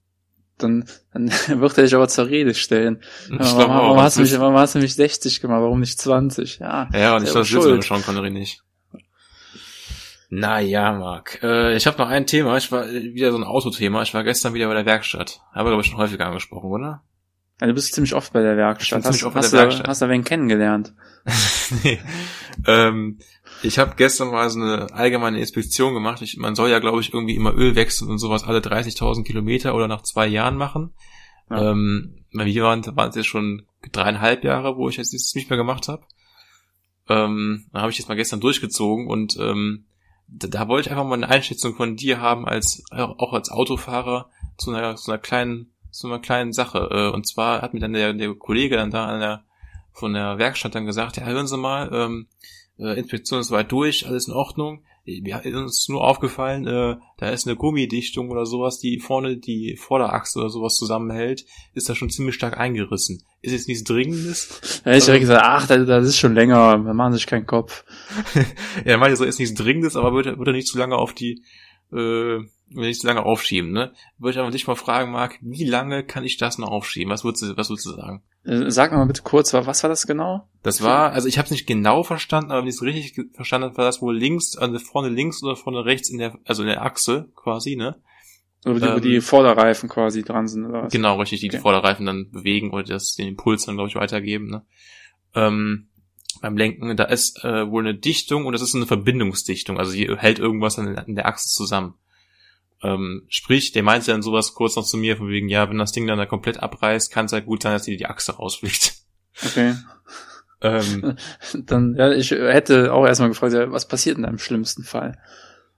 Dann, 0.64 0.86
dann 1.14 1.30
wird 1.60 1.78
er 1.78 1.84
dich 1.84 1.96
aber 1.96 2.08
zur 2.08 2.28
Rede 2.28 2.54
stellen. 2.54 3.02
ich 3.26 3.40
warum, 3.40 3.58
glaube 3.58 3.74
warum, 3.74 4.02
hast 4.02 4.18
du 4.18 4.22
mich, 4.22 4.40
warum 4.40 4.56
hast 4.56 4.76
du 4.76 4.80
mich 4.80 4.96
60 4.96 5.42
gemacht? 5.42 5.62
Warum 5.62 5.80
nicht 5.80 6.00
20? 6.00 6.60
Ja. 6.60 6.90
ja, 6.94 7.16
und 7.16 7.24
ich 7.24 7.32
glaube, 7.32 7.48
das 7.48 7.50
du 7.50 7.76
mit 7.76 7.84
Sean 7.84 8.04
Connery 8.04 8.32
nicht. 8.32 8.64
Naja, 10.36 10.94
Marc. 10.94 11.44
Äh, 11.44 11.76
ich 11.76 11.86
habe 11.86 12.00
noch 12.00 12.10
ein 12.10 12.26
Thema. 12.26 12.58
Ich 12.58 12.72
war 12.72 12.88
äh, 12.88 13.14
wieder 13.14 13.32
so 13.32 13.38
ein 13.38 13.44
Autothema. 13.44 14.02
Ich 14.02 14.16
war 14.16 14.24
gestern 14.24 14.56
wieder 14.56 14.68
bei 14.68 14.74
der 14.74 14.86
Werkstatt. 14.86 15.42
Habe, 15.54 15.70
glaube 15.70 15.84
ich, 15.84 15.90
schon 15.90 16.00
häufiger 16.00 16.26
angesprochen, 16.26 16.72
oder? 16.72 17.04
Ja, 17.62 17.68
du 17.68 17.74
bist 17.74 17.94
ziemlich 17.94 18.16
oft 18.16 18.34
bei 18.34 18.42
der 18.42 18.54
Ich 18.54 18.58
Werkstatt. 18.58 19.04
bin 19.04 19.14
ziemlich 19.14 19.24
Hast, 19.24 19.28
oft 19.28 19.36
bei 19.36 19.42
der 19.42 19.50
du, 19.52 19.58
Werkstatt. 19.58 19.88
hast 19.88 20.02
du 20.02 20.10
wen 20.10 20.24
kennengelernt? 20.24 20.94
nee. 21.84 22.00
ähm, 22.66 23.20
ich 23.64 23.80
habe 23.80 23.96
gestern 23.96 24.30
mal 24.30 24.50
so 24.50 24.60
eine 24.60 24.94
allgemeine 24.94 25.40
Inspektion 25.40 25.94
gemacht. 25.94 26.22
Ich, 26.22 26.38
man 26.38 26.56
soll 26.56 26.70
ja, 26.70 26.80
glaube 26.80 27.02
ich, 27.02 27.14
irgendwie 27.14 27.36
immer 27.36 27.54
Öl 27.54 27.76
wechseln 27.76 28.12
und 28.12 28.20
sowas 28.20 28.44
alle 28.44 28.60
30.000 28.60 29.24
Kilometer 29.24 29.74
oder 29.74 29.88
nach 29.88 30.02
zwei 30.04 30.28
Jahren 30.28 30.58
machen. 30.58 30.94
Ja. 31.50 31.72
Ähm, 31.72 32.26
wir 32.32 32.64
waren, 32.64 32.84
waren 32.96 33.10
es 33.10 33.16
jetzt 33.16 33.28
schon 33.28 33.66
dreieinhalb 33.92 34.44
Jahre, 34.44 34.78
wo 34.78 34.90
ich 34.90 34.98
jetzt 34.98 35.14
das 35.14 35.34
nicht 35.36 35.50
mehr 35.50 35.58
gemacht 35.58 35.88
habe. 35.88 36.04
Ähm, 37.10 37.66
da 37.72 37.82
habe 37.82 37.92
ich 37.92 37.98
jetzt 37.98 38.08
mal 38.08 38.16
gestern 38.16 38.40
durchgezogen 38.40 39.08
und 39.08 39.38
ähm, 39.40 39.86
da, 40.28 40.48
da 40.48 40.68
wollte 40.68 40.88
ich 40.88 40.92
einfach 40.92 41.06
mal 41.06 41.16
eine 41.16 41.30
Einschätzung 41.30 41.76
von 41.76 41.96
dir 41.96 42.22
haben 42.22 42.48
als 42.48 42.84
auch 42.92 43.34
als 43.34 43.50
Autofahrer 43.52 44.30
zu 44.58 44.72
einer, 44.72 44.96
zu 44.96 45.12
einer 45.12 45.20
kleinen 45.20 45.74
zu 45.92 46.08
einer 46.08 46.20
kleinen 46.20 46.54
Sache. 46.54 46.90
Äh, 46.92 47.14
und 47.14 47.28
zwar 47.28 47.62
hat 47.62 47.74
mir 47.74 47.80
dann 47.80 47.94
der, 47.94 48.14
der 48.14 48.34
Kollege 48.36 48.76
dann 48.76 48.92
da 48.92 49.06
an 49.06 49.20
der 49.20 49.44
von 49.92 50.14
der 50.14 50.40
Werkstatt 50.40 50.74
dann 50.74 50.88
gesagt, 50.88 51.18
ja, 51.18 51.26
hören 51.26 51.46
Sie 51.46 51.58
mal, 51.58 51.90
ähm, 51.94 52.28
äh, 52.78 52.98
Inspektion 52.98 53.40
ist 53.40 53.52
weit 53.52 53.72
durch, 53.72 54.08
alles 54.08 54.28
in 54.28 54.34
Ordnung. 54.34 54.84
Wir 55.06 55.44
ist 55.44 55.54
uns 55.54 55.90
nur 55.90 56.02
aufgefallen, 56.02 56.66
äh, 56.66 56.96
da 57.18 57.30
ist 57.30 57.46
eine 57.46 57.58
Gummidichtung 57.58 58.32
oder 58.32 58.46
sowas, 58.46 58.80
die 58.80 59.00
vorne 59.00 59.36
die 59.36 59.76
Vorderachse 59.76 60.40
oder 60.40 60.50
sowas 60.50 60.76
zusammenhält, 60.76 61.46
ist 61.74 61.90
da 61.90 61.96
schon 61.96 62.10
ziemlich 62.10 62.36
stark 62.36 62.58
eingerissen. 62.58 63.22
Ist 63.42 63.52
jetzt 63.52 63.68
nichts 63.68 63.84
Dringendes? 63.84 64.82
Hätte 64.86 64.98
ich 64.98 65.04
direkt 65.04 65.24
gesagt, 65.24 65.42
ach, 65.44 65.68
das, 65.68 65.86
das 65.86 66.08
ist 66.08 66.20
schon 66.20 66.36
länger, 66.36 66.86
wir 66.86 66.94
machen 66.94 67.14
sich 67.14 67.28
keinen 67.28 67.46
Kopf. 67.46 67.84
Ja, 68.86 68.94
er 68.94 68.98
meinte 68.98 69.18
so, 69.18 69.26
ist 69.26 69.40
nichts 69.40 69.56
Dringendes, 69.56 69.98
aber 69.98 70.14
würde, 70.14 70.38
würde 70.38 70.54
nicht 70.54 70.68
zu 70.68 70.78
lange 70.78 70.96
auf 70.96 71.14
die, 71.14 71.44
äh, 71.92 72.40
würde 72.76 72.88
nicht 72.88 73.02
zu 73.02 73.08
lange 73.08 73.24
aufschieben, 73.24 73.72
ne? 73.72 73.94
Würde 74.18 74.32
ich 74.34 74.40
aber 74.40 74.52
dich 74.52 74.68
mal 74.68 74.76
fragen, 74.76 75.12
Marc, 75.12 75.38
wie 75.42 75.64
lange 75.66 76.04
kann 76.04 76.24
ich 76.24 76.38
das 76.38 76.58
noch 76.58 76.70
aufschieben? 76.72 77.12
Was 77.12 77.24
würdest 77.24 77.44
du, 77.44 77.58
was 77.58 77.70
würdest 77.70 77.86
du 77.86 77.92
sagen? 77.92 78.24
Äh, 78.46 78.70
Sag 78.72 78.92
mal 78.92 79.06
bitte 79.06 79.22
kurz, 79.24 79.54
wa- 79.54 79.66
was 79.66 79.84
war 79.84 79.90
das 79.90 80.06
genau? 80.08 80.48
Das 80.64 80.82
war, 80.82 81.12
also 81.12 81.28
ich 81.28 81.38
habe 81.38 81.46
es 81.46 81.52
nicht 81.52 81.66
genau 81.68 82.04
verstanden, 82.04 82.52
aber 82.52 82.62
wenn 82.62 82.68
ich 82.70 82.76
es 82.76 82.82
richtig 82.82 83.34
verstanden 83.34 83.68
habe, 83.70 83.78
war 83.78 83.86
das 83.86 84.02
wohl 84.02 84.18
links, 84.18 84.58
also 84.58 84.78
vorne 84.80 85.10
links 85.10 85.42
oder 85.44 85.56
vorne 85.56 85.86
rechts 85.86 86.10
in 86.10 86.18
der, 86.18 86.38
also 86.46 86.64
in 86.64 86.68
der 86.70 86.82
Achse 86.84 87.30
quasi, 87.36 87.76
ne? 87.76 87.96
Wo 88.66 88.74
die, 88.74 88.86
Ähm, 88.86 89.02
die 89.02 89.20
Vorderreifen 89.22 89.90
quasi 89.90 90.24
dran 90.24 90.48
sind, 90.48 90.66
oder 90.66 90.84
was? 90.84 90.94
Genau, 90.94 91.20
richtig, 91.20 91.42
die 91.42 91.50
die 91.50 91.56
Okay. 91.58 91.62
Vorderreifen 91.62 92.06
dann 92.06 92.32
bewegen 92.32 92.72
oder 92.72 92.84
das 92.84 93.16
den 93.16 93.28
Impuls 93.28 93.66
dann, 93.66 93.76
glaube 93.76 93.90
ich, 93.90 93.96
weitergeben, 93.96 94.48
ne? 94.50 94.66
Ähm, 95.36 95.90
beim 96.42 96.58
Lenken, 96.58 96.96
da 96.98 97.04
ist 97.06 97.44
äh, 97.44 97.70
wohl 97.70 97.84
eine 97.84 97.96
Dichtung 97.96 98.46
und 98.46 98.54
das 98.54 98.62
ist 98.62 98.76
eine 98.76 98.86
Verbindungsdichtung, 98.86 99.78
also 99.80 99.94
die 99.94 100.14
hält 100.18 100.40
irgendwas 100.40 100.78
an, 100.80 100.96
in 101.08 101.16
der 101.16 101.28
Achse 101.28 101.48
zusammen. 101.48 101.94
Ähm, 102.84 103.24
sprich, 103.30 103.72
der 103.72 103.82
meinte 103.82 104.12
dann 104.12 104.22
sowas 104.22 104.54
kurz 104.54 104.76
noch 104.76 104.84
zu 104.86 104.98
mir, 104.98 105.16
von 105.16 105.30
wegen, 105.30 105.48
ja, 105.48 105.70
wenn 105.70 105.78
das 105.78 105.94
Ding 105.94 106.06
dann 106.06 106.18
da 106.18 106.26
komplett 106.26 106.58
abreißt, 106.62 107.12
kann 107.12 107.26
es 107.28 107.32
halt 107.32 107.46
gut 107.46 107.64
sein, 107.64 107.72
dass 107.74 107.84
dir 107.84 107.96
die 107.98 108.06
Achse 108.08 108.34
rausfliegt. 108.36 108.96
Okay. 109.46 109.76
ähm, 110.62 111.16
Dann, 111.66 111.96
ja, 111.96 112.12
ich 112.12 112.32
hätte 112.32 112.92
auch 112.94 113.06
erstmal 113.06 113.30
gefragt, 113.30 113.54
ja, 113.54 113.72
was 113.72 113.88
passiert 113.88 114.18
da 114.22 114.28
im 114.28 114.38
schlimmsten 114.38 114.84
Fall? 114.84 115.18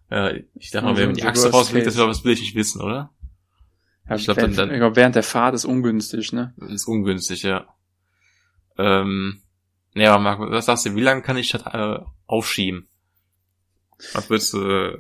äh, 0.09 0.43
ich 0.55 0.71
dachte 0.71 0.85
mal, 0.85 0.91
Also, 0.91 1.01
wenn 1.03 1.13
die 1.13 1.23
Achse 1.23 1.51
rausfliegt, 1.51 1.85
das, 1.87 1.95
das 1.95 2.23
will 2.25 2.33
ich 2.33 2.41
nicht 2.41 2.55
wissen, 2.55 2.81
oder? 2.81 3.11
Ja, 4.09 4.15
Ich 4.15 4.25
glaub, 4.25 4.37
während, 4.37 4.57
dann- 4.57 4.67
dann- 4.69 4.75
ich 4.75 4.79
glaub, 4.81 4.95
während 4.95 5.15
der 5.15 5.23
Fahrt 5.23 5.55
ist 5.55 5.65
ungünstig, 5.65 6.33
ne? 6.33 6.53
Das 6.57 6.71
ist 6.71 6.87
ungünstig, 6.87 7.43
ja. 7.43 7.67
Ähm, 8.77 9.41
ja, 9.93 10.13
aber 10.13 10.23
Marc, 10.23 10.39
was 10.51 10.65
sagst 10.65 10.85
du, 10.85 10.95
wie 10.95 11.01
lange 11.01 11.21
kann 11.21 11.37
ich 11.37 11.49
das 11.51 11.61
äh, 11.65 11.99
aufschieben? 12.27 12.87
Was 14.13 14.29
würdest 14.29 14.53
du, 14.53 14.59
äh, 14.59 14.97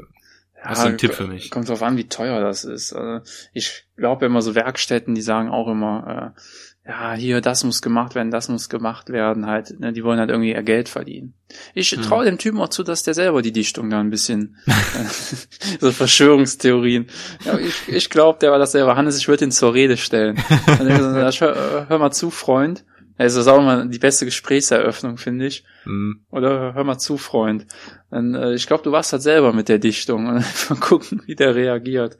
hast 0.65 0.83
du 0.83 0.87
einen 0.89 0.97
Tipp 0.97 1.13
für 1.13 1.27
mich? 1.27 1.51
Kommt 1.51 1.69
drauf 1.69 1.83
an, 1.83 1.97
wie 1.97 2.07
teuer 2.09 2.41
das 2.41 2.63
ist. 2.63 2.93
Also 2.93 3.23
ich 3.53 3.85
glaube 3.97 4.25
immer 4.25 4.41
so 4.41 4.55
Werkstätten, 4.55 5.15
die 5.15 5.21
sagen 5.21 5.49
auch 5.49 5.67
immer, 5.67 6.33
äh, 6.35 6.39
ja, 6.87 7.13
hier, 7.13 7.41
das 7.41 7.63
muss 7.63 7.81
gemacht 7.81 8.13
werden, 8.13 8.29
das 8.29 8.47
muss 8.47 8.69
gemacht 8.69 9.09
werden, 9.09 9.47
halt, 9.47 9.79
ne, 9.79 9.91
die 9.91 10.03
wollen 10.03 10.19
halt 10.19 10.29
irgendwie 10.29 10.51
ihr 10.51 10.61
Geld 10.61 10.87
verdienen. 10.87 11.33
Ich 11.73 11.89
Hm. 11.91 12.03
traue 12.03 12.25
dem 12.25 12.37
Typen 12.37 12.59
auch 12.61 12.69
zu, 12.69 12.83
dass 12.83 13.01
der 13.01 13.15
selber 13.15 13.41
die 13.41 13.51
Dichtung 13.51 13.89
da 13.89 13.99
ein 13.99 14.11
bisschen, 14.11 14.57
äh, 14.67 14.71
so 15.79 15.91
Verschwörungstheorien. 15.91 17.07
Ja, 17.43 17.57
ich 17.57 17.87
ich 17.87 18.09
glaube, 18.11 18.37
der 18.39 18.51
war 18.51 18.59
das 18.59 18.73
selber. 18.73 18.95
Hannes, 18.95 19.17
ich 19.17 19.27
würde 19.27 19.45
ihn 19.45 19.51
zur 19.51 19.73
Rede 19.73 19.97
stellen. 19.97 20.35
Dann 20.67 20.87
hör, 20.87 21.89
hör 21.89 21.97
mal 21.99 22.11
zu, 22.11 22.29
Freund. 22.29 22.85
Es 23.17 23.35
ist 23.35 23.47
auch 23.47 23.59
immer 23.59 23.85
die 23.85 23.99
beste 23.99 24.25
Gesprächseröffnung, 24.25 25.17
finde 25.17 25.47
ich. 25.47 25.63
Hm, 25.83 26.25
Oder 26.31 26.73
hör 26.73 26.83
mal 26.83 26.97
zu, 26.97 27.17
Freund. 27.17 27.65
Dann, 28.11 28.35
äh, 28.35 28.53
ich 28.53 28.67
glaube, 28.67 28.83
du 28.83 28.91
warst 28.91 29.13
halt 29.13 29.21
selber 29.23 29.53
mit 29.53 29.69
der 29.69 29.79
Dichtung. 29.79 30.25
Und 30.27 30.37
einfach 30.37 30.79
gucken, 30.79 31.21
wie 31.25 31.35
der 31.35 31.55
reagiert. 31.55 32.17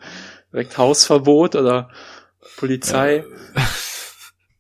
Direkt 0.54 0.78
Hausverbot 0.78 1.56
oder 1.56 1.89
Polizei. 2.58 3.24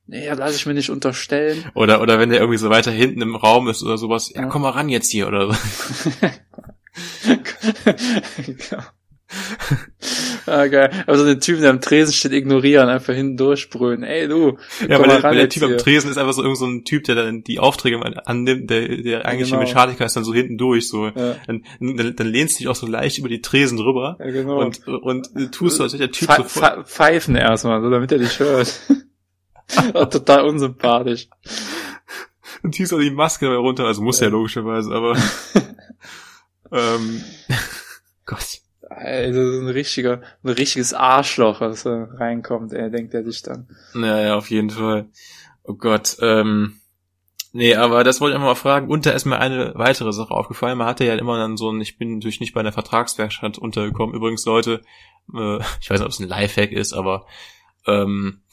Nee, 0.07 0.27
das 0.27 0.37
lasse 0.37 0.55
ich 0.57 0.67
mir 0.67 0.75
nicht 0.75 0.91
unterstellen. 0.91 1.65
Oder, 1.73 1.99
oder 1.99 2.19
wenn 2.19 2.29
der 2.29 2.37
irgendwie 2.39 2.59
so 2.59 2.69
weiter 2.69 2.91
hinten 2.91 3.23
im 3.23 3.35
Raum 3.35 3.67
ist 3.67 3.81
oder 3.81 3.97
sowas, 3.97 4.31
ja, 4.35 4.43
Ja. 4.43 4.47
komm 4.49 4.61
mal 4.61 4.69
ran 4.69 4.87
jetzt 4.87 5.09
hier 5.09 5.27
oder 5.27 5.51
so. 5.51 5.57
Ah, 10.47 10.67
geil. 10.67 10.91
Also 11.07 11.25
den 11.25 11.39
Typen, 11.39 11.61
der 11.61 11.71
am 11.71 11.81
Tresen 11.81 12.13
steht, 12.13 12.31
ignorieren, 12.31 12.87
einfach 12.89 13.13
hinten 13.13 13.37
durchbrüllen. 13.37 14.03
Ey, 14.03 14.27
du. 14.27 14.57
Ja, 14.87 14.99
mal 14.99 15.07
der, 15.07 15.23
weil 15.23 15.35
der 15.35 15.49
Typ 15.49 15.63
am 15.63 15.69
hier. 15.69 15.77
Tresen 15.77 16.11
ist 16.11 16.17
einfach 16.17 16.33
so 16.33 16.41
irgend 16.43 16.57
so 16.57 16.65
ein 16.65 16.83
Typ, 16.85 17.03
der 17.05 17.15
dann 17.15 17.43
die 17.43 17.59
Aufträge 17.59 17.99
annimmt, 18.27 18.69
der, 18.69 18.87
der 18.97 19.25
eigentliche 19.25 19.51
Genau. 19.55 19.63
Mechaniker 19.67 20.05
ist 20.05 20.15
dann 20.15 20.23
so 20.23 20.33
hinten 20.33 20.57
durch, 20.57 20.87
so. 20.87 21.07
Ja. 21.07 21.35
Dann, 21.47 21.63
dann, 21.79 22.15
dann 22.15 22.27
lehnst 22.27 22.55
du 22.55 22.57
dich 22.59 22.67
auch 22.67 22.75
so 22.75 22.85
leicht 22.87 23.17
über 23.17 23.29
die 23.29 23.41
Tresen 23.41 23.79
rüber 23.79 24.17
Ja, 24.19 24.29
genau. 24.31 24.59
und, 24.59 24.87
und 24.87 25.29
tust 25.51 25.77
so, 25.77 25.83
als 25.83 25.93
der 25.93 26.11
Typ 26.11 26.29
Pfe- 26.29 26.47
so 26.47 26.59
pfe- 26.61 26.83
Pfeifen 26.83 27.35
erstmal, 27.35 27.81
so 27.81 27.89
damit 27.89 28.11
er 28.11 28.19
dich 28.19 28.37
hört. 28.39 28.71
total 30.11 30.45
unsympathisch. 30.45 31.27
und 32.61 32.75
ziehst 32.75 32.93
auch 32.93 32.99
die 32.99 33.09
Maske 33.09 33.45
dabei 33.45 33.57
runter, 33.57 33.85
also 33.85 34.01
muss 34.03 34.19
ja, 34.19 34.27
Ja. 34.27 34.31
logischerweise, 34.33 34.91
aber, 34.91 35.17
ähm, 36.71 37.23
Gott. 38.25 38.59
Also 38.95 39.51
so 39.51 39.59
ein 39.59 39.67
richtiger, 39.67 40.21
ein 40.43 40.49
richtiges 40.49 40.93
Arschloch, 40.93 41.59
was 41.59 41.83
da 41.83 42.05
reinkommt, 42.13 42.71
er 42.71 42.89
denkt 42.89 43.13
er 43.13 43.23
sich 43.23 43.41
dann. 43.41 43.67
Naja, 43.93 44.35
auf 44.35 44.49
jeden 44.49 44.69
Fall. 44.69 45.09
Oh 45.63 45.73
Gott, 45.73 46.17
ähm, 46.21 46.79
nee, 47.51 47.75
aber 47.75 48.03
das 48.03 48.21
wollte 48.21 48.33
ich 48.33 48.35
einfach 48.35 48.51
mal 48.51 48.55
fragen. 48.55 48.89
Und 48.89 49.05
da 49.05 49.11
ist 49.11 49.25
mir 49.25 49.39
eine 49.39 49.73
weitere 49.75 50.13
Sache 50.13 50.31
aufgefallen. 50.31 50.77
Man 50.77 50.87
hatte 50.87 51.03
ja 51.03 51.15
immer 51.15 51.37
dann 51.37 51.57
so 51.57 51.71
ein, 51.71 51.81
ich 51.81 51.97
bin 51.97 52.15
natürlich 52.15 52.39
nicht 52.39 52.53
bei 52.53 52.61
einer 52.61 52.71
Vertragswerkstatt 52.71 53.57
untergekommen. 53.57 54.15
Übrigens, 54.15 54.45
Leute, 54.45 54.81
äh, 55.33 55.57
ich 55.81 55.89
weiß 55.89 55.99
nicht, 55.99 56.05
ob 56.05 56.11
es 56.11 56.19
ein 56.19 56.29
Lifehack 56.29 56.71
ist, 56.71 56.93
aber 56.93 57.25
ähm, 57.85 58.43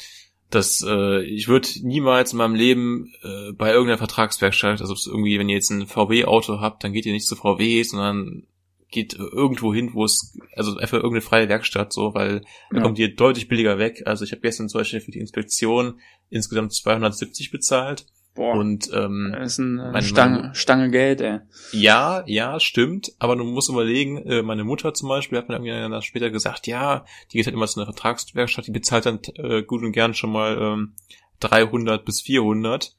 das, 0.50 0.84
äh, 0.86 1.22
ich 1.22 1.48
würde 1.48 1.68
niemals 1.82 2.32
in 2.32 2.38
meinem 2.38 2.54
Leben 2.54 3.12
äh, 3.22 3.52
bei 3.52 3.70
irgendeiner 3.70 3.98
Vertragswerkstatt, 3.98 4.80
also 4.80 4.94
irgendwie, 5.10 5.38
wenn 5.38 5.48
ihr 5.48 5.54
jetzt 5.54 5.70
ein 5.70 5.86
VW-Auto 5.86 6.60
habt, 6.60 6.84
dann 6.84 6.92
geht 6.92 7.06
ihr 7.06 7.12
nicht 7.12 7.26
zu 7.26 7.36
VW, 7.36 7.82
sondern 7.84 8.46
geht 8.92 9.14
irgendwo 9.14 9.74
hin, 9.74 9.90
wo 9.94 10.04
es, 10.04 10.38
also 10.54 10.76
einfach 10.76 10.98
irgendeine 10.98 11.22
freie 11.22 11.48
Werkstatt, 11.48 11.92
so, 11.92 12.14
weil 12.14 12.42
da 12.70 12.76
Ja. 12.76 12.82
kommt 12.82 12.98
ihr 12.98 13.14
deutlich 13.14 13.48
billiger 13.48 13.78
weg. 13.78 14.02
Also 14.06 14.24
ich 14.24 14.30
habe 14.32 14.42
gestern 14.42 14.68
zum 14.68 14.80
Beispiel 14.80 15.00
für 15.00 15.10
die 15.10 15.18
Inspektion 15.18 15.98
insgesamt 16.30 16.72
270 16.72 17.50
bezahlt. 17.50 18.06
Boah, 18.34 18.54
Und 18.54 18.90
ähm, 18.94 19.30
das 19.38 19.52
ist 19.52 19.60
eine 19.60 19.90
mein- 19.92 20.02
Stange, 20.02 20.54
Stange 20.54 20.90
Geld, 20.90 21.20
ey. 21.20 21.40
ja, 21.72 22.22
ja, 22.26 22.58
stimmt, 22.60 23.12
aber 23.18 23.36
du 23.36 23.44
musst 23.44 23.68
überlegen, 23.68 24.16
äh, 24.26 24.40
meine 24.42 24.64
Mutter 24.64 24.94
zum 24.94 25.10
Beispiel 25.10 25.36
hat 25.36 25.48
mir 25.48 25.56
irgendwie 25.56 25.70
dann 25.72 26.00
später 26.00 26.30
gesagt, 26.30 26.66
ja, 26.66 27.04
die 27.30 27.36
geht 27.36 27.44
halt 27.46 27.54
immer 27.54 27.66
zu 27.66 27.78
einer 27.78 27.92
Vertragswerkstatt, 27.92 28.66
die 28.66 28.70
bezahlt 28.70 29.04
dann 29.04 29.20
äh, 29.36 29.62
gut 29.62 29.82
und 29.82 29.92
gern 29.92 30.14
schon 30.14 30.32
mal 30.32 30.56
ähm, 30.58 30.94
300 31.40 32.04
bis 32.06 32.22
400, 32.22 32.96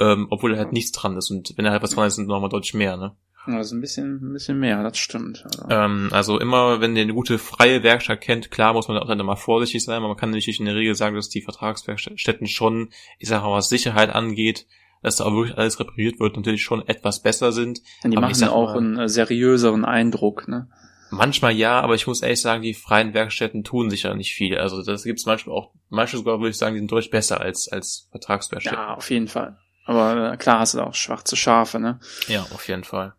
ähm, 0.00 0.26
obwohl 0.30 0.50
da 0.52 0.58
halt 0.58 0.72
nichts 0.72 0.90
dran 0.92 1.16
ist 1.16 1.30
und 1.30 1.52
wenn 1.56 1.64
da 1.64 1.70
halt 1.70 1.82
was 1.84 1.90
dran 1.90 2.08
ist, 2.08 2.16
sind 2.16 2.26
nochmal 2.26 2.48
deutlich 2.50 2.74
mehr, 2.74 2.96
ne? 2.96 3.14
Ja, 3.46 3.58
ist 3.60 3.72
ein 3.72 3.80
bisschen, 3.80 4.16
ein 4.30 4.32
bisschen 4.32 4.58
mehr, 4.60 4.82
das 4.82 4.98
stimmt. 4.98 5.44
Also, 5.44 5.68
Ähm, 5.68 6.08
also 6.12 6.38
immer, 6.38 6.80
wenn 6.80 6.94
ihr 6.94 7.02
eine 7.02 7.14
gute 7.14 7.38
freie 7.38 7.82
Werkstatt 7.82 8.20
kennt, 8.20 8.50
klar 8.50 8.72
muss 8.72 8.86
man 8.88 8.98
auch 8.98 9.06
dann 9.08 9.18
immer 9.20 9.36
vorsichtig 9.36 9.84
sein, 9.84 9.96
aber 9.96 10.08
man 10.08 10.16
kann 10.16 10.30
natürlich 10.30 10.60
in 10.60 10.66
der 10.66 10.76
Regel 10.76 10.94
sagen, 10.94 11.16
dass 11.16 11.28
die 11.28 11.42
Vertragswerkstätten 11.42 12.46
schon, 12.46 12.90
ich 13.18 13.28
sag 13.28 13.42
mal, 13.42 13.52
was 13.52 13.68
Sicherheit 13.68 14.10
angeht, 14.10 14.66
dass 15.02 15.16
da 15.16 15.24
auch 15.24 15.32
wirklich 15.34 15.58
alles 15.58 15.80
repariert 15.80 16.20
wird, 16.20 16.36
natürlich 16.36 16.62
schon 16.62 16.86
etwas 16.86 17.20
besser 17.22 17.50
sind. 17.52 17.80
die 18.04 18.16
aber 18.16 18.20
machen 18.28 18.34
sag 18.34 18.50
auch 18.50 18.74
mal- 18.74 18.78
einen 18.78 18.98
äh, 18.98 19.08
seriöseren 19.08 19.84
Eindruck, 19.84 20.46
ne? 20.46 20.68
Manchmal 21.10 21.52
ja, 21.52 21.78
aber 21.80 21.94
ich 21.94 22.06
muss 22.06 22.22
ehrlich 22.22 22.40
sagen, 22.40 22.62
die 22.62 22.72
freien 22.72 23.12
Werkstätten 23.12 23.64
tun 23.64 23.90
sicher 23.90 24.14
nicht 24.14 24.32
viel. 24.32 24.56
Also 24.56 24.82
das 24.82 25.04
gibt 25.04 25.18
es 25.18 25.26
manchmal 25.26 25.54
auch, 25.56 25.72
manche 25.90 26.16
sogar 26.16 26.38
würde 26.38 26.48
ich 26.50 26.56
sagen, 26.56 26.74
die 26.74 26.78
sind 26.80 26.90
deutlich 26.90 27.10
besser 27.10 27.38
als, 27.40 27.68
als 27.70 28.08
Vertragswerkstätten. 28.12 28.78
Ja, 28.78 28.94
auf 28.94 29.10
jeden 29.10 29.28
Fall. 29.28 29.58
Aber 29.84 30.32
äh, 30.32 30.36
klar 30.38 30.60
hast 30.60 30.72
du 30.72 30.78
da 30.78 30.84
auch 30.84 30.94
schwarze 30.94 31.36
Schafe, 31.36 31.78
ne? 31.80 32.00
Ja, 32.28 32.42
auf 32.54 32.66
jeden 32.68 32.84
Fall. 32.84 33.12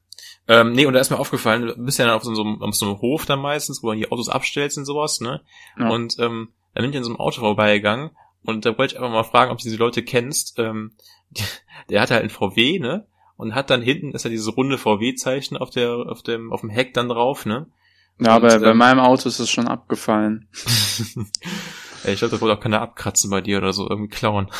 Ähm, 0.47 0.73
nee, 0.73 0.85
und 0.85 0.93
da 0.93 0.99
ist 0.99 1.09
mir 1.09 1.19
aufgefallen, 1.19 1.67
du 1.67 1.75
bist 1.85 1.99
ja 1.99 2.05
dann 2.05 2.15
auf 2.15 2.23
so 2.23 2.31
einem, 2.31 2.61
auf 2.61 2.75
so 2.75 2.85
einem 2.85 2.99
Hof 2.99 3.25
dann 3.25 3.39
meistens, 3.39 3.81
wo 3.81 3.87
man 3.87 3.97
die 3.97 4.11
Autos 4.11 4.29
abstellt 4.29 4.75
und 4.77 4.85
sowas, 4.85 5.21
ne? 5.21 5.41
Ja. 5.79 5.89
Und 5.89 6.17
ähm, 6.19 6.49
da 6.73 6.81
bin 6.81 6.91
ich 6.91 6.97
an 6.97 7.03
so 7.03 7.09
einem 7.09 7.19
Auto 7.19 7.39
vorbeigegangen 7.39 8.11
und 8.43 8.65
da 8.65 8.77
wollte 8.77 8.95
ich 8.95 8.99
einfach 8.99 9.13
mal 9.13 9.23
fragen, 9.23 9.51
ob 9.51 9.59
du 9.59 9.63
diese 9.63 9.77
Leute 9.77 10.03
kennst. 10.03 10.59
Ähm, 10.59 10.91
die, 11.31 11.43
der 11.89 12.01
hatte 12.01 12.15
halt 12.15 12.23
ein 12.23 12.29
VW, 12.29 12.79
ne? 12.79 13.07
Und 13.35 13.55
hat 13.55 13.69
dann 13.69 13.81
hinten 13.81 14.11
ist 14.11 14.25
ja 14.25 14.29
dieses 14.29 14.55
runde 14.55 14.77
VW-Zeichen 14.77 15.57
auf 15.57 15.69
der, 15.69 15.91
auf 15.91 16.21
dem, 16.21 16.51
auf 16.51 16.61
dem 16.61 16.69
Heck 16.69 16.93
dann 16.93 17.09
drauf, 17.09 17.45
ne? 17.45 17.67
Ja, 18.19 18.35
aber 18.35 18.59
bei 18.59 18.71
ähm, 18.71 18.77
meinem 18.77 18.99
Auto 18.99 19.27
ist 19.27 19.39
es 19.39 19.49
schon 19.49 19.67
abgefallen. 19.67 20.47
Ey, 22.03 22.13
ich 22.13 22.19
glaube, 22.19 22.35
da 22.35 22.41
wollte 22.41 22.57
auch 22.57 22.61
keiner 22.61 22.81
abkratzen 22.81 23.29
bei 23.29 23.41
dir 23.41 23.57
oder 23.57 23.73
so, 23.73 23.89
irgendwie 23.89 24.09
klauen. 24.09 24.51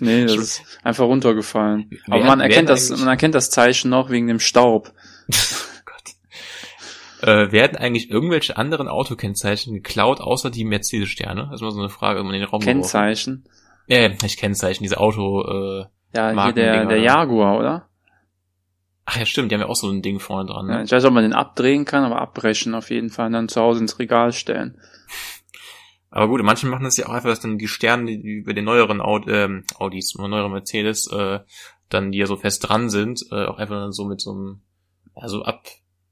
Nee, 0.00 0.24
das 0.24 0.36
ist 0.36 0.62
einfach 0.82 1.04
runtergefallen. 1.04 1.90
Aber 2.08 2.20
Wer- 2.20 2.26
man 2.26 2.38
wer 2.38 2.46
erkennt 2.48 2.68
das, 2.68 2.90
man 2.90 3.08
erkennt 3.08 3.34
das 3.34 3.50
Zeichen 3.50 3.90
noch 3.90 4.10
wegen 4.10 4.26
dem 4.28 4.40
Staub. 4.40 4.92
Gott. 5.84 7.26
Äh, 7.28 7.52
werden 7.52 7.76
eigentlich 7.76 8.10
irgendwelche 8.10 8.56
anderen 8.56 8.88
Autokennzeichen 8.88 9.74
geklaut, 9.74 10.20
außer 10.20 10.50
die 10.50 10.64
Mercedes-Sterne? 10.64 11.48
Das 11.50 11.60
ist 11.60 11.62
mal 11.62 11.70
so 11.70 11.80
eine 11.80 11.90
Frage, 11.90 12.18
wenn 12.20 12.26
man 12.26 12.34
den 12.34 12.44
Raum. 12.44 12.60
Kennzeichen. 12.60 13.44
Äh, 13.88 14.10
nicht 14.22 14.38
Kennzeichen, 14.38 14.82
diese 14.84 14.98
Auto, 14.98 15.42
äh, 15.42 15.84
Ja, 16.14 16.44
hier 16.44 16.52
der, 16.52 16.86
der 16.86 16.98
ja. 16.98 17.18
Jaguar, 17.18 17.58
oder? 17.58 17.86
ach 19.12 19.16
ja, 19.16 19.26
stimmt, 19.26 19.50
die 19.50 19.56
haben 19.56 19.62
ja 19.62 19.68
auch 19.68 19.74
so 19.74 19.90
ein 19.90 20.02
Ding 20.02 20.20
vorne 20.20 20.46
dran, 20.48 20.68
Ja, 20.68 20.76
ne? 20.78 20.84
ich 20.84 20.92
weiß 20.92 21.02
nicht, 21.02 21.08
ob 21.08 21.14
man 21.14 21.24
den 21.24 21.32
abdrehen 21.32 21.84
kann, 21.84 22.04
aber 22.04 22.20
abbrechen 22.20 22.76
auf 22.76 22.90
jeden 22.90 23.10
Fall 23.10 23.26
und 23.26 23.32
dann 23.32 23.48
zu 23.48 23.60
Hause 23.60 23.80
ins 23.80 23.98
Regal 23.98 24.32
stellen. 24.32 24.80
Aber 26.10 26.28
gut, 26.28 26.42
manche 26.42 26.66
machen 26.66 26.84
das 26.84 26.96
ja 26.96 27.06
auch 27.06 27.12
einfach, 27.12 27.28
dass 27.28 27.40
dann 27.40 27.58
die 27.58 27.68
Sterne, 27.68 28.18
die 28.18 28.42
bei 28.44 28.52
den 28.52 28.64
neueren 28.64 29.00
Aud 29.00 29.26
ähm, 29.28 29.64
Audis, 29.78 30.16
oder 30.18 30.28
neueren 30.28 30.52
Mercedes, 30.52 31.06
äh, 31.12 31.40
dann, 31.88 32.12
die 32.12 32.18
ja 32.18 32.26
so 32.26 32.36
fest 32.36 32.68
dran 32.68 32.90
sind, 32.90 33.24
äh, 33.30 33.46
auch 33.46 33.58
einfach 33.58 33.76
dann 33.76 33.92
so 33.92 34.04
mit 34.04 34.20
so 34.20 34.32
einem, 34.32 34.60
also 35.14 35.44
ab, 35.44 35.68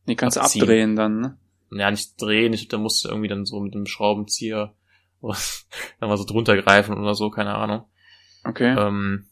Die 0.07 0.17
kannst 0.17 0.37
du 0.37 0.41
abdrehen 0.41 0.95
dann, 0.95 1.21
ne? 1.21 1.39
ja, 1.71 1.91
nicht 1.91 2.21
drehen, 2.21 2.53
ich, 2.53 2.69
da 2.69 2.79
musst 2.79 3.05
du 3.05 3.09
irgendwie 3.09 3.29
dann 3.29 3.45
so 3.45 3.61
mit 3.61 3.75
dem 3.75 3.87
Schraubenzieher 3.87 4.75
was, 5.21 5.67
dann 5.99 6.09
mal 6.09 6.17
so 6.17 6.25
drunter 6.25 6.57
greifen 6.61 6.97
oder 6.97 7.15
so, 7.15 7.31
keine 7.31 7.55
Ahnung. 7.55 7.85
Okay. 8.45 8.75
Ähm, 8.79 9.27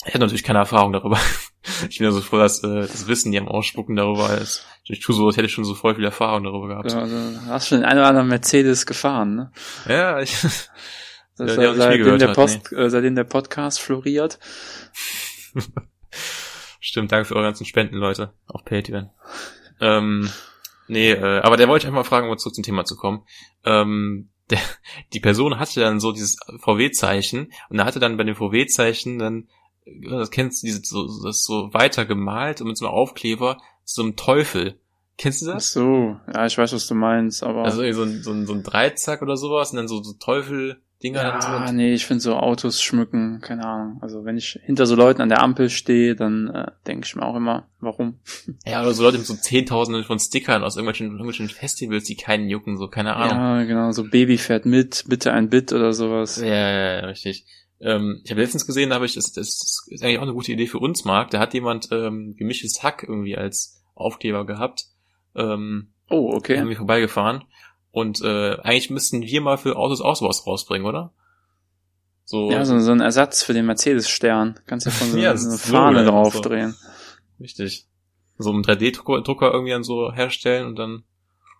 ich 0.00 0.14
hatte 0.14 0.20
natürlich 0.20 0.44
keine 0.44 0.60
Erfahrung 0.60 0.92
darüber. 0.92 1.18
Ich 1.90 1.98
bin 1.98 2.04
ja 2.04 2.12
so 2.12 2.20
froh, 2.20 2.38
dass 2.38 2.62
äh, 2.62 2.82
das 2.82 3.08
Wissen, 3.08 3.32
die 3.32 3.38
am 3.40 3.48
Ausspucken 3.48 3.96
darüber 3.96 4.38
ist. 4.38 4.64
Ich 4.88 5.00
tue 5.00 5.14
so, 5.14 5.26
als 5.26 5.36
hätte 5.36 5.46
ich 5.46 5.52
schon 5.52 5.64
so 5.64 5.74
voll 5.74 5.96
viel 5.96 6.04
Erfahrung 6.04 6.44
darüber 6.44 6.68
gehabt. 6.68 6.92
Ja, 6.92 7.00
also, 7.00 7.16
hast 7.48 7.68
schon 7.68 7.78
den 7.78 7.84
einen 7.84 7.98
oder 7.98 8.08
anderen 8.08 8.28
Mercedes 8.28 8.86
gefahren, 8.86 9.34
ne? 9.34 9.52
Ja, 9.88 10.20
ich, 10.20 10.36
Das 11.36 11.54
Ja, 11.56 11.72
viel 11.72 11.78
seitdem, 11.78 12.18
der 12.18 12.28
Post, 12.28 12.72
äh, 12.72 12.88
seitdem 12.88 13.14
der 13.14 13.24
Podcast 13.24 13.80
floriert. 13.80 14.38
stimmt, 16.80 17.12
danke 17.12 17.26
für 17.26 17.34
eure 17.34 17.44
ganzen 17.44 17.66
Spenden, 17.66 17.96
Leute. 17.96 18.32
Auf 18.46 18.64
Patreon. 18.64 19.10
Ähm, 19.80 20.30
nee, 20.88 21.12
äh, 21.12 21.40
aber 21.40 21.58
der 21.58 21.68
wollte 21.68 21.84
ich 21.84 21.88
einfach 21.88 22.04
mal 22.04 22.08
fragen, 22.08 22.30
um 22.30 22.38
zurück 22.38 22.54
zum 22.54 22.64
Thema 22.64 22.86
zu 22.86 22.96
kommen. 22.96 23.22
Ähm, 23.64 24.30
der, 24.48 24.60
die 25.12 25.20
Person 25.20 25.58
hatte 25.58 25.80
dann 25.80 26.00
so 26.00 26.12
dieses 26.12 26.38
VW-Zeichen 26.60 27.52
und 27.68 27.78
er 27.78 27.84
hatte 27.84 28.00
dann 28.00 28.16
bei 28.16 28.24
dem 28.24 28.36
VW-Zeichen 28.36 29.18
dann, 29.18 29.48
äh, 29.84 30.08
das 30.08 30.30
kennst 30.30 30.62
du, 30.62 30.68
dieses, 30.68 30.88
so, 30.88 31.06
das 31.22 31.42
so 31.42 31.74
weiter 31.74 32.06
gemalt 32.06 32.62
und 32.62 32.68
mit 32.68 32.78
so 32.78 32.86
einem 32.86 32.94
Aufkleber 32.94 33.58
so 33.86 34.02
einem 34.02 34.16
Teufel. 34.16 34.74
Kennst 35.16 35.42
du 35.42 35.50
Ach 35.50 35.54
das? 35.54 35.72
so, 35.72 36.16
ja, 36.34 36.44
ich 36.44 36.58
weiß, 36.58 36.74
was 36.74 36.86
du 36.86 36.94
meinst, 36.94 37.42
aber. 37.42 37.64
Also 37.64 37.82
irgendwie 37.82 37.96
so 37.96 38.02
ein, 38.02 38.22
so 38.22 38.32
ein, 38.32 38.46
so 38.46 38.52
ein 38.52 38.62
Dreizack 38.62 39.22
oder 39.22 39.38
sowas 39.38 39.70
und 39.70 39.78
dann 39.78 39.88
so, 39.88 40.02
so 40.02 40.12
Teufel-Dinger. 40.12 41.22
ja, 41.22 41.72
nee, 41.72 41.94
ich 41.94 42.04
finde 42.04 42.20
so 42.20 42.34
Autos 42.36 42.82
schmücken, 42.82 43.40
keine 43.40 43.64
Ahnung. 43.64 43.98
Also 44.02 44.26
wenn 44.26 44.36
ich 44.36 44.60
hinter 44.64 44.84
so 44.84 44.94
Leuten 44.94 45.22
an 45.22 45.30
der 45.30 45.42
Ampel 45.42 45.70
stehe, 45.70 46.16
dann 46.16 46.48
äh, 46.48 46.66
denke 46.86 47.06
ich 47.06 47.16
mir 47.16 47.22
auch 47.22 47.36
immer, 47.36 47.66
warum? 47.80 48.18
Ja, 48.66 48.82
oder 48.82 48.92
so 48.92 49.04
Leute 49.04 49.16
mit 49.16 49.26
so 49.26 49.34
Zehntausenden 49.34 50.04
von 50.04 50.18
Stickern 50.18 50.62
aus 50.62 50.76
irgendwelchen, 50.76 51.06
irgendwelchen 51.12 51.48
Festivals, 51.48 52.04
die 52.04 52.16
keinen 52.16 52.50
jucken, 52.50 52.76
so, 52.76 52.88
keine 52.88 53.16
Ahnung. 53.16 53.38
Ja, 53.38 53.64
genau, 53.64 53.92
so 53.92 54.04
Baby 54.04 54.36
fährt 54.36 54.66
mit, 54.66 55.04
bitte 55.08 55.32
ein 55.32 55.48
Bit 55.48 55.72
oder 55.72 55.94
sowas. 55.94 56.36
Ja, 56.38 56.46
ja, 56.46 57.00
ja, 57.00 57.06
richtig. 57.06 57.46
Ähm, 57.80 58.20
ich 58.24 58.30
habe 58.30 58.40
letztens 58.40 58.66
gesehen, 58.66 58.90
da 58.90 58.96
habe 58.96 59.06
ich, 59.06 59.14
das, 59.14 59.32
das 59.32 59.86
ist 59.88 60.02
eigentlich 60.02 60.18
auch 60.18 60.22
eine 60.22 60.32
gute 60.32 60.52
Idee 60.52 60.66
für 60.66 60.78
uns, 60.78 61.04
Marc. 61.04 61.30
Da 61.30 61.40
hat 61.40 61.54
jemand 61.54 61.88
ähm, 61.90 62.34
gemischtes 62.36 62.82
Hack 62.82 63.04
irgendwie 63.06 63.36
als 63.36 63.75
Aufkleber 63.96 64.46
gehabt. 64.46 64.86
Ähm, 65.34 65.88
Oh, 66.08 66.32
okay. 66.34 66.60
Haben 66.60 66.68
wir 66.68 66.76
vorbeigefahren. 66.76 67.42
Und 67.90 68.20
äh, 68.22 68.58
eigentlich 68.60 68.90
müssten 68.90 69.22
wir 69.22 69.40
mal 69.40 69.58
für 69.58 69.74
Autos 69.76 70.00
auch 70.00 70.14
sowas 70.14 70.46
rausbringen, 70.46 70.86
oder? 70.86 71.12
So, 72.24 72.50
Ja, 72.50 72.64
so, 72.64 72.78
so 72.78 72.92
ein 72.92 73.00
Ersatz 73.00 73.42
für 73.42 73.54
den 73.54 73.66
Mercedes-Stern. 73.66 74.60
Kannst 74.66 74.86
ja 74.86 74.92
von 74.92 75.10
so, 75.10 75.18
Ja, 75.18 75.36
so 75.36 75.48
eine 75.48 75.56
so 75.56 75.72
Fahne 75.72 75.96
geil, 75.98 76.06
draufdrehen. 76.06 76.76
richtig. 77.40 77.86
So 78.38 78.50
einen 78.52 78.62
3D-Drucker 78.62 79.50
irgendwie 79.52 79.72
dann 79.72 79.82
so 79.82 80.12
herstellen 80.12 80.66
und 80.66 80.76
dann 80.76 81.02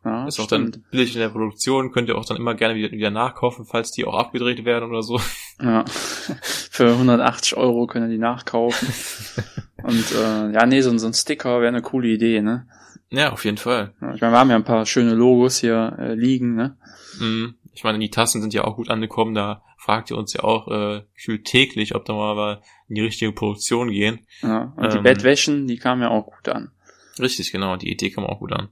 Ja, 0.05 0.27
ist 0.29 0.39
auch 0.39 0.45
stimmt. 0.45 0.77
dann 0.77 0.85
billig 0.93 1.15
in 1.15 1.21
der 1.21 1.31
Produktion, 1.31 1.91
könnt 1.91 2.09
ihr 2.09 2.17
auch 2.19 2.25
dann 2.25 2.37
immer 2.37 2.55
gerne 2.55 2.75
wieder, 2.77 2.91
wieder 2.93 3.11
nachkaufen, 3.11 3.65
falls 3.65 3.91
die 3.93 4.05
auch 4.05 4.15
abgedreht 4.15 4.65
werden 4.65 4.89
oder 4.91 5.03
so. 5.03 5.21
Ja. 5.61 5.85
Für 6.71 6.93
180 6.93 7.57
Euro 7.57 7.87
können 7.87 8.11
die 8.11 8.19
nachkaufen. 8.19 8.89
Und 9.83 10.13
äh, 10.13 10.53
ja, 10.53 10.67
nee, 10.67 10.81
so, 10.81 10.97
so 10.99 11.07
ein 11.07 11.15
Sticker 11.15 11.61
wäre 11.61 11.69
eine 11.69 11.83
coole 11.83 12.09
Idee, 12.09 12.43
ne? 12.43 12.67
Ja, 13.09 13.33
auf 13.33 13.45
jeden 13.45 13.57
Fall. 13.57 13.95
Ich 14.15 14.21
meine, 14.21 14.33
wir 14.33 14.39
haben 14.39 14.51
ja 14.51 14.57
ein 14.57 14.65
paar 14.65 14.85
schöne 14.85 15.15
Logos 15.15 15.59
hier 15.59 15.97
äh, 15.99 16.15
liegen, 16.15 16.57
ne? 16.57 16.77
Mhm. 17.21 17.55
Ich 17.73 17.85
meine, 17.85 17.99
die 17.99 18.11
Tassen 18.11 18.41
sind 18.41 18.55
ja 18.55 18.65
auch 18.65 18.77
gut 18.77 18.91
angekommen, 18.91 19.35
da 19.35 19.63
fragt 19.77 20.11
ihr 20.11 20.17
uns 20.17 20.33
ja 20.33 20.43
auch 20.43 20.69
äh, 20.69 21.03
täglich, 21.45 21.95
ob 21.95 22.05
da 22.07 22.15
mal 22.15 22.63
in 22.89 22.97
die 22.97 23.03
richtige 23.03 23.33
Produktion 23.33 23.91
gehen. 23.91 24.27
Ja. 24.43 24.73
Und 24.77 24.93
die 24.93 24.97
Ähm. 24.97 25.03
Bettwäschen, 25.03 25.67
die 25.69 25.77
kamen 25.77 26.03
ja 26.03 26.09
auch 26.09 26.27
gut 26.27 26.49
an. 26.49 26.73
Richtig, 27.21 27.53
genau, 27.53 27.77
die 27.77 27.91
Idee 27.91 28.11
kam 28.11 28.25
auch 28.25 28.41
gut 28.41 28.53
an. 28.53 28.71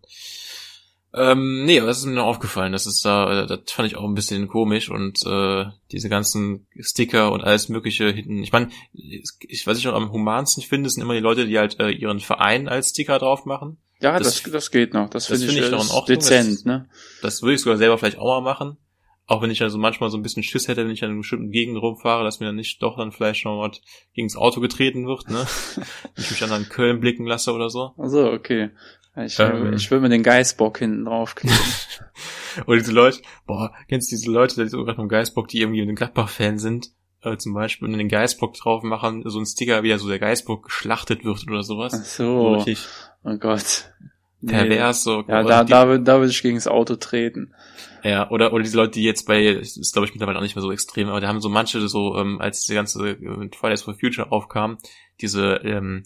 Ähm, 1.17 1.65
nee, 1.65 1.79
aber 1.79 1.87
das 1.87 1.99
ist 1.99 2.07
mir 2.07 2.13
noch 2.15 2.27
aufgefallen. 2.27 2.73
Das 2.73 2.87
ist 2.87 3.05
da, 3.05 3.45
äh, 3.45 3.47
das 3.47 3.61
fand 3.71 3.87
ich 3.87 3.97
auch 3.97 4.05
ein 4.05 4.15
bisschen 4.15 4.49
komisch 4.49 4.91
und 4.91 5.25
äh, 5.25 5.67
diese 5.93 6.09
ganzen 6.09 6.67
Sticker 6.81 7.31
und 7.31 7.43
alles 7.43 7.69
Mögliche 7.69 8.11
hinten. 8.11 8.43
Ich 8.43 8.51
meine, 8.53 8.71
ich, 8.93 9.67
was 9.67 9.79
ich 9.79 9.85
noch 9.85 9.95
am 9.95 10.11
humansten 10.11 10.63
finde, 10.63 10.91
sind 10.91 11.03
immer 11.03 11.15
die 11.15 11.21
Leute, 11.21 11.47
die 11.47 11.59
halt 11.59 11.79
äh, 11.79 11.91
ihren 11.91 12.19
Verein 12.21 12.69
als 12.69 12.89
Sticker 12.91 13.19
drauf 13.21 13.45
machen. 13.45 13.79
Ja, 14.01 14.19
das, 14.19 14.43
das, 14.43 14.53
das 14.53 14.71
geht 14.73 14.93
noch. 14.93 15.09
Das, 15.09 15.29
das 15.29 15.39
finde 15.41 15.53
find 15.53 15.65
ich, 15.65 15.71
noch 15.71 15.81
in 15.81 15.87
ist 15.87 15.93
Ordnung. 15.95 16.19
dezent, 16.19 16.51
Das- 16.57 16.65
ne? 16.65 16.89
Das 17.23 17.43
würde 17.43 17.55
ich 17.55 17.61
sogar 17.61 17.79
selber 17.79 17.97
vielleicht 17.97 18.19
auch 18.19 18.41
mal 18.41 18.41
machen. 18.41 18.77
Auch 19.27 19.41
wenn 19.41 19.51
ich 19.51 19.63
also 19.63 19.79
manchmal 19.79 20.11
so 20.11 20.19
ein 20.19 20.23
bisschen 20.23 20.43
Schiss 20.43 20.69
hätte, 20.69 20.85
wenn 20.85 20.91
ich 20.91 21.03
an 21.03 21.09
einer 21.11 21.19
bestimmten 21.21 21.51
Gegend 21.51 21.81
rumfahre, 21.81 22.25
dass 22.25 22.41
mir 22.41 22.47
dann 22.47 22.57
nicht 22.57 22.83
doch 22.83 22.99
dann 22.99 23.11
vielleicht 23.13 23.47
noch 23.47 23.59
was 23.61 23.81
gegen 24.15 24.29
das 24.29 24.37
Auto 24.37 24.61
getreten 24.61 25.07
wird, 25.07 25.31
ne? 25.31 25.47
ich 26.19 26.31
mich 26.31 26.41
dann 26.41 26.53
an 26.53 26.69
Köln 26.69 27.01
blicken 27.01 27.25
lasse 27.25 27.53
oder 27.55 27.71
so. 27.71 27.93
Also 27.97 28.31
okay. 28.31 28.71
Ich, 29.17 29.39
Ähm. 29.39 29.73
ich 29.75 29.91
will 29.91 30.01
mir 30.01 30.09
den 30.09 30.23
Geißbock 30.23 30.79
hinten 30.79 31.05
draufkleben. 31.05 31.57
Oder 32.67 32.77
diese 32.79 32.93
Leute, 32.93 33.21
boah, 33.47 33.73
kennst 33.89 34.11
du 34.11 34.17
diese 34.17 34.31
Leute, 34.31 34.63
die 34.63 34.69
so 34.69 34.85
gerade 34.85 34.97
vom 34.97 35.09
Geistbock, 35.09 35.49
die 35.49 35.61
irgendwie 35.61 35.83
ein 35.83 35.95
Gladbach-Fan 35.95 36.59
sind, 36.59 36.89
äh, 37.23 37.37
zum 37.37 37.55
Beispiel, 37.55 37.89
und 37.89 37.97
den 37.97 38.09
Geistbock 38.09 38.55
drauf 38.55 38.83
machen, 38.83 39.23
so 39.27 39.39
ein 39.39 39.47
Sticker, 39.47 39.83
wie 39.83 39.89
da 39.91 39.99
so 39.99 40.09
der 40.09 40.19
Geistbock 40.19 40.65
geschlachtet 40.65 41.25
wird 41.25 41.47
oder 41.49 41.61
Ach 41.61 41.65
sowas. 41.65 42.17
So 42.17 42.25
so. 42.25 42.55
richtig 42.55 42.87
Oh 43.23 43.37
Gott. 43.39 43.91
Nee. 44.41 44.53
pervers, 44.53 45.05
so. 45.05 45.25
Ja, 45.27 45.43
da, 45.43 45.65
die, 45.65 45.71
da, 45.71 45.85
würd- 45.85 46.05
da 46.05 46.19
würde 46.19 46.31
ich 46.31 46.43
gegen 46.43 46.57
das 46.57 46.67
Auto 46.69 46.97
treten. 46.97 47.55
Ja, 48.03 48.29
oder, 48.31 48.53
oder 48.53 48.63
diese 48.63 48.77
Leute, 48.77 48.91
die 48.93 49.03
jetzt 49.05 49.27
bei, 49.27 49.43
ist 49.47 49.79
ist, 49.79 49.95
glaube 49.95 50.07
ich 50.07 50.13
mittlerweile 50.13 50.37
auch 50.39 50.43
nicht 50.43 50.55
mehr 50.55 50.63
so 50.63 50.71
extrem, 50.71 51.09
aber 51.09 51.21
da 51.23 51.29
haben 51.29 51.41
so 51.41 51.49
manche 51.49 51.81
so, 51.89 52.17
ähm, 52.19 52.39
als 52.41 52.67
die 52.67 52.75
ganze 52.75 53.09
äh, 53.13 53.49
Fridays 53.57 53.81
for 53.83 53.95
Future 53.95 54.31
aufkam, 54.31 54.77
diese, 55.23 55.55
ähm, 55.65 56.03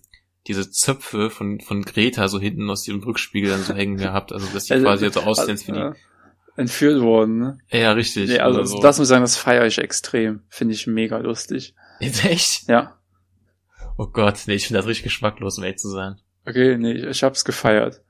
diese 0.49 0.70
Zöpfe 0.70 1.30
von, 1.30 1.61
von 1.61 1.82
Greta 1.82 2.26
so 2.28 2.40
hinten 2.40 2.68
aus 2.70 2.86
ihrem 2.88 3.03
Rückspiegel 3.03 3.51
dann 3.51 3.62
so 3.62 3.74
hängen 3.74 3.96
gehabt, 3.99 4.32
also 4.32 4.46
dass 4.53 4.64
die 4.64 4.72
Also, 4.72 4.84
quasi 4.86 5.05
jetzt 5.05 5.14
so 5.14 5.20
aussehen 5.20 5.51
als 5.51 5.68
wie 5.68 5.72
die. 5.72 5.78
äh, 5.78 5.92
Entführt 6.57 7.01
worden, 7.03 7.38
ne? 7.38 7.59
Ja, 7.70 7.92
richtig. 7.92 8.28
Nee, 8.30 8.40
also 8.40 8.64
so. 8.64 8.80
das 8.80 8.99
muss 8.99 9.07
ich 9.07 9.11
sagen, 9.11 9.22
das 9.22 9.36
feiere 9.36 9.66
ich 9.66 9.78
extrem. 9.78 10.42
Finde 10.49 10.74
ich 10.74 10.88
mega 10.88 11.18
lustig. 11.18 11.74
Jetzt 12.01 12.24
echt? 12.24 12.68
Ja. 12.68 12.99
Oh 13.96 14.07
Gott, 14.09 14.40
nee, 14.46 14.55
ich 14.55 14.66
finde 14.66 14.78
das 14.80 14.88
richtig 14.88 15.05
geschmacklos, 15.05 15.59
um 15.59 15.64
ehrlich 15.64 15.78
zu 15.78 15.88
sein. 15.88 16.16
Okay, 16.46 16.76
nee, 16.76 16.92
ich, 16.94 17.05
ich 17.05 17.22
hab's 17.22 17.44
gefeiert. 17.44 18.01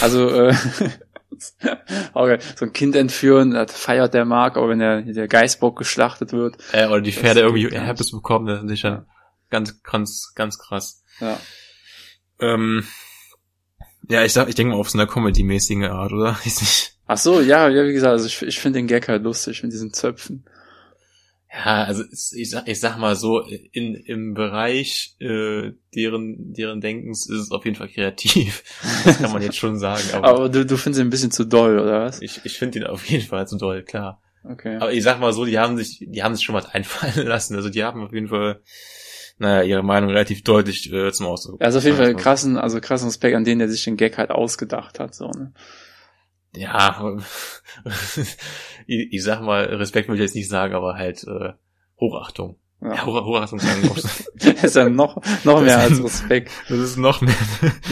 Also, 0.00 0.28
äh, 0.30 0.54
okay, 2.14 2.38
so 2.56 2.66
ein 2.66 2.72
Kind 2.72 2.94
entführen, 2.96 3.52
das 3.52 3.72
feiert 3.76 4.14
der 4.14 4.24
Mark, 4.24 4.56
aber 4.56 4.68
wenn 4.68 4.78
der, 4.78 5.02
der 5.02 5.28
Geißbock 5.28 5.76
geschlachtet 5.78 6.32
wird, 6.32 6.56
Äh, 6.72 6.86
oder 6.86 7.00
die 7.00 7.12
Pferde 7.12 7.40
irgendwie. 7.40 7.68
Herpes 7.70 8.10
bekommen, 8.12 8.46
das 8.46 8.62
ist 8.70 8.80
schon 8.80 9.06
ganz, 9.50 9.82
ganz, 9.82 10.32
ganz 10.34 10.58
krass. 10.58 11.02
ja. 11.20 11.38
Ähm, 12.40 12.84
ja, 14.08 14.24
ich 14.24 14.32
sag, 14.32 14.48
ich 14.48 14.54
denke 14.54 14.72
mal 14.72 14.80
auf 14.80 14.90
so 14.90 14.98
einer 14.98 15.06
Comedy-mäßigen 15.06 15.84
Art, 15.84 16.12
oder? 16.12 16.32
Weiß 16.44 16.60
nicht. 16.60 16.94
Ach 17.06 17.18
so, 17.18 17.40
ja, 17.40 17.68
ja, 17.68 17.86
wie 17.86 17.92
gesagt, 17.92 18.12
also 18.12 18.26
ich, 18.26 18.42
ich 18.42 18.58
finde 18.58 18.78
den 18.78 18.86
Gag 18.86 19.08
halt 19.08 19.22
lustig 19.22 19.62
mit 19.62 19.72
diesen 19.72 19.92
Zöpfen. 19.92 20.44
Ja, 21.50 21.84
also 21.84 22.04
ich 22.34 22.50
sag, 22.50 22.68
ich 22.68 22.78
sag 22.78 22.98
mal 22.98 23.16
so, 23.16 23.40
in, 23.40 23.94
im 23.94 24.34
Bereich 24.34 25.16
äh, 25.18 25.72
deren, 25.94 26.52
deren 26.52 26.82
Denkens 26.82 27.26
ist 27.26 27.40
es 27.40 27.50
auf 27.50 27.64
jeden 27.64 27.76
Fall 27.76 27.88
kreativ. 27.88 28.62
Das 29.04 29.18
kann 29.18 29.32
man 29.32 29.42
jetzt 29.42 29.56
schon 29.56 29.78
sagen. 29.78 30.02
Aber, 30.12 30.28
Aber 30.28 30.48
du, 30.50 30.66
du 30.66 30.76
findest 30.76 31.00
ihn 31.00 31.06
ein 31.06 31.10
bisschen 31.10 31.30
zu 31.30 31.44
doll, 31.44 31.78
oder 31.78 32.02
was? 32.02 32.20
ich, 32.20 32.40
ich 32.44 32.58
finde 32.58 32.80
ihn 32.80 32.84
auf 32.84 33.06
jeden 33.06 33.26
Fall 33.26 33.48
so 33.48 33.56
doll, 33.56 33.82
klar. 33.82 34.20
Okay. 34.44 34.76
Aber 34.76 34.92
ich 34.92 35.02
sag 35.02 35.20
mal 35.20 35.32
so, 35.32 35.46
die 35.46 35.58
haben 35.58 35.76
sich, 35.78 36.04
die 36.06 36.22
haben 36.22 36.34
sich 36.34 36.44
schon 36.44 36.54
was 36.54 36.66
einfallen 36.66 37.26
lassen. 37.26 37.56
Also 37.56 37.70
die 37.70 37.82
haben 37.82 38.02
auf 38.02 38.12
jeden 38.12 38.28
Fall, 38.28 38.60
naja, 39.38 39.62
ihre 39.62 39.82
Meinung 39.82 40.10
relativ 40.10 40.42
deutlich 40.42 40.92
äh, 40.92 41.12
zum 41.12 41.26
Ausdruck. 41.26 41.62
Also 41.62 41.78
auf 41.78 41.84
jeden 41.84 41.96
Fall 41.96 42.14
krassen, 42.16 42.56
also 42.56 42.80
krassen 42.80 43.08
Respekt 43.08 43.36
an 43.36 43.44
den, 43.44 43.58
der 43.60 43.68
sich 43.68 43.84
den 43.84 43.96
Gag 43.96 44.18
halt 44.18 44.30
ausgedacht 44.30 44.98
hat, 45.00 45.14
so, 45.14 45.28
ne? 45.28 45.52
Ja, 46.54 47.16
ich, 48.86 49.12
ich 49.12 49.22
sag 49.22 49.42
mal, 49.42 49.64
Respekt 49.64 50.08
will 50.08 50.16
ich 50.16 50.20
jetzt 50.22 50.34
nicht 50.34 50.48
sagen, 50.48 50.74
aber 50.74 50.94
halt 50.94 51.24
äh, 51.24 51.52
Hochachtung. 52.00 52.56
Ja, 52.80 52.94
Ja. 52.94 53.06
Hoch, 53.06 53.24
Hochachtung 53.24 53.58
sagen. 53.58 53.90
Das 54.40 54.64
ist 54.64 54.76
ja 54.76 54.88
noch, 54.88 55.20
noch 55.44 55.60
mehr 55.62 55.78
als 55.78 56.02
Respekt. 56.04 56.50
Das 56.68 56.78
ist 56.78 56.96
noch 56.96 57.20
mehr, 57.20 57.34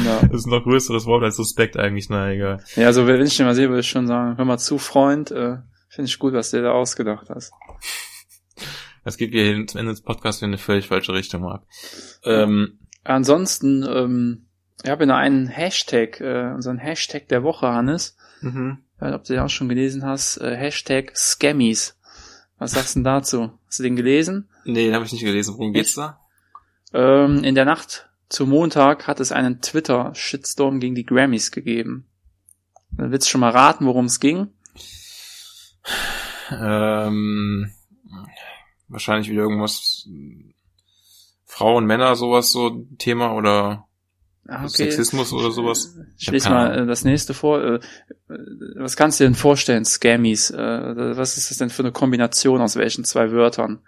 Ja. 0.04 0.20
das 0.22 0.40
ist 0.40 0.46
noch 0.46 0.62
größeres 0.62 1.06
Wort 1.06 1.24
als 1.24 1.38
Respekt 1.38 1.76
eigentlich, 1.76 2.08
na 2.08 2.30
egal. 2.30 2.62
Ja, 2.76 2.86
also 2.86 3.06
wenn 3.06 3.20
ich 3.20 3.36
den 3.36 3.46
mal 3.46 3.54
sehe, 3.54 3.68
würde 3.68 3.80
ich 3.80 3.88
schon 3.88 4.06
sagen, 4.06 4.36
hör 4.36 4.44
mal 4.44 4.58
zu, 4.58 4.78
Freund, 4.78 5.30
äh, 5.32 5.56
finde 5.88 6.08
ich 6.08 6.18
gut, 6.18 6.32
was 6.34 6.50
du 6.50 6.58
dir 6.58 6.64
da 6.64 6.72
ausgedacht 6.72 7.28
hast. 7.30 7.52
Das 9.06 9.16
geht 9.16 9.30
hier 9.30 9.64
zum 9.68 9.78
Ende 9.78 9.92
des 9.92 10.00
Podcasts 10.00 10.42
in 10.42 10.48
eine 10.48 10.58
völlig 10.58 10.88
falsche 10.88 11.12
Richtung, 11.12 11.42
Marc. 11.42 11.62
Ähm, 12.24 12.80
Ansonsten, 13.04 13.84
ähm, 13.84 14.46
ich 14.82 14.90
habe 14.90 15.06
noch 15.06 15.14
einen 15.14 15.46
Hashtag, 15.46 16.20
äh, 16.20 16.50
unseren 16.52 16.78
Hashtag 16.78 17.28
der 17.28 17.44
Woche, 17.44 17.68
Hannes. 17.68 18.16
mhm. 18.40 18.78
Ich 18.96 19.00
weiß 19.00 19.10
nicht, 19.10 19.14
ob 19.14 19.24
du 19.24 19.32
den 19.34 19.42
auch 19.42 19.48
schon 19.48 19.68
gelesen 19.68 20.04
hast, 20.04 20.38
äh, 20.38 20.56
Hashtag 20.56 21.16
Scammies. 21.16 21.96
Was 22.58 22.72
sagst 22.72 22.96
du 22.96 22.98
denn 22.98 23.04
dazu? 23.04 23.52
Hast 23.68 23.78
du 23.78 23.84
den 23.84 23.94
gelesen? 23.94 24.48
Nee, 24.64 24.86
den 24.86 24.94
habe 24.94 25.04
ich 25.04 25.12
nicht 25.12 25.22
gelesen. 25.22 25.54
Worum 25.54 25.72
geht's 25.72 25.94
da? 25.94 26.18
Ähm, 26.92 27.44
in 27.44 27.54
der 27.54 27.64
Nacht 27.64 28.08
zu 28.28 28.44
Montag 28.44 29.06
hat 29.06 29.20
es 29.20 29.30
einen 29.30 29.60
Twitter-Shitstorm 29.60 30.80
gegen 30.80 30.96
die 30.96 31.06
Grammys 31.06 31.52
gegeben. 31.52 32.08
Dann 32.90 33.12
willst 33.12 33.28
du 33.28 33.30
schon 33.30 33.40
mal 33.40 33.50
raten, 33.50 33.86
worum 33.86 34.06
es 34.06 34.18
ging? 34.18 34.48
Ähm, 36.50 37.70
wahrscheinlich 38.88 39.30
wieder 39.30 39.42
irgendwas 39.42 40.08
Frauen, 41.44 41.86
Männer, 41.86 42.16
sowas 42.16 42.50
so 42.52 42.86
Thema 42.98 43.34
oder 43.34 43.86
Ah, 44.48 44.68
Sexismus 44.68 45.32
oder 45.32 45.50
sowas. 45.50 45.96
Ich 46.18 46.30
lese 46.30 46.50
mal 46.50 46.82
äh, 46.82 46.86
das 46.86 47.04
nächste 47.04 47.34
vor. 47.34 47.62
Äh, 47.64 47.80
Was 48.76 48.96
kannst 48.96 49.18
du 49.18 49.24
dir 49.24 49.30
denn 49.30 49.34
vorstellen, 49.34 49.84
Scammies? 49.84 50.50
Äh, 50.50 51.16
Was 51.16 51.36
ist 51.36 51.50
das 51.50 51.58
denn 51.58 51.70
für 51.70 51.82
eine 51.82 51.90
Kombination 51.90 52.60
aus 52.60 52.76
welchen 52.76 53.04
zwei 53.04 53.32
Wörtern? 53.32 53.80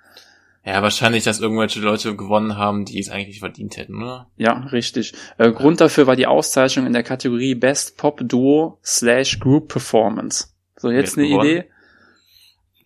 Ja, 0.64 0.82
wahrscheinlich, 0.82 1.22
dass 1.24 1.38
irgendwelche 1.40 1.80
Leute 1.80 2.16
gewonnen 2.16 2.56
haben, 2.56 2.84
die 2.84 2.98
es 2.98 3.08
eigentlich 3.08 3.28
nicht 3.28 3.38
verdient 3.38 3.76
hätten, 3.76 4.02
oder? 4.02 4.28
Ja, 4.36 4.54
richtig. 4.72 5.14
Äh, 5.38 5.52
Grund 5.52 5.80
dafür 5.80 6.08
war 6.08 6.16
die 6.16 6.26
Auszeichnung 6.26 6.86
in 6.86 6.92
der 6.92 7.04
Kategorie 7.04 7.54
Best 7.54 7.96
Pop 7.96 8.20
Duo 8.24 8.78
slash 8.84 9.38
Group 9.38 9.68
Performance. 9.68 10.48
So, 10.76 10.90
jetzt 10.90 11.16
eine 11.16 11.28
gewonnen? 11.28 11.48
Idee? 11.48 11.64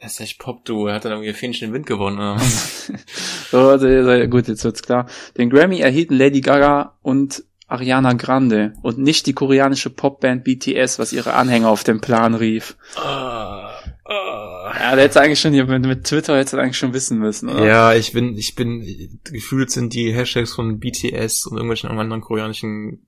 Das 0.02 0.14
ist 0.14 0.20
echt 0.20 0.40
Pop, 0.40 0.64
du. 0.64 0.88
Er 0.88 0.96
hat 0.96 1.04
dann 1.04 1.12
irgendwie 1.12 1.32
Fähnchen 1.32 1.68
im 1.68 1.74
Wind 1.74 1.86
gewonnen, 1.86 2.18
oder? 2.18 2.34
was? 2.34 2.92
So, 3.52 3.68
also, 3.68 3.86
gut, 4.28 4.48
jetzt 4.48 4.64
wird's 4.64 4.82
klar. 4.82 5.06
Den 5.36 5.48
Grammy 5.50 5.78
erhielten 5.78 6.16
Lady 6.16 6.40
Gaga 6.40 6.98
und 7.02 7.44
Ariana 7.68 8.14
Grande 8.14 8.72
und 8.82 8.98
nicht 8.98 9.26
die 9.26 9.32
koreanische 9.32 9.90
Popband 9.90 10.42
BTS, 10.42 10.98
was 10.98 11.12
ihre 11.12 11.34
Anhänger 11.34 11.68
auf 11.68 11.84
den 11.84 12.00
Plan 12.00 12.34
rief. 12.34 12.76
Ah, 12.96 13.70
ah. 14.06 14.72
Ja, 14.80 14.96
der 14.96 15.04
hätte 15.04 15.20
eigentlich 15.20 15.40
schon 15.40 15.52
hier 15.52 15.66
mit, 15.66 15.86
mit 15.86 16.04
Twitter 16.04 16.36
hätte 16.36 16.58
eigentlich 16.58 16.78
schon 16.78 16.94
wissen 16.94 17.18
müssen, 17.18 17.48
oder? 17.48 17.64
Ja, 17.64 17.94
ich 17.94 18.12
bin, 18.12 18.36
ich 18.36 18.54
bin, 18.54 19.20
gefühlt 19.24 19.70
sind 19.70 19.94
die 19.94 20.12
Hashtags 20.12 20.54
von 20.54 20.80
BTS 20.80 21.46
und 21.46 21.58
irgendwelchen 21.58 21.90
anderen 21.90 22.22
koreanischen 22.22 23.06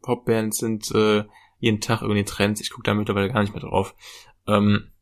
Popbands 0.00 0.58
sind 0.58 0.90
äh, 0.94 1.24
jeden 1.58 1.80
Tag 1.80 2.02
irgendwie 2.02 2.24
Trends. 2.24 2.60
Ich 2.60 2.70
gucke 2.70 2.84
da 2.84 2.94
mittlerweile 2.94 3.32
gar 3.32 3.40
nicht 3.40 3.54
mehr 3.54 3.62
drauf. 3.62 3.94
Ähm, 4.46 4.92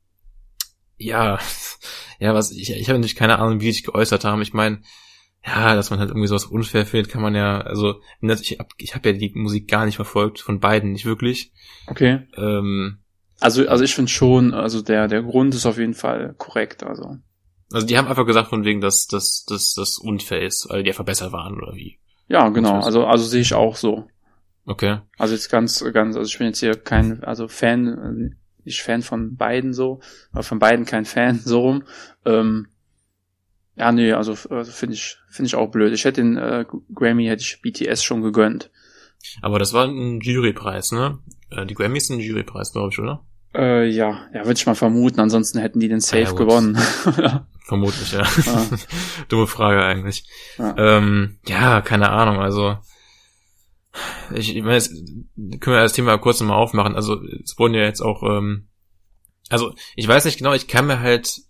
ja, 0.97 1.39
ja, 2.19 2.35
was 2.35 2.51
ich, 2.53 2.71
ich 2.71 2.89
habe 2.89 2.99
natürlich 2.99 3.17
keine 3.17 3.39
Ahnung, 3.39 3.61
wie 3.61 3.67
die 3.67 3.73
sich 3.73 3.85
geäußert 3.85 4.25
haben. 4.25 4.43
Ich 4.43 4.53
meine, 4.53 4.81
ja, 5.45 5.75
dass 5.75 5.91
man 5.91 5.99
halt 5.99 6.11
irgendwie 6.11 6.27
sowas 6.27 6.47
unfair 6.47 6.87
findet, 6.87 7.11
kann 7.11 7.21
man 7.23 7.35
ja, 7.35 7.61
also 7.61 8.01
ich 8.21 8.59
habe 8.59 8.69
ich 8.79 8.95
hab 8.95 9.05
ja 9.05 9.13
die 9.13 9.33
Musik 9.35 9.69
gar 9.69 9.85
nicht 9.85 9.97
verfolgt, 9.97 10.41
von 10.41 10.61
beiden 10.61 10.93
nicht 10.93 11.05
wirklich. 11.05 11.53
Okay. 11.87 12.21
Ähm, 12.37 12.99
Also, 13.41 13.69
also 13.69 13.85
ich 13.85 13.95
finde 13.95 14.11
schon, 14.11 14.55
also 14.55 14.81
der, 14.81 15.07
der 15.09 15.23
Grund 15.23 15.55
ist 15.55 15.67
auf 15.67 15.77
jeden 15.79 15.95
Fall 15.95 16.35
korrekt, 16.39 16.83
also. 16.83 17.19
also 17.73 17.87
die 17.87 17.99
haben 17.99 18.09
einfach 18.09 18.25
gesagt 18.27 18.49
von 18.49 18.65
wegen, 18.65 18.81
dass 18.81 19.07
dass 19.07 19.45
dass 19.45 19.75
das 19.75 19.99
unfair 19.99 20.41
ist, 20.43 20.69
weil 20.71 20.83
die 20.83 20.91
einfach 20.91 21.05
besser 21.05 21.33
waren 21.33 21.61
oder 21.61 21.75
wie. 21.75 21.99
Ja, 22.29 22.49
genau, 22.49 22.81
also, 22.81 23.05
also 23.05 23.25
sehe 23.25 23.43
ich 23.43 23.53
auch 23.53 23.77
so. 23.77 24.09
Okay. 24.65 25.01
Also 25.19 25.35
jetzt 25.35 25.51
ganz, 25.51 25.85
ganz, 25.93 26.17
also 26.17 26.27
ich 26.27 26.39
bin 26.39 26.47
jetzt 26.47 26.61
hier 26.61 26.75
kein, 26.75 27.23
also 27.23 27.49
Fan, 27.49 28.39
ich 28.65 28.83
Fan 28.83 29.03
von 29.03 29.37
beiden 29.37 29.73
so, 29.73 30.01
aber 30.33 30.43
von 30.43 30.59
beiden 30.59 30.85
kein 30.85 31.05
Fan, 31.05 31.39
so 31.45 31.61
rum. 31.61 31.85
Ähm, 32.25 32.69
ja, 33.77 33.91
nee, 33.91 34.13
also, 34.13 34.33
also 34.51 34.71
finde 34.71 34.95
ich, 34.95 35.17
finde 35.29 35.49
ich 35.49 35.55
auch 35.57 35.71
blöd. 35.71 35.93
Ich 35.93 36.05
hätte 36.05 36.21
den 36.23 36.37
äh, 36.37 36.65
Grammy, 36.95 37.27
hätte 37.27 37.43
ich 37.43 37.61
BTS 37.61 38.05
schon 38.05 38.23
gegönnt. 38.23 38.71
Aber 39.43 39.59
das 39.59 39.73
war 39.73 39.87
ein 39.87 40.21
Jurypreis, 40.21 40.93
ne? 40.93 41.19
Äh, 41.51 41.67
Die 41.67 41.75
Grammys 41.75 42.07
sind 42.07 42.17
ein 42.19 42.21
Jurypreis, 42.21 42.73
glaube 42.73 42.91
ich, 42.93 42.99
oder? 42.99 43.25
Äh, 43.55 43.89
ja, 43.89 44.27
ja, 44.33 44.45
würde 44.45 44.55
ich 44.55 44.67
mal 44.67 44.75
vermuten, 44.75 45.21
ansonsten 45.21 45.59
hätten 45.59 45.81
die 45.81 45.89
den 45.89 46.01
Safe 46.01 46.23
Ja, 46.23 46.33
gewonnen. 46.33 46.77
Vermutlich, 47.65 48.13
ja. 48.13 48.23
Ah. 48.47 48.67
Dumme 49.29 49.47
Frage 49.47 49.83
eigentlich. 49.85 50.27
Ja. 50.59 50.75
Ähm, 50.77 51.39
ja, 51.47 51.81
keine 51.81 52.11
Ahnung, 52.11 52.39
also 52.41 52.79
ich, 54.35 54.57
ich 54.57 54.63
meine, 54.63 54.75
jetzt 54.75 54.91
können 54.95 55.77
wir 55.77 55.83
das 55.83 55.93
Thema 55.93 56.19
kurz 56.19 56.41
nochmal 56.41 56.59
aufmachen. 56.59 56.97
Also 56.97 57.23
es 57.23 57.59
wurden 57.59 57.75
ja 57.75 57.83
jetzt 57.83 58.01
auch, 58.01 58.23
ähm, 58.23 58.69
also 59.49 59.75
ich 59.97 60.09
weiß 60.09 60.25
nicht 60.25 60.39
genau, 60.39 60.53
ich 60.53 60.67
kann 60.69 60.87
mir 60.87 61.01
halt, 61.01 61.43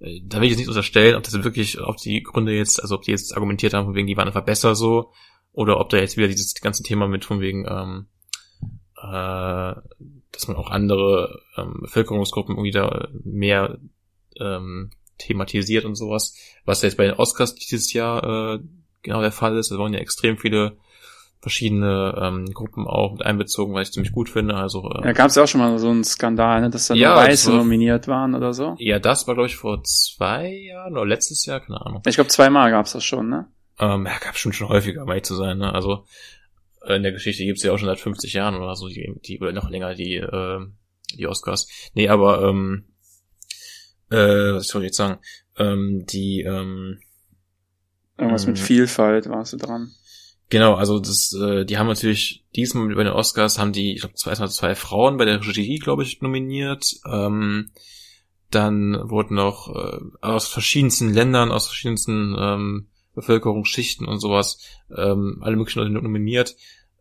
äh, 0.00 0.20
da 0.24 0.38
will 0.38 0.44
ich 0.44 0.50
jetzt 0.50 0.58
nicht 0.58 0.68
unterstellen, 0.68 1.16
ob 1.16 1.22
das 1.22 1.34
wirklich, 1.42 1.80
ob 1.80 1.96
die 1.96 2.22
Gründe 2.22 2.52
jetzt, 2.52 2.80
also 2.82 2.96
ob 2.96 3.02
die 3.02 3.10
jetzt 3.10 3.34
argumentiert 3.34 3.74
haben, 3.74 3.86
von 3.86 3.94
wegen, 3.94 4.06
die 4.06 4.16
waren 4.16 4.26
einfach 4.28 4.44
besser 4.44 4.74
so, 4.74 5.12
oder 5.52 5.80
ob 5.80 5.90
da 5.90 5.98
jetzt 5.98 6.16
wieder 6.16 6.28
dieses 6.28 6.54
ganze 6.54 6.82
Thema 6.82 7.08
mit 7.08 7.24
von 7.24 7.40
wegen, 7.40 7.66
ähm, 7.68 8.06
äh, 8.96 9.74
dass 10.32 10.48
man 10.48 10.56
auch 10.56 10.70
andere 10.70 11.42
ähm, 11.56 11.78
Bevölkerungsgruppen 11.82 12.54
irgendwie 12.54 12.70
da 12.70 13.08
mehr 13.24 13.78
ähm, 14.40 14.90
thematisiert 15.18 15.84
und 15.84 15.94
sowas. 15.94 16.34
Was 16.64 16.82
jetzt 16.82 16.96
bei 16.96 17.04
den 17.04 17.14
Oscars 17.14 17.54
dieses 17.54 17.92
Jahr 17.92 18.54
äh, 18.54 18.58
genau 19.02 19.20
der 19.20 19.32
Fall 19.32 19.56
ist. 19.56 19.70
Da 19.70 19.78
waren 19.78 19.92
ja 19.92 20.00
extrem 20.00 20.38
viele 20.38 20.78
verschiedene 21.42 22.14
ähm, 22.16 22.46
Gruppen 22.54 22.86
auch 22.86 23.12
mit 23.12 23.26
einbezogen, 23.26 23.74
was 23.74 23.88
ich 23.88 23.94
ziemlich 23.94 24.12
gut 24.12 24.30
finde. 24.30 24.54
Also 24.54 24.88
äh, 24.88 25.04
ja, 25.04 25.12
gab 25.12 25.26
es 25.26 25.34
ja 25.34 25.42
auch 25.42 25.48
schon 25.48 25.60
mal 25.60 25.76
so 25.78 25.90
einen 25.90 26.04
Skandal, 26.04 26.60
ne, 26.60 26.70
dass 26.70 26.86
da 26.86 26.94
ja, 26.94 27.14
nur 27.14 27.24
Weiße 27.24 27.50
war, 27.50 27.58
nominiert 27.58 28.06
waren 28.06 28.36
oder 28.36 28.54
so. 28.54 28.76
Ja, 28.78 29.00
das 29.00 29.26
war 29.26 29.34
glaube 29.34 29.48
ich 29.48 29.56
vor 29.56 29.82
zwei 29.82 30.48
Jahren 30.48 30.92
oder 30.92 31.04
letztes 31.04 31.44
Jahr, 31.44 31.58
keine 31.58 31.84
Ahnung. 31.84 32.02
Ich 32.06 32.14
glaube 32.14 32.30
zweimal 32.30 32.70
gab 32.70 32.86
es 32.86 32.92
das 32.92 33.04
schon, 33.04 33.28
ne? 33.28 33.48
Ähm, 33.80 34.06
ja, 34.06 34.18
gab 34.18 34.38
schon 34.38 34.52
schon 34.52 34.68
häufiger, 34.68 35.02
um 35.02 35.22
zu 35.24 35.34
sein. 35.34 35.58
Ne? 35.58 35.74
Also 35.74 36.04
äh, 36.86 36.94
in 36.94 37.02
der 37.02 37.12
Geschichte 37.12 37.44
gibt's 37.44 37.64
ja 37.64 37.72
auch 37.72 37.78
schon 37.78 37.88
seit 37.88 37.98
50 37.98 38.32
Jahren 38.32 38.54
oder 38.54 38.76
so, 38.76 38.86
die, 38.86 39.12
die 39.24 39.40
oder 39.40 39.52
noch 39.52 39.68
länger 39.68 39.94
die 39.94 40.14
äh, 40.14 40.60
die 41.18 41.26
Oscars. 41.26 41.66
Nee, 41.94 42.08
aber 42.08 42.48
ähm, 42.48 42.84
äh, 44.10 44.54
was 44.54 44.68
soll 44.68 44.82
ich 44.82 44.88
jetzt 44.88 44.96
sagen? 44.96 45.18
Ähm, 45.58 46.06
die 46.06 46.42
ähm, 46.42 47.00
Irgendwas 48.16 48.46
mit 48.46 48.58
ähm, 48.58 48.64
Vielfalt 48.64 49.28
warst 49.28 49.54
du 49.54 49.56
dran. 49.56 49.90
Genau, 50.52 50.74
also 50.74 51.00
das, 51.00 51.32
äh, 51.32 51.64
die 51.64 51.78
haben 51.78 51.86
natürlich 51.86 52.44
diesmal 52.54 52.94
bei 52.94 53.04
den 53.04 53.14
Oscars 53.14 53.58
haben 53.58 53.72
die, 53.72 53.94
ich 53.94 54.00
glaube, 54.00 54.16
zwei, 54.16 54.34
zwei 54.34 54.74
Frauen 54.74 55.16
bei 55.16 55.24
der 55.24 55.40
Regie, 55.40 55.78
glaube 55.78 56.02
ich, 56.02 56.20
nominiert. 56.20 56.96
Ähm, 57.10 57.70
dann 58.50 59.00
wurden 59.08 59.36
noch 59.36 59.74
äh, 59.74 59.98
aus 60.20 60.48
verschiedensten 60.48 61.08
Ländern, 61.08 61.50
aus 61.50 61.68
verschiedensten 61.68 62.36
ähm, 62.38 62.88
Bevölkerungsschichten 63.14 64.06
und 64.06 64.18
sowas, 64.18 64.58
ähm, 64.94 65.38
alle 65.40 65.56
möglichen 65.56 65.78
Leute 65.78 65.92
nominiert. 65.92 66.54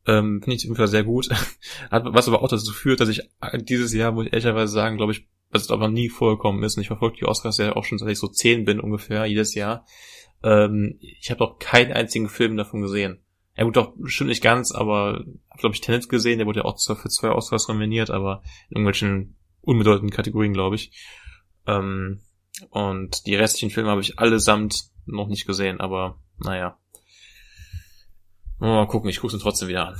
Ähm, 0.08 0.42
Finde 0.42 0.56
ich 0.56 0.62
auf 0.62 0.68
jeden 0.68 0.76
Fall 0.78 0.88
sehr 0.88 1.04
gut. 1.04 1.28
was 1.90 2.30
aber 2.30 2.44
auch 2.44 2.48
dazu 2.48 2.72
führt, 2.72 3.02
dass 3.02 3.10
ich 3.10 3.22
dieses 3.64 3.94
Jahr, 3.94 4.14
muss 4.14 4.28
ich 4.28 4.32
ehrlicherweise 4.32 4.72
sagen, 4.72 4.96
glaube 4.96 5.12
ich, 5.12 5.28
was 5.50 5.70
aber 5.72 5.90
nie 5.90 6.08
vorgekommen 6.08 6.64
ist, 6.64 6.78
und 6.78 6.84
ich 6.84 6.88
verfolge 6.88 7.18
die 7.18 7.26
Oscars 7.26 7.58
ja 7.58 7.76
auch 7.76 7.84
schon 7.84 7.98
seit 7.98 8.12
ich 8.12 8.20
so 8.20 8.30
zehn 8.30 8.64
bin 8.64 8.80
ungefähr, 8.80 9.26
jedes 9.26 9.56
Jahr. 9.56 9.86
Ähm, 10.42 10.98
ich 11.02 11.30
habe 11.30 11.44
noch 11.44 11.60
keinen 11.60 11.92
einzigen 11.92 12.30
Film 12.30 12.56
davon 12.56 12.82
gesehen. 12.82 13.21
Ja 13.56 13.66
gut, 13.66 13.76
doch 13.76 13.94
bestimmt 13.96 14.30
nicht 14.30 14.44
ganz, 14.44 14.72
aber 14.72 15.24
habe 15.50 15.58
glaube 15.58 15.76
ich 15.76 15.82
Tenet 15.82 16.10
gesehen, 16.10 16.38
der 16.38 16.48
wurde 16.48 16.62
ja 16.62 16.66
auch 16.66 16.78
für 16.80 17.10
zwei 17.10 17.30
Oscars 17.30 17.68
nominiert, 17.68 18.10
aber 18.10 18.42
in 18.70 18.78
irgendwelchen 18.78 19.36
unbedeutenden 19.62 20.16
Kategorien, 20.16 20.54
glaube 20.54 20.76
ich. 20.76 20.92
Ähm, 21.68 22.22
und 22.70 23.26
die 23.26 23.36
restlichen 23.36 23.72
Filme 23.72 23.90
habe 23.90 24.02
ich 24.02 24.20
allesamt 24.20 24.92
noch 25.06 25.28
nicht 25.28 25.46
gesehen, 25.46 25.80
aber 25.80 26.20
naja. 26.38 26.78
Mal 28.60 28.88
gucken, 28.88 29.10
ich 29.10 29.20
gucke 29.20 29.34
sie 29.34 29.40
trotzdem 29.42 29.68
wieder 29.68 29.88
an. 29.88 30.00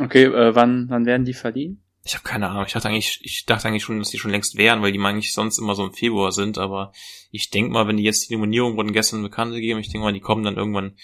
Okay, 0.00 0.24
äh, 0.24 0.54
wann, 0.54 0.86
wann 0.88 1.06
werden 1.06 1.24
die 1.24 1.34
verliehen? 1.34 1.84
Ich 2.04 2.14
habe 2.14 2.24
keine 2.24 2.50
Ahnung. 2.50 2.64
Ich 2.66 2.72
dachte 2.72 2.88
eigentlich, 2.88 3.20
ich 3.22 3.46
dachte 3.46 3.66
eigentlich 3.66 3.82
schon, 3.82 3.98
dass 3.98 4.10
die 4.10 4.18
schon 4.18 4.30
längst 4.30 4.56
wären, 4.56 4.82
weil 4.82 4.92
die 4.92 5.00
eigentlich 5.00 5.32
sonst 5.32 5.58
immer 5.58 5.74
so 5.74 5.86
im 5.86 5.94
Februar 5.94 6.32
sind. 6.32 6.58
Aber 6.58 6.92
ich 7.30 7.50
denke 7.50 7.72
mal, 7.72 7.88
wenn 7.88 7.96
die 7.96 8.02
jetzt 8.02 8.28
die 8.28 8.34
Nominierung 8.34 8.76
wurden 8.76 8.92
gestern 8.92 9.22
bekannt 9.22 9.54
gegeben, 9.54 9.80
ich 9.80 9.90
denke 9.90 10.04
mal, 10.04 10.12
die 10.12 10.20
kommen 10.20 10.44
dann 10.44 10.56
irgendwann 10.56 10.96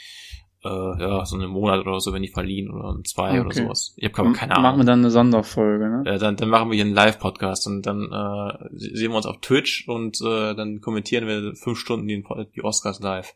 äh, 0.64 0.68
ja 0.68 1.24
so 1.24 1.36
einen 1.36 1.50
Monat 1.50 1.86
oder 1.86 2.00
so, 2.00 2.12
wenn 2.12 2.22
die 2.22 2.28
verliehen 2.28 2.70
oder 2.70 2.96
zwei 3.04 3.30
okay. 3.30 3.40
oder 3.40 3.52
sowas. 3.52 3.94
Ich 3.96 4.04
habe 4.04 4.32
keine 4.32 4.52
Ahnung. 4.52 4.62
Machen 4.62 4.80
wir 4.80 4.84
dann 4.84 5.00
eine 5.00 5.10
Sonderfolge, 5.10 5.88
ne? 5.88 6.02
Ja, 6.06 6.18
dann, 6.18 6.36
dann 6.36 6.48
machen 6.48 6.70
wir 6.70 6.74
hier 6.74 6.84
einen 6.84 6.94
Live-Podcast 6.94 7.66
und 7.66 7.82
dann 7.82 8.04
äh, 8.12 8.68
sehen 8.72 9.10
wir 9.10 9.16
uns 9.16 9.26
auf 9.26 9.40
Twitch 9.40 9.88
und 9.88 10.20
äh, 10.20 10.54
dann 10.54 10.80
kommentieren 10.80 11.26
wir 11.26 11.54
fünf 11.54 11.78
Stunden 11.78 12.06
die, 12.06 12.24
die 12.54 12.64
Oscars 12.64 13.00
live. 13.00 13.34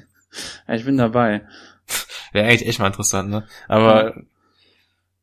ich 0.68 0.84
bin 0.84 0.96
dabei. 0.96 1.46
Wäre 2.32 2.46
eigentlich 2.46 2.68
echt 2.68 2.78
mal 2.78 2.88
interessant, 2.88 3.30
ne? 3.30 3.46
Aber 3.68 4.16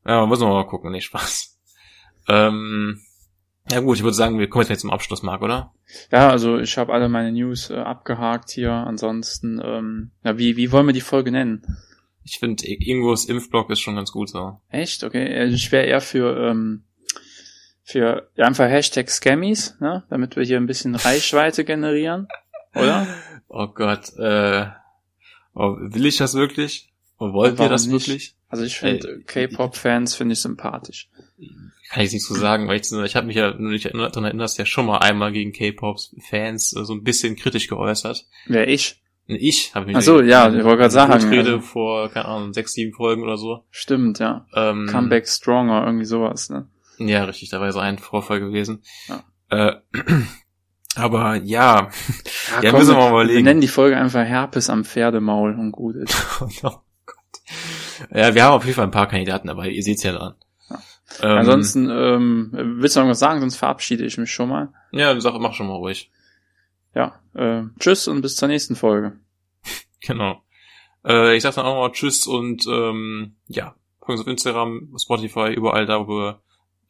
ja, 0.06 0.20
ja 0.20 0.26
muss 0.26 0.40
man 0.40 0.50
mal 0.50 0.68
gucken, 0.68 0.92
nicht 0.92 1.06
Spaß. 1.06 1.58
Ähm, 2.30 3.02
ja 3.70 3.80
gut, 3.82 3.98
ich 3.98 4.04
würde 4.04 4.16
sagen, 4.16 4.40
wir 4.40 4.50
kommen 4.50 4.66
jetzt 4.68 4.82
zum 4.82 4.92
Abschluss, 4.92 5.24
Marc, 5.24 5.42
oder? 5.42 5.74
Ja, 6.12 6.30
also 6.30 6.58
ich 6.58 6.78
habe 6.78 6.94
alle 6.94 7.10
meine 7.10 7.32
News 7.32 7.70
äh, 7.70 7.76
abgehakt 7.76 8.50
hier. 8.50 8.72
Ansonsten, 8.72 9.62
ähm, 9.64 10.12
ja, 10.24 10.38
wie, 10.38 10.58
wie 10.58 10.72
wollen 10.72 10.88
wir 10.88 10.94
die 10.94 11.02
Folge 11.02 11.32
nennen? 11.32 11.78
Ich 12.24 12.40
finde, 12.40 12.66
Ingos 12.68 13.26
Impfblock 13.26 13.70
ist 13.70 13.80
schon 13.80 13.96
ganz 13.96 14.12
gut 14.12 14.30
so. 14.30 14.60
Echt? 14.70 15.04
Okay. 15.04 15.38
Also 15.38 15.56
ich 15.56 15.72
wäre 15.72 15.86
eher 15.86 16.02
für, 16.02 16.50
ähm, 16.50 16.84
für 17.84 18.30
ja, 18.36 18.46
einfach 18.46 18.70
Hashtag 18.70 19.10
Scammies, 19.10 19.76
ne? 19.80 20.04
damit 20.10 20.36
wir 20.36 20.44
hier 20.44 20.58
ein 20.58 20.68
bisschen 20.68 20.96
Reichweite 20.96 21.64
generieren, 21.64 22.28
oder? 22.76 23.08
Oh 23.48 23.68
Gott, 23.68 24.12
äh, 24.18 24.68
oh, 25.54 25.78
will 25.80 26.06
ich 26.06 26.18
das 26.18 26.36
wirklich? 26.36 26.92
Oh, 27.18 27.32
wollt 27.34 27.60
ihr 27.60 27.70
das 27.70 27.88
nicht? 27.88 28.08
wirklich? 28.08 28.36
Also 28.50 28.64
ich 28.66 28.78
finde, 28.78 29.22
K-Pop-Fans 29.26 30.16
finde 30.16 30.34
ich 30.34 30.42
sympathisch 30.42 31.10
kann 31.90 32.04
ich 32.04 32.12
nicht 32.12 32.26
so 32.26 32.34
sagen, 32.34 32.68
weil 32.68 32.80
ich, 32.80 32.92
ich 32.92 33.16
habe 33.16 33.28
mich 33.28 33.36
ja 33.36 33.54
nur 33.54 33.72
nicht 33.72 33.86
daran 33.86 34.24
erinnert, 34.24 34.44
dass 34.44 34.58
ja 34.58 34.66
schon 34.66 34.86
mal 34.86 34.98
einmal 34.98 35.32
gegen 35.32 35.54
K-Pop-Fans 35.54 36.76
äh, 36.76 36.84
so 36.84 36.94
ein 36.94 37.04
bisschen 37.04 37.36
kritisch 37.36 37.68
geäußert. 37.68 38.26
Wer 38.48 38.68
ich? 38.68 39.02
Ich 39.28 39.76
habe 39.76 39.88
mich. 39.88 39.96
Ach 39.96 40.02
so, 40.02 40.22
ja, 40.22 40.48
ich 40.48 40.64
wollte 40.64 40.78
gerade 40.78 40.90
sagen. 40.90 41.14
Rede 41.30 41.56
also. 41.56 41.60
vor, 41.60 42.10
keine 42.10 42.26
Ahnung, 42.26 42.54
sechs, 42.54 42.74
sieben 42.74 42.94
Folgen 42.94 43.24
oder 43.24 43.38
so. 43.38 43.66
Stimmt, 43.70 44.20
ja. 44.20 44.46
Ähm, 44.56 44.88
Comeback 44.90 45.28
Stronger, 45.28 45.86
irgendwie 45.86 46.06
sowas, 46.06 46.50
ne? 46.50 46.68
Ja, 46.98 47.26
richtig, 47.26 47.50
da 47.50 47.60
war 47.60 47.72
so 47.72 47.80
ein 47.80 48.00
Vorfall 48.00 48.40
gewesen. 48.40 48.84
Ja. 49.08 49.24
Äh, 49.50 49.76
aber 50.96 51.36
ja, 51.36 51.44
ja, 51.44 51.90
ja 52.64 52.72
komm, 52.72 52.80
müssen 52.80 52.96
wir 52.96 53.00
mal 53.00 53.10
überlegen. 53.10 53.38
Wir 53.38 53.44
nennen 53.44 53.62
die 53.62 53.68
Folge 53.68 53.98
einfach 53.98 54.24
Herpes 54.24 54.70
am 54.70 54.86
Pferdemaul 54.86 55.54
und 55.54 55.74
gut 55.74 55.96
ist. 55.96 56.16
oh 56.42 56.48
Gott. 56.62 56.82
Ja, 58.14 58.34
wir 58.34 58.44
haben 58.44 58.54
auf 58.54 58.64
jeden 58.64 58.76
Fall 58.76 58.86
ein 58.86 58.92
paar 58.92 59.08
Kandidaten 59.08 59.48
dabei, 59.48 59.70
ihr 59.70 59.84
seht's 59.84 60.04
ja 60.04 60.14
dran. 60.14 60.36
Ähm, 61.22 61.38
Ansonsten, 61.38 61.90
ähm, 61.90 62.50
willst 62.54 62.96
du 62.96 63.00
noch 63.00 63.08
was 63.08 63.20
sagen, 63.20 63.40
sonst 63.40 63.58
verabschiede 63.58 64.06
ich 64.06 64.18
mich 64.18 64.32
schon 64.32 64.50
mal. 64.50 64.74
Ja, 64.92 65.20
sag, 65.20 65.40
mach 65.40 65.54
schon 65.54 65.68
mal 65.68 65.76
ruhig. 65.76 66.12
Ja, 66.94 67.20
äh, 67.34 67.64
tschüss 67.80 68.08
und 68.08 68.22
bis 68.22 68.36
zur 68.36 68.48
nächsten 68.48 68.76
Folge. 68.76 69.20
genau. 70.02 70.44
Äh, 71.06 71.36
ich 71.36 71.44
sag 71.44 71.56
dann 71.56 71.66
auch 71.66 71.76
mal 71.76 71.92
tschüss 71.92 72.28
und 72.28 72.66
ähm, 72.68 73.36
ja, 73.48 73.76
folgen 74.00 74.20
uns 74.20 74.22
auf 74.22 74.28
Instagram, 74.28 74.96
Spotify, 74.98 75.54
überall 75.54 75.86
da, 75.86 76.08
wo 76.08 76.18
wir 76.18 76.42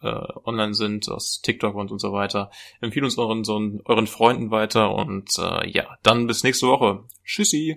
äh, 0.02 0.28
online 0.46 0.74
sind, 0.74 1.10
aus 1.10 1.42
TikTok 1.42 1.76
und, 1.76 1.92
und 1.92 2.00
so 2.00 2.12
weiter. 2.12 2.52
Empfehlen 2.82 3.06
uns 3.06 3.18
euren, 3.18 3.44
so, 3.44 3.60
euren 3.86 4.08
Freunden 4.08 4.52
weiter 4.52 4.94
und 4.94 5.30
äh, 5.38 5.70
ja, 5.70 5.98
dann 6.04 6.28
bis 6.28 6.44
nächste 6.44 6.68
Woche. 6.68 7.04
Tschüssi. 7.24 7.76